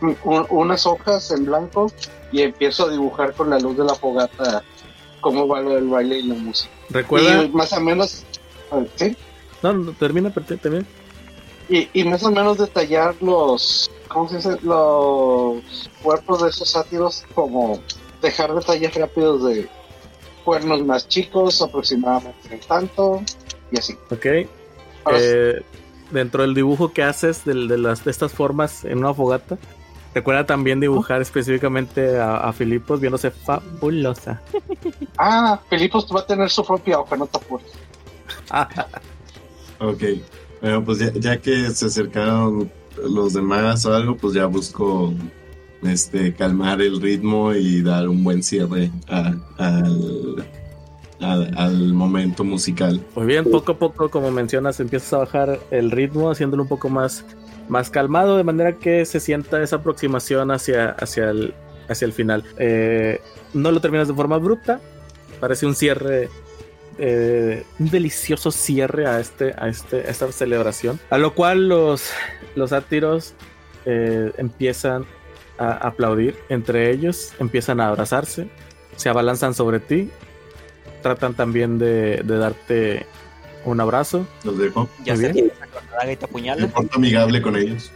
[0.00, 1.90] un- unas hojas en blanco
[2.32, 4.62] y empiezo a dibujar con la luz de la fogata
[5.20, 6.70] cómo va lo del baile y la música.
[6.90, 7.44] Recuerda.
[7.44, 8.24] Y más o menos,
[8.96, 9.16] ¿sí?
[9.62, 10.84] No, no, termina, termina.
[11.68, 14.56] Y, y más o menos detallar los, ¿cómo se dice?
[14.62, 15.62] Los
[16.02, 17.80] cuerpos de esos sátiros, como
[18.22, 19.68] dejar detalles rápidos de
[20.44, 23.22] cuernos más chicos, aproximadamente en tanto,
[23.72, 23.94] y así.
[24.10, 24.26] Ok.
[24.26, 25.62] Eh,
[26.10, 29.58] dentro del dibujo que haces del- de, las, de estas formas en una fogata,
[30.14, 34.40] recuerda también dibujar específicamente a, a Filipos viéndose fabulosa.
[35.18, 37.66] Ah, Filipos va a tener su propia hoja, no te apures.
[39.78, 40.02] Ok.
[40.60, 42.70] Bueno, pues ya, ya que se acercaron
[43.02, 45.12] los demás o algo, pues ya busco
[45.82, 50.46] este calmar el ritmo y dar un buen cierre a- al,
[51.20, 53.00] al, al momento musical.
[53.14, 56.88] Muy bien, poco a poco, como mencionas, empiezas a bajar el ritmo, haciéndolo un poco
[56.88, 57.24] más,
[57.68, 61.54] más calmado, de manera que se sienta esa aproximación hacia, hacia, el,
[61.88, 62.44] hacia el final.
[62.58, 63.20] Eh,
[63.54, 64.80] no lo terminas de forma abrupta,
[65.40, 66.28] parece un cierre,
[66.98, 72.10] eh, un delicioso cierre a, este, a, este, a esta celebración, a lo cual los,
[72.54, 73.34] los sátiros
[73.84, 75.04] eh, empiezan
[75.58, 78.48] a aplaudir entre ellos, empiezan a abrazarse,
[78.96, 80.10] se abalanzan sobre ti
[81.02, 83.06] tratan también de, de darte
[83.64, 84.26] un abrazo.
[84.44, 84.88] Los dejo.
[85.04, 85.32] Ya se bien.
[85.32, 86.66] tiene saca la daga y te Me apuñala.
[86.68, 87.90] porto amigable con ellos.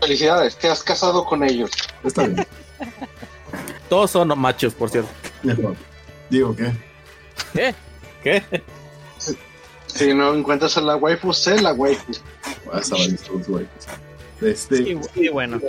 [0.00, 1.70] Felicidades, te has casado con ellos.
[2.02, 2.46] Está bien.
[3.88, 5.10] Todos son machos, por cierto.
[6.30, 6.72] Digo que.
[7.52, 7.74] ¿Qué?
[8.22, 8.42] ¿Qué?
[9.86, 12.12] Si no encuentras a la waifu, sé la waifu.
[12.66, 13.66] Varios todos, güey.
[14.40, 14.76] Este.
[14.76, 15.60] Sí, sí, bueno.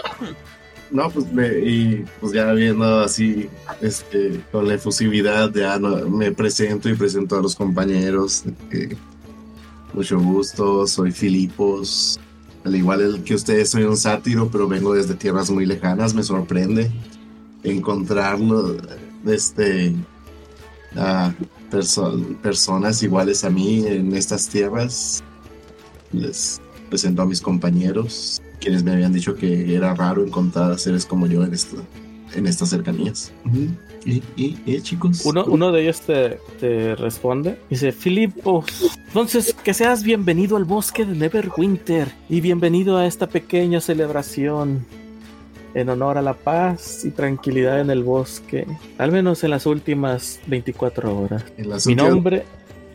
[0.92, 3.48] No, pues me, y pues ya viendo así,
[3.82, 8.44] este, con la efusividad, ya no- me presento y presento a los compañeros.
[8.72, 8.96] eh,
[9.94, 12.20] mucho gusto, soy Filipos.
[12.66, 16.14] Al igual que ustedes, soy un sátiro, pero vengo desde tierras muy lejanas.
[16.14, 16.92] Me sorprende
[17.64, 18.78] encontrarlo,
[19.26, 19.94] este,
[22.42, 25.24] personas iguales a mí en estas tierras.
[26.12, 26.60] Les
[26.90, 31.28] presento a mis compañeros quienes me habían dicho que era raro encontrar a seres como
[31.28, 31.78] yo en, esto,
[32.36, 33.32] en estas cercanías.
[34.06, 35.26] Y, y, y, chicos.
[35.26, 37.60] Uno, uno de ellos te, te responde.
[37.70, 38.66] Dice, Filipos,
[39.08, 44.86] entonces que seas bienvenido al bosque de Neverwinter y bienvenido a esta pequeña celebración
[45.74, 48.66] en honor a la paz y tranquilidad en el bosque,
[48.98, 51.44] al menos en las últimas 24 horas.
[51.58, 52.44] En las Mi últimas- nombre,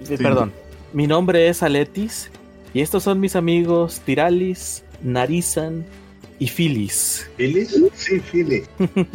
[0.08, 0.52] eh, perdón,
[0.92, 2.30] mi nombre es Aletis
[2.74, 5.84] y estos son mis amigos Tiralis, Narizan
[6.38, 7.28] y Filis.
[7.36, 7.76] ¿Phyllis?
[7.94, 8.62] Sí, Philly.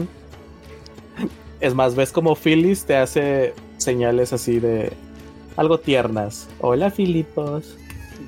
[1.59, 4.91] Es más, ves como Phyllis te hace señales así de
[5.55, 6.47] algo tiernas.
[6.59, 7.77] Hola, Filipos.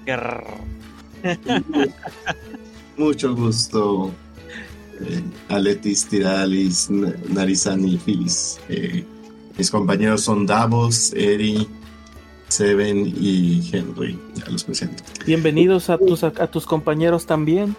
[2.98, 4.12] Mucho gusto.
[5.02, 8.60] Eh, Aletis, Tiralis, Narizan y Phyllis.
[8.70, 9.04] Eh,
[9.58, 11.68] mis compañeros son Davos, Eri,
[12.54, 14.20] Seven y Henry.
[14.36, 15.04] Ya los presento.
[15.26, 17.76] Bienvenidos a tus, a, tus compañeros también.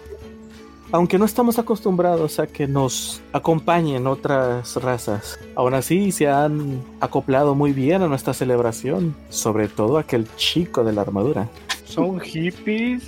[0.91, 7.55] Aunque no estamos acostumbrados a que nos acompañen otras razas, aún así se han acoplado
[7.55, 11.49] muy bien a nuestra celebración, sobre todo aquel chico de la armadura.
[11.85, 13.03] ¿Son hippies?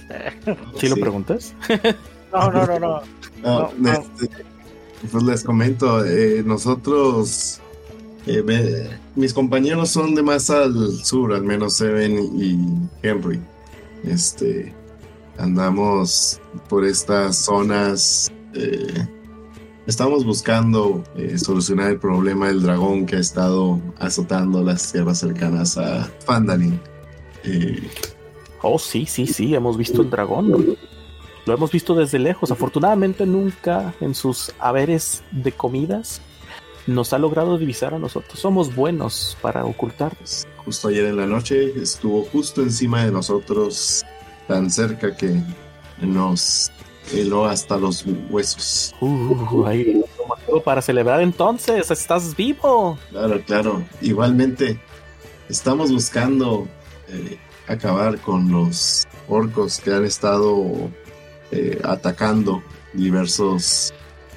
[0.78, 1.02] ¿Sí, lo Sí.
[1.02, 1.54] preguntas?
[2.34, 3.02] No, no, no, no.
[3.42, 3.92] No, No, no.
[3.92, 4.30] este,
[5.12, 7.62] pues les comento, eh, nosotros,
[8.28, 12.60] eh, mis compañeros son de más al sur, al menos Seven y
[13.02, 13.40] Henry.
[14.04, 14.74] Este,
[15.38, 16.40] andamos
[16.70, 19.08] por estas zonas, eh,
[19.86, 25.78] estamos buscando eh, solucionar el problema del dragón que ha estado azotando las tierras cercanas
[25.78, 26.80] a Fandalin.
[27.44, 27.90] Eh,
[28.62, 30.78] Oh, sí, sí, sí, hemos visto el dragón.
[31.46, 32.52] Lo hemos visto desde lejos.
[32.52, 36.22] Afortunadamente nunca en sus haberes de comidas
[36.88, 38.40] nos ha logrado divisar a nosotros.
[38.40, 40.48] Somos buenos para ocultarnos.
[40.58, 44.04] justo ayer en la noche estuvo justo encima de nosotros,
[44.48, 45.42] tan cerca que
[46.02, 46.72] nos
[47.14, 48.96] heló hasta los huesos.
[49.00, 50.04] Uh, ahí
[50.64, 51.90] para celebrar entonces.
[51.92, 52.98] Estás vivo.
[53.10, 53.84] Claro, claro.
[54.02, 54.80] Igualmente,
[55.50, 56.68] estamos buscando
[57.10, 57.38] eh,
[57.68, 60.90] acabar con los orcos que han estado
[61.52, 62.62] eh, atacando
[62.94, 63.94] diversos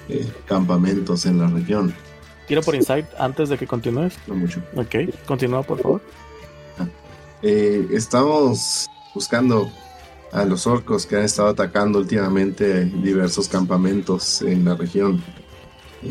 [0.09, 1.95] eh, campamentos en la región.
[2.51, 4.19] Tiro por insight antes de que continúes.
[4.27, 4.61] No mucho.
[4.75, 6.01] Ok, continúa por favor.
[7.43, 9.71] Eh, estamos buscando
[10.33, 15.23] a los orcos que han estado atacando últimamente diversos campamentos en la región.
[16.03, 16.11] Eh,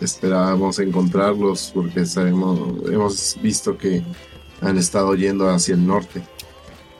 [0.00, 4.02] esperábamos encontrarlos porque sabemos, hemos visto que
[4.62, 6.24] han estado yendo hacia el norte.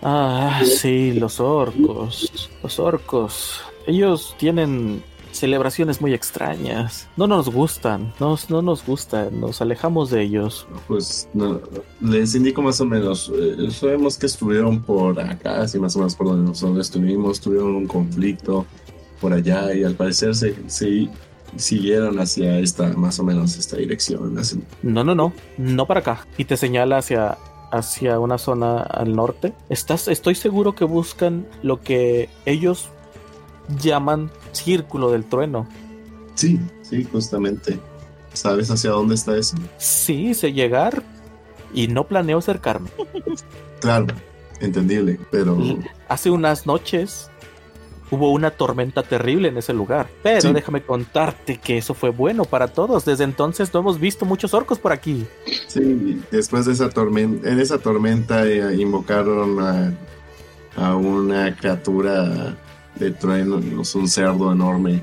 [0.03, 2.49] Ah, sí, los orcos.
[2.63, 3.61] Los orcos.
[3.89, 5.03] Ellos tienen
[5.43, 7.09] celebraciones muy extrañas.
[7.17, 10.69] No nos gustan, no, no nos gustan, nos alejamos de ellos.
[10.87, 11.61] Pues no,
[12.01, 13.29] les indico más o menos.
[13.35, 17.75] eh, sabemos que estuvieron por acá, así más o menos por donde nosotros estuvimos, tuvieron
[17.75, 18.65] un conflicto
[19.21, 21.09] por allá y al parecer se, se
[21.57, 24.39] siguieron hacia esta, más o menos esta dirección.
[24.39, 24.63] así.
[24.85, 26.25] No, no, no, no para acá.
[26.39, 27.37] Y te señala hacia,
[27.73, 29.55] hacia una zona al norte.
[29.69, 32.91] Estás, estoy seguro que buscan lo que ellos
[33.81, 35.67] llaman Círculo del Trueno.
[36.35, 37.79] Sí, sí, justamente.
[38.33, 39.57] ¿Sabes hacia dónde está eso?
[39.77, 41.03] Sí, sé llegar
[41.75, 42.89] y no planeo acercarme.
[43.81, 44.07] Claro,
[44.61, 45.59] entendible, pero
[46.09, 47.29] Hace unas noches
[48.11, 50.07] hubo una tormenta terrible en ese lugar.
[50.23, 50.53] Pero Sí.
[50.53, 53.05] déjame contarte que eso fue bueno para todos.
[53.05, 55.27] Desde entonces no hemos visto muchos orcos por aquí.
[55.67, 59.93] sí, después de esa tormenta, en esa tormenta eh, invocaron a,
[60.77, 62.57] a una criatura
[62.97, 63.11] de
[63.95, 65.01] un cerdo enorme,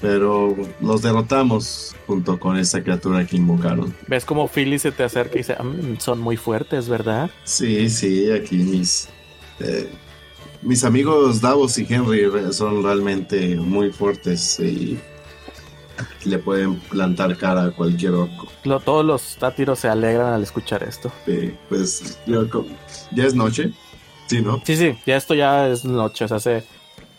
[0.00, 3.94] pero los derrotamos junto con esa criatura que invocaron.
[4.06, 7.30] ¿Ves como Philly se te acerca y dice, "Mm, son muy fuertes, ¿verdad?
[7.44, 9.08] Sí, sí, aquí mis
[9.60, 9.88] eh,
[10.62, 14.98] mis amigos Davos y Henry son realmente muy fuertes y
[16.24, 18.48] le pueden plantar cara a cualquier orco.
[18.64, 21.12] Lo- todos los sátiros se alegran al escuchar esto.
[21.26, 22.46] Eh, pues yo
[23.12, 23.72] ya es noche,
[24.26, 24.60] sí, ¿no?
[24.64, 26.64] Sí, sí, ya esto ya es noche, o sea, se,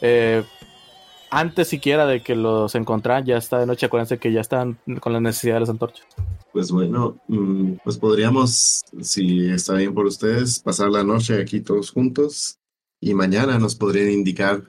[0.08, 0.44] eh,
[1.32, 5.14] antes siquiera de que los encontraran, ya está de noche, acuérdense que ya están con
[5.14, 6.06] la necesidad de las antorchas.
[6.54, 11.90] Pues bueno, mm, pues podríamos, si está bien por ustedes, pasar la noche aquí todos
[11.90, 12.60] juntos
[13.02, 14.64] y mañana nos podrían indicar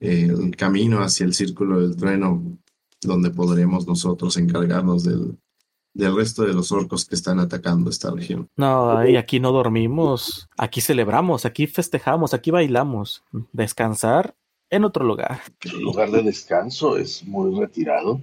[0.00, 2.58] eh, el camino hacia el círculo del trueno,
[3.00, 5.38] donde podremos nosotros encargarnos del,
[5.94, 8.48] del resto de los orcos que están atacando esta región.
[8.56, 13.22] No, ay, aquí no dormimos, aquí celebramos, aquí festejamos, aquí bailamos.
[13.52, 14.34] Descansar
[14.70, 15.40] en otro lugar.
[15.62, 18.20] El lugar de descanso es muy retirado.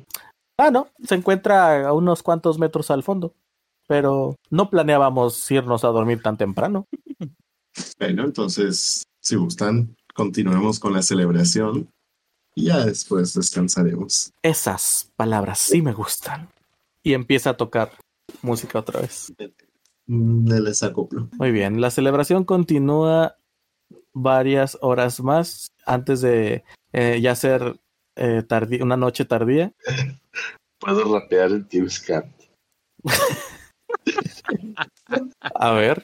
[0.57, 3.33] Ah, no, se encuentra a unos cuantos metros al fondo,
[3.87, 6.87] pero no planeábamos irnos a dormir tan temprano.
[7.97, 11.89] Bueno, entonces, si gustan, continuemos con la celebración
[12.53, 14.33] y ya después descansaremos.
[14.41, 16.49] Esas palabras sí me gustan.
[17.01, 17.91] Y empieza a tocar
[18.41, 19.33] música otra vez.
[20.05, 21.29] Mm, Les acoplo.
[21.37, 23.37] Muy bien, la celebración continúa
[24.13, 26.63] varias horas más antes de
[26.93, 27.75] eh, ya ser
[28.15, 29.71] eh, tardí- una noche tardía.
[30.79, 32.25] Puedo rapear en Tears Cat.
[35.53, 36.03] A ver,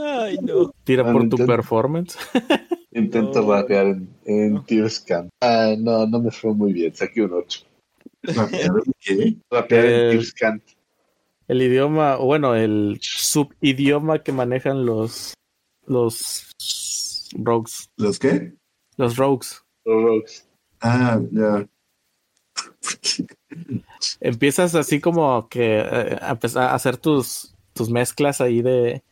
[0.00, 0.72] Ay, no.
[0.84, 2.16] tira por tu performance.
[2.92, 3.52] Intento No.
[3.52, 5.28] rapear en, en Tears Cat.
[5.40, 6.94] Ah, no, no me fue muy bien.
[6.94, 7.60] Saqué un 8.
[8.22, 8.70] ¿Rapear
[9.00, 9.36] qué?
[9.50, 10.60] Rapear Eh, en Tears Cat.
[11.46, 15.34] El idioma, o bueno, el subidioma que manejan los
[15.86, 16.50] los
[17.36, 18.54] rogues, ¿Los qué?
[18.96, 19.62] los rogues.
[19.84, 20.48] Los Rogues.
[20.80, 21.68] Ah, ya.
[24.20, 29.02] Empiezas así como que eh, a empezar a hacer tus tus mezclas ahí de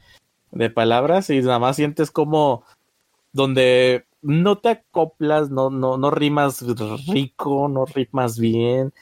[0.52, 2.64] de palabras y nada más sientes como
[3.32, 6.62] donde no te acoplas, no, no, no rimas
[7.08, 8.92] rico, no rimas bien.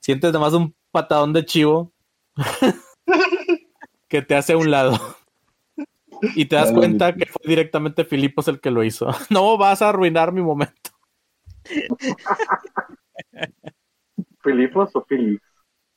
[0.00, 1.92] Sientes nada más un patadón de chivo
[4.08, 4.98] que te hace a un lado.
[6.34, 6.78] Y te das Dale.
[6.78, 9.08] cuenta que fue directamente Filipos el que lo hizo.
[9.30, 10.90] No vas a arruinar mi momento.
[14.42, 15.42] ¿Filipos o Filip?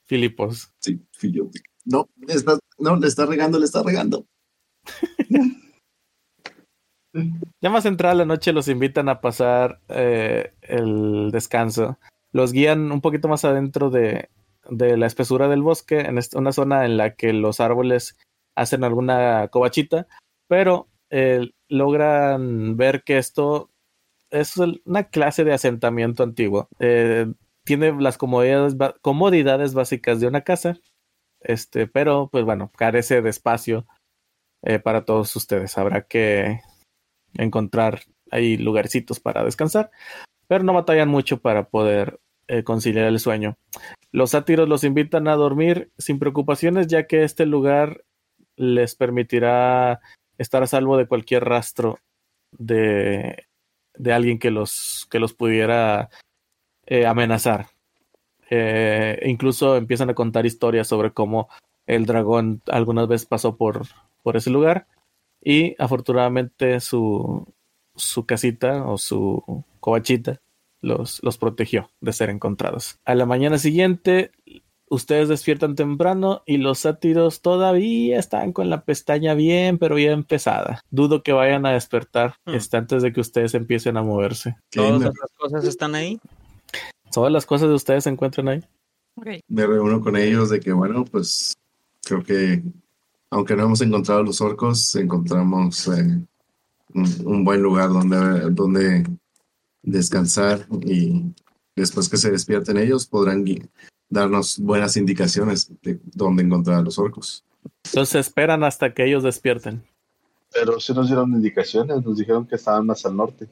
[0.05, 0.73] Filipos.
[0.79, 1.49] Sí, filio.
[1.85, 4.25] No, le está, no, le está regando, le está regando.
[7.61, 11.99] Ya más entrada la noche los invitan a pasar eh, el descanso.
[12.31, 14.29] Los guían un poquito más adentro de,
[14.69, 18.17] de la espesura del bosque, en una zona en la que los árboles
[18.55, 20.07] hacen alguna covachita,
[20.47, 23.69] pero eh, logran ver que esto
[24.31, 26.69] es una clase de asentamiento antiguo.
[26.79, 27.27] Eh,
[27.63, 30.77] tiene las comodidades, comodidades básicas de una casa,
[31.41, 33.85] este, pero pues bueno, carece de espacio
[34.63, 35.77] eh, para todos ustedes.
[35.77, 36.61] Habrá que
[37.33, 38.01] encontrar
[38.31, 39.91] ahí lugarcitos para descansar,
[40.47, 43.57] pero no batallan mucho para poder eh, conciliar el sueño.
[44.11, 48.03] Los sátiros los invitan a dormir sin preocupaciones, ya que este lugar
[48.55, 49.99] les permitirá
[50.39, 51.99] estar a salvo de cualquier rastro
[52.51, 53.45] de,
[53.93, 56.09] de alguien que los, que los pudiera
[56.87, 57.67] eh, amenazar.
[58.49, 61.49] Eh, incluso empiezan a contar historias sobre cómo
[61.85, 63.85] el dragón algunas veces pasó por,
[64.23, 64.87] por ese lugar
[65.39, 67.45] y afortunadamente su,
[67.95, 70.41] su casita o su covachita
[70.81, 72.99] los, los protegió de ser encontrados.
[73.05, 74.31] A la mañana siguiente
[74.89, 80.81] ustedes despiertan temprano y los sátiros todavía están con la pestaña bien, pero bien pesada.
[80.89, 82.55] Dudo que vayan a despertar Hmm.
[82.55, 84.55] este, antes de que ustedes empiecen a moverse.
[84.71, 86.19] Todas me, las cosas están ahí.
[87.11, 88.63] Todas las cosas de ustedes se encuentran ahí.
[89.47, 91.55] me reúno con ellos de que, bueno, pues
[92.03, 92.63] creo que
[93.31, 96.19] aunque no hemos encontrado los orcos, encontramos eh,
[96.93, 99.05] un, un buen lugar donde, donde
[99.81, 101.33] descansar y
[101.75, 103.45] después que se despierten ellos podrán
[104.09, 107.45] darnos buenas indicaciones de dónde encontrar a los orcos.
[107.85, 109.83] Entonces esperan hasta que ellos despierten.
[110.51, 113.47] Pero sí nos dieron indicaciones, nos dijeron que estaban más al norte.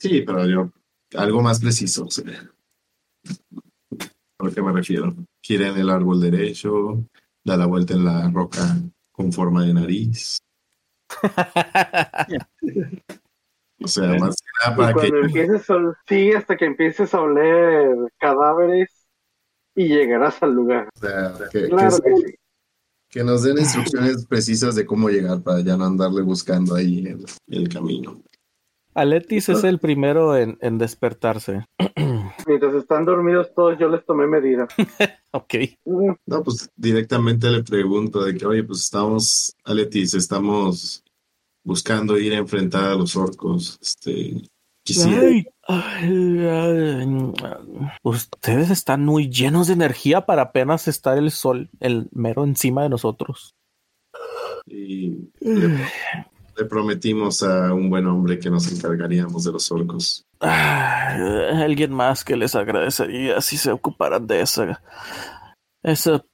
[0.00, 0.70] Sí, pero yo,
[1.16, 2.06] algo más preciso.
[2.06, 2.50] o sea,
[4.40, 5.14] ¿A lo que me refiero?
[5.42, 7.04] Gira en el árbol derecho,
[7.44, 8.76] da la vuelta en la roca
[9.10, 10.38] con forma de nariz.
[13.82, 15.08] O sea, más que nada Y para que...
[15.10, 15.76] cuando empieces a
[16.08, 17.88] sí, hasta que empieces a oler
[18.18, 18.90] cadáveres
[19.74, 20.88] y llegarás al lugar.
[20.94, 22.34] o sea, que- que- Claro que sí.
[23.10, 27.24] que nos den instrucciones precisas de cómo llegar para ya no andarle buscando ahí el,
[27.48, 28.20] el camino.
[28.94, 31.64] Aletis es el primero en, en despertarse.
[32.48, 34.66] Mientras están dormidos todos, yo les tomé medida.
[35.30, 35.54] Ok.
[36.24, 41.04] No, pues directamente le pregunto de que, oye, pues estamos, Aletis, estamos
[41.64, 43.78] buscando ir a enfrentar a los orcos.
[43.82, 44.42] Este,
[44.84, 47.06] quisiera, Ay, ay, ay,
[48.02, 52.88] ustedes están muy llenos de energía para apenas estar el sol, el mero encima de
[52.88, 53.54] nosotros.
[54.66, 55.86] y le,
[56.56, 60.24] le prometimos a un buen hombre que nos encargaríamos de los orcos.
[60.40, 64.82] Alguien más que les agradecería si se ocuparan de esa,
[65.82, 66.24] esa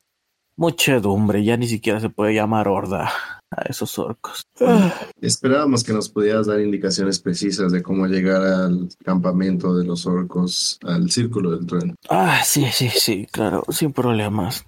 [0.57, 1.45] muchedumbre.
[1.45, 3.11] Ya ni siquiera se puede llamar horda
[3.57, 4.43] a esos orcos.
[4.61, 10.07] Ah, Esperábamos que nos pudieras dar indicaciones precisas de cómo llegar al campamento de los
[10.07, 11.95] orcos, al círculo del trueno.
[12.09, 14.65] Ah, sí, sí, sí, claro, sin problemas,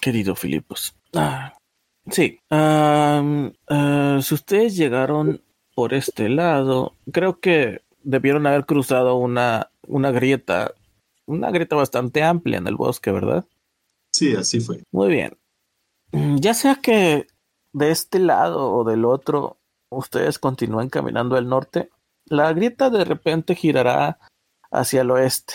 [0.00, 0.94] querido Filipos.
[1.14, 1.54] Ah,
[2.10, 3.22] sí, ah,
[4.22, 5.40] si ustedes llegaron
[5.74, 10.72] por este lado, creo que debieron haber cruzado una, una grieta,
[11.26, 13.44] una grieta bastante amplia en el bosque, ¿verdad?
[14.12, 14.82] Sí, así fue.
[14.92, 15.36] Muy bien.
[16.12, 17.26] Mm, Ya sea que
[17.76, 19.58] de este lado o del otro
[19.90, 21.90] ustedes continúen caminando al norte,
[22.24, 24.18] la grieta de repente girará
[24.70, 25.54] hacia el oeste.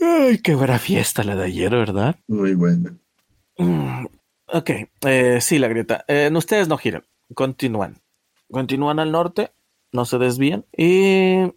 [0.00, 2.16] Ay, qué buena fiesta la de ayer, ¿verdad?
[2.26, 2.98] Muy bueno.
[3.58, 4.06] Mm,
[4.52, 4.70] Ok,
[5.06, 6.04] eh, sí, la grieta.
[6.06, 7.04] Eh, ustedes no giran,
[7.34, 8.00] continúan.
[8.48, 9.52] Continúan al norte,
[9.92, 11.52] no se desvían y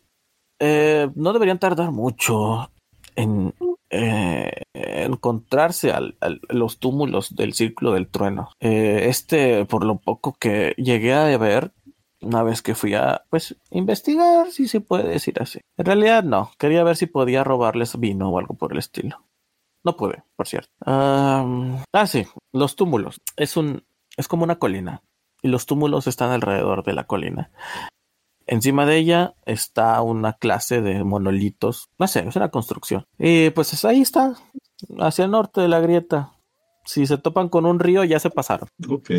[0.59, 2.71] eh, no deberían tardar mucho
[3.15, 3.53] en
[3.89, 6.17] eh, encontrarse al-
[6.49, 8.49] los túmulos del círculo del trueno.
[8.59, 11.71] Eh, este, por lo poco que llegué a ver,
[12.21, 15.59] una vez que fui a, pues, investigar, si se puede decir así.
[15.77, 19.23] En realidad no, quería ver si podía robarles vino o algo por el estilo.
[19.83, 20.69] No pude, por cierto.
[20.85, 21.45] Ah,
[22.05, 23.21] sí, los túmulos.
[23.37, 23.85] Es un,
[24.17, 25.01] es como una colina
[25.41, 27.51] y los túmulos están alrededor de la colina.
[28.51, 31.91] Encima de ella está una clase de monolitos.
[31.99, 33.05] No sé, es una construcción.
[33.19, 34.33] Y pues ahí está,
[34.97, 36.31] hacia el norte de la grieta.
[36.83, 38.67] Si se topan con un río, ya se pasaron.
[38.89, 39.11] Ok.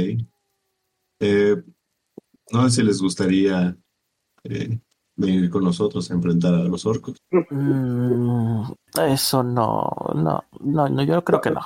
[1.21, 1.63] Eh,
[2.51, 3.77] no sé si les gustaría
[4.43, 4.81] eh,
[5.15, 7.17] venir con nosotros a enfrentar a los orcos.
[7.51, 8.63] Mm,
[9.07, 11.61] eso no, no, no, no, yo creo que no.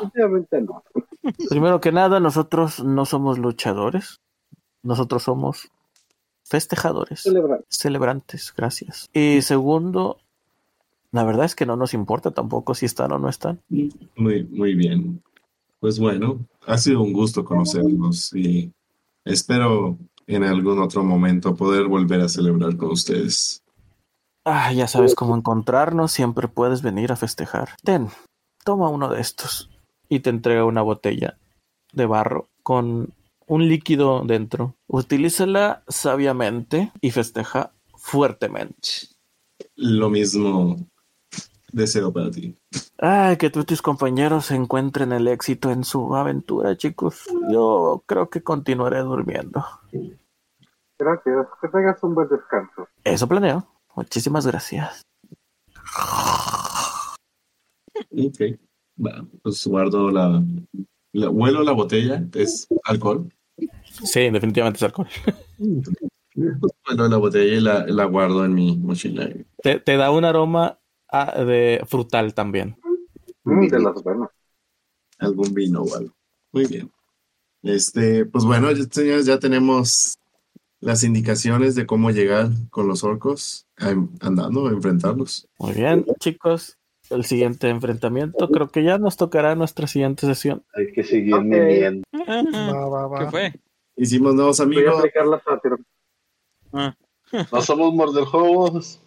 [0.60, 0.82] No.
[1.48, 4.20] Primero que nada, nosotros no somos luchadores.
[4.82, 5.70] Nosotros somos
[6.44, 7.22] festejadores.
[7.22, 7.64] Celebrar.
[7.68, 9.08] Celebrantes, gracias.
[9.12, 10.18] Y segundo,
[11.10, 13.60] la verdad es que no nos importa tampoco si están o no están.
[14.16, 15.22] Muy, muy bien.
[15.80, 18.72] Pues bueno, ha sido un gusto conocerlos y
[19.24, 23.62] espero en algún otro momento poder volver a celebrar con ustedes.
[24.44, 27.70] Ah, ya sabes cómo encontrarnos, siempre puedes venir a festejar.
[27.82, 28.08] Ten,
[28.64, 29.70] toma uno de estos.
[30.08, 31.38] Y te entrega una botella
[31.92, 33.14] de barro con
[33.46, 34.76] un líquido dentro.
[34.86, 39.08] Utilízala sabiamente y festeja fuertemente.
[39.76, 40.76] Lo mismo
[41.72, 42.56] deseo para ti.
[42.98, 47.24] Ay, que tú y tus compañeros encuentren el éxito en su aventura, chicos.
[47.50, 49.64] Yo creo que continuaré durmiendo.
[50.98, 51.46] Gracias.
[51.60, 52.88] Que tengas un buen descanso.
[53.02, 53.66] Eso planeo.
[53.96, 55.02] Muchísimas gracias.
[58.10, 58.58] Ok.
[58.96, 60.42] Va, pues guardo la,
[61.14, 61.30] la...
[61.30, 63.32] Huelo la botella, es alcohol.
[64.04, 65.08] Sí, definitivamente es alcohol.
[66.36, 69.28] Huelo la botella y la, la guardo en mi mochila.
[69.62, 70.78] Te, te da un aroma
[71.10, 72.76] ah, de frutal también.
[73.44, 74.28] Mm, de las buenas.
[75.18, 76.14] algún vino o algo.
[76.52, 76.90] Muy bien.
[77.62, 80.18] Este, pues bueno, ya- señores, ya tenemos
[80.80, 85.48] las indicaciones de cómo llegar con los orcos a- andando a enfrentarlos.
[85.58, 86.76] Muy bien, chicos.
[87.10, 90.64] El siguiente enfrentamiento creo que ya nos tocará nuestra siguiente sesión.
[90.74, 91.42] Hay que seguir Ok.
[91.42, 92.02] mimiendo.
[92.12, 93.18] Va, va, va.
[93.20, 93.52] ¿Qué fue?
[93.96, 94.98] Hicimos nuevos Voy a amigos.
[94.98, 95.76] aplicar la sátira.
[96.72, 96.96] Ah,
[97.52, 99.02] No somos mordeljuegos.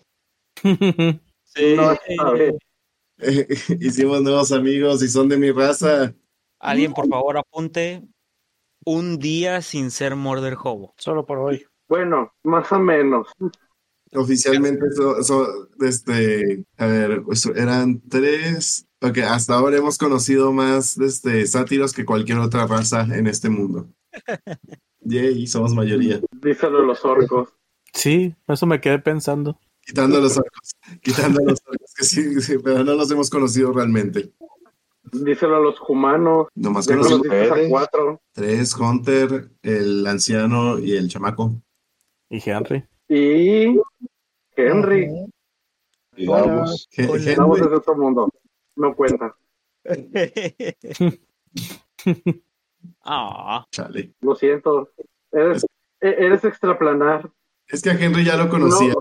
[0.63, 1.75] sí.
[1.75, 1.97] No.
[3.79, 6.13] Hicimos nuevos amigos y son de mi raza.
[6.59, 8.03] Alguien, por favor, apunte
[8.85, 10.93] un día sin ser Murder Hobo.
[10.97, 11.65] Solo por hoy.
[11.89, 13.27] Bueno, más o menos.
[14.17, 18.85] Oficialmente so- so- este, a ver, pues, eran tres.
[19.01, 23.87] Ok, hasta ahora hemos conocido más este, sátiros que cualquier otra raza en este mundo.
[25.01, 26.19] Yay, somos mayoría.
[26.41, 27.49] Díselo a los orcos.
[27.93, 29.59] Sí, eso me quedé pensando.
[29.85, 30.71] Quitando los orcos,
[31.01, 34.33] quitando los orcos, que sí, sí, pero no los hemos conocido realmente.
[35.13, 36.47] Díselo a los humanos.
[36.55, 38.21] Nomás conocimos a cuatro.
[38.33, 41.53] tres, Hunter, el anciano y el chamaco.
[42.29, 42.83] Y Henry.
[43.09, 43.79] Y
[44.55, 45.07] Henry.
[46.27, 46.41] Hola.
[46.47, 48.29] Vamos Henry, desde otro mundo.
[48.75, 49.35] No cuenta.
[53.03, 54.13] Ah, chale.
[54.21, 54.91] Lo siento.
[55.31, 55.65] Eres,
[55.99, 57.29] e- eres extraplanar.
[57.67, 58.93] Es que a Henry ya lo conocía.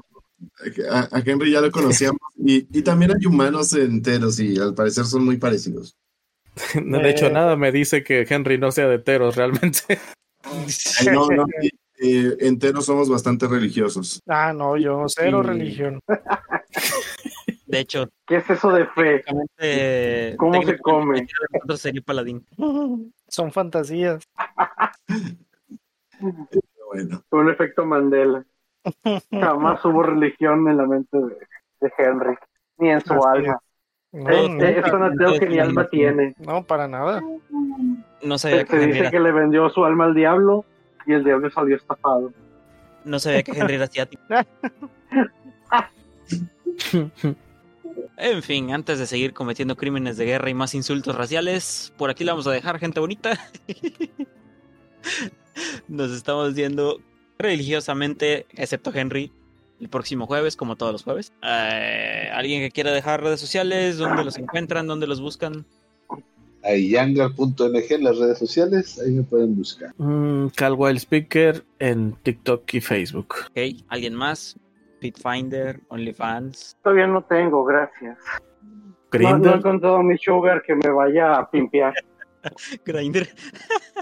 [0.90, 2.20] A, a Henry ya lo conocíamos.
[2.36, 5.96] Y, y también hay humanos enteros y al parecer son muy parecidos.
[6.74, 7.32] De hecho, Eh.
[7.32, 9.98] nada me dice que Henry no sea de Teros realmente.
[10.42, 10.66] Ay,
[11.12, 11.46] no, no,
[12.00, 14.22] eh, enteros somos bastante religiosos.
[14.28, 15.48] Ah, no, yo cero Sí.
[15.48, 16.00] religión.
[17.66, 19.24] de hecho, ¿Qué es eso de fe?
[20.36, 21.26] ¿Cómo se come?
[21.52, 22.44] nosotros sería paladín.
[23.28, 24.22] Son fantasías.
[26.90, 28.44] Bueno, Un efecto Mandela.
[29.30, 31.36] Jamás hubo religión en la mente de,
[31.80, 32.36] de Henry.
[32.78, 33.58] Ni en su Así alma.
[34.12, 36.34] No, Eh, no, eh, es un ateo que ni alma tiene.
[36.38, 37.20] no, para nada.
[38.22, 40.64] No sabía Se, que se dice que le vendió su alma al diablo
[41.06, 42.32] y el diablo salió estafado.
[43.04, 44.22] no sabía que Henry era asiático.
[48.18, 52.24] En fin, antes de seguir cometiendo crímenes de guerra y más insultos raciales, por aquí
[52.24, 53.38] la vamos a dejar, gente bonita.
[55.88, 57.00] Nos estamos viendo
[57.38, 59.32] religiosamente, excepto Henry,
[59.80, 61.34] el próximo jueves, como todos los jueves.
[61.42, 63.98] Eh, ¿Alguien que quiera dejar redes sociales?
[63.98, 64.86] ¿Dónde los encuentran?
[64.86, 65.66] ¿Dónde los buscan?
[66.66, 69.00] Hay yangar.ng en las redes sociales.
[69.00, 69.92] Ahí me pueden buscar.
[69.98, 73.34] Mm, Cal Wild Speaker en TikTok y Facebook.
[73.50, 74.58] Ok, ¿alguien más?
[75.00, 76.76] Pitfinder, OnlyFans.
[76.82, 78.18] Todavía no tengo, gracias.
[78.18, 81.94] No, no he Grinder, encontrado mi sugar que me vaya a pimpear.
[82.84, 83.28] Grindr.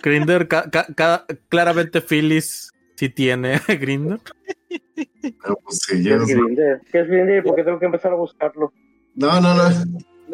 [0.03, 4.21] Grinder, ca- ca- ca- claramente Phyllis sí tiene Grinder.
[5.43, 6.27] pero pues sí, ¿Qué es no.
[6.27, 6.81] Grindr?
[6.91, 7.43] ¿Qué es Grindr?
[7.45, 8.73] Porque tengo que empezar a buscarlo.
[9.15, 9.65] No, no, no.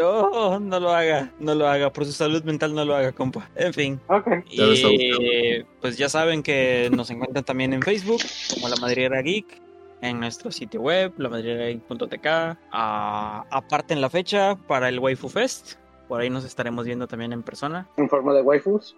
[0.01, 1.93] No, no lo haga, no lo haga.
[1.93, 3.51] Por su salud mental no lo haga, compa.
[3.55, 4.01] En fin.
[4.09, 4.29] Ok.
[4.51, 8.23] Ya lo está Y pues ya saben que nos encuentran también en Facebook
[8.55, 9.61] como La Madriguera Geek,
[10.01, 12.27] en nuestro sitio web, lamadriguerageek.tk.
[12.73, 15.75] Ah, aparten la fecha para el Waifu Fest.
[16.09, 17.87] Por ahí nos estaremos viendo también en persona.
[17.97, 18.97] En forma de waifus.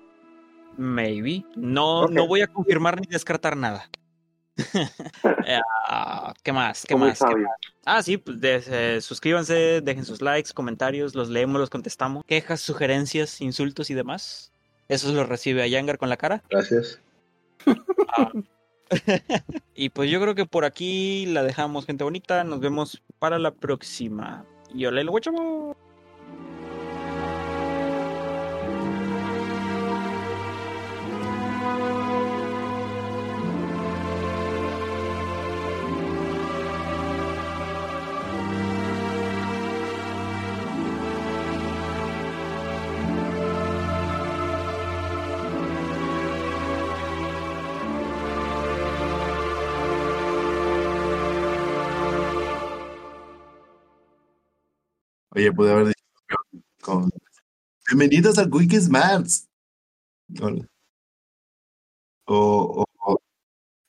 [0.78, 1.44] Maybe.
[1.56, 3.90] No, no voy a confirmar ni descartar nada.
[5.88, 6.84] Ah, ¿Qué más?
[6.86, 7.10] ¿Qué más?
[7.12, 7.46] ¿Qué sabio.
[7.48, 7.56] más?
[7.84, 12.24] Ah, sí, pues de- eh, suscríbanse, dejen sus likes, comentarios, los leemos, los contestamos.
[12.26, 14.52] Quejas, sugerencias, insultos y demás.
[14.88, 16.42] Eso lo recibe a Yangar con la cara.
[16.50, 17.00] Gracias.
[19.74, 22.44] Y pues yo creo que por aquí la dejamos, gente bonita.
[22.44, 24.44] Nos vemos para la próxima.
[24.74, 25.08] Y hola, el
[55.34, 56.04] Oye, pude haber dicho
[56.82, 57.10] con,
[57.88, 59.48] Bienvenidos al Quick Smarts.
[60.40, 60.66] Hola.
[62.26, 62.84] O-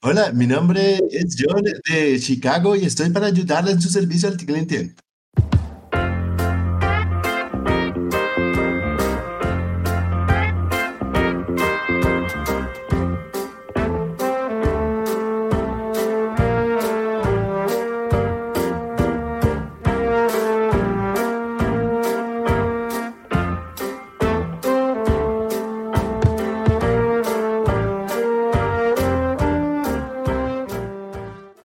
[0.01, 4.35] Hola, mi nombre es John de Chicago y estoy para ayudarle en su servicio al
[4.37, 4.93] cliente.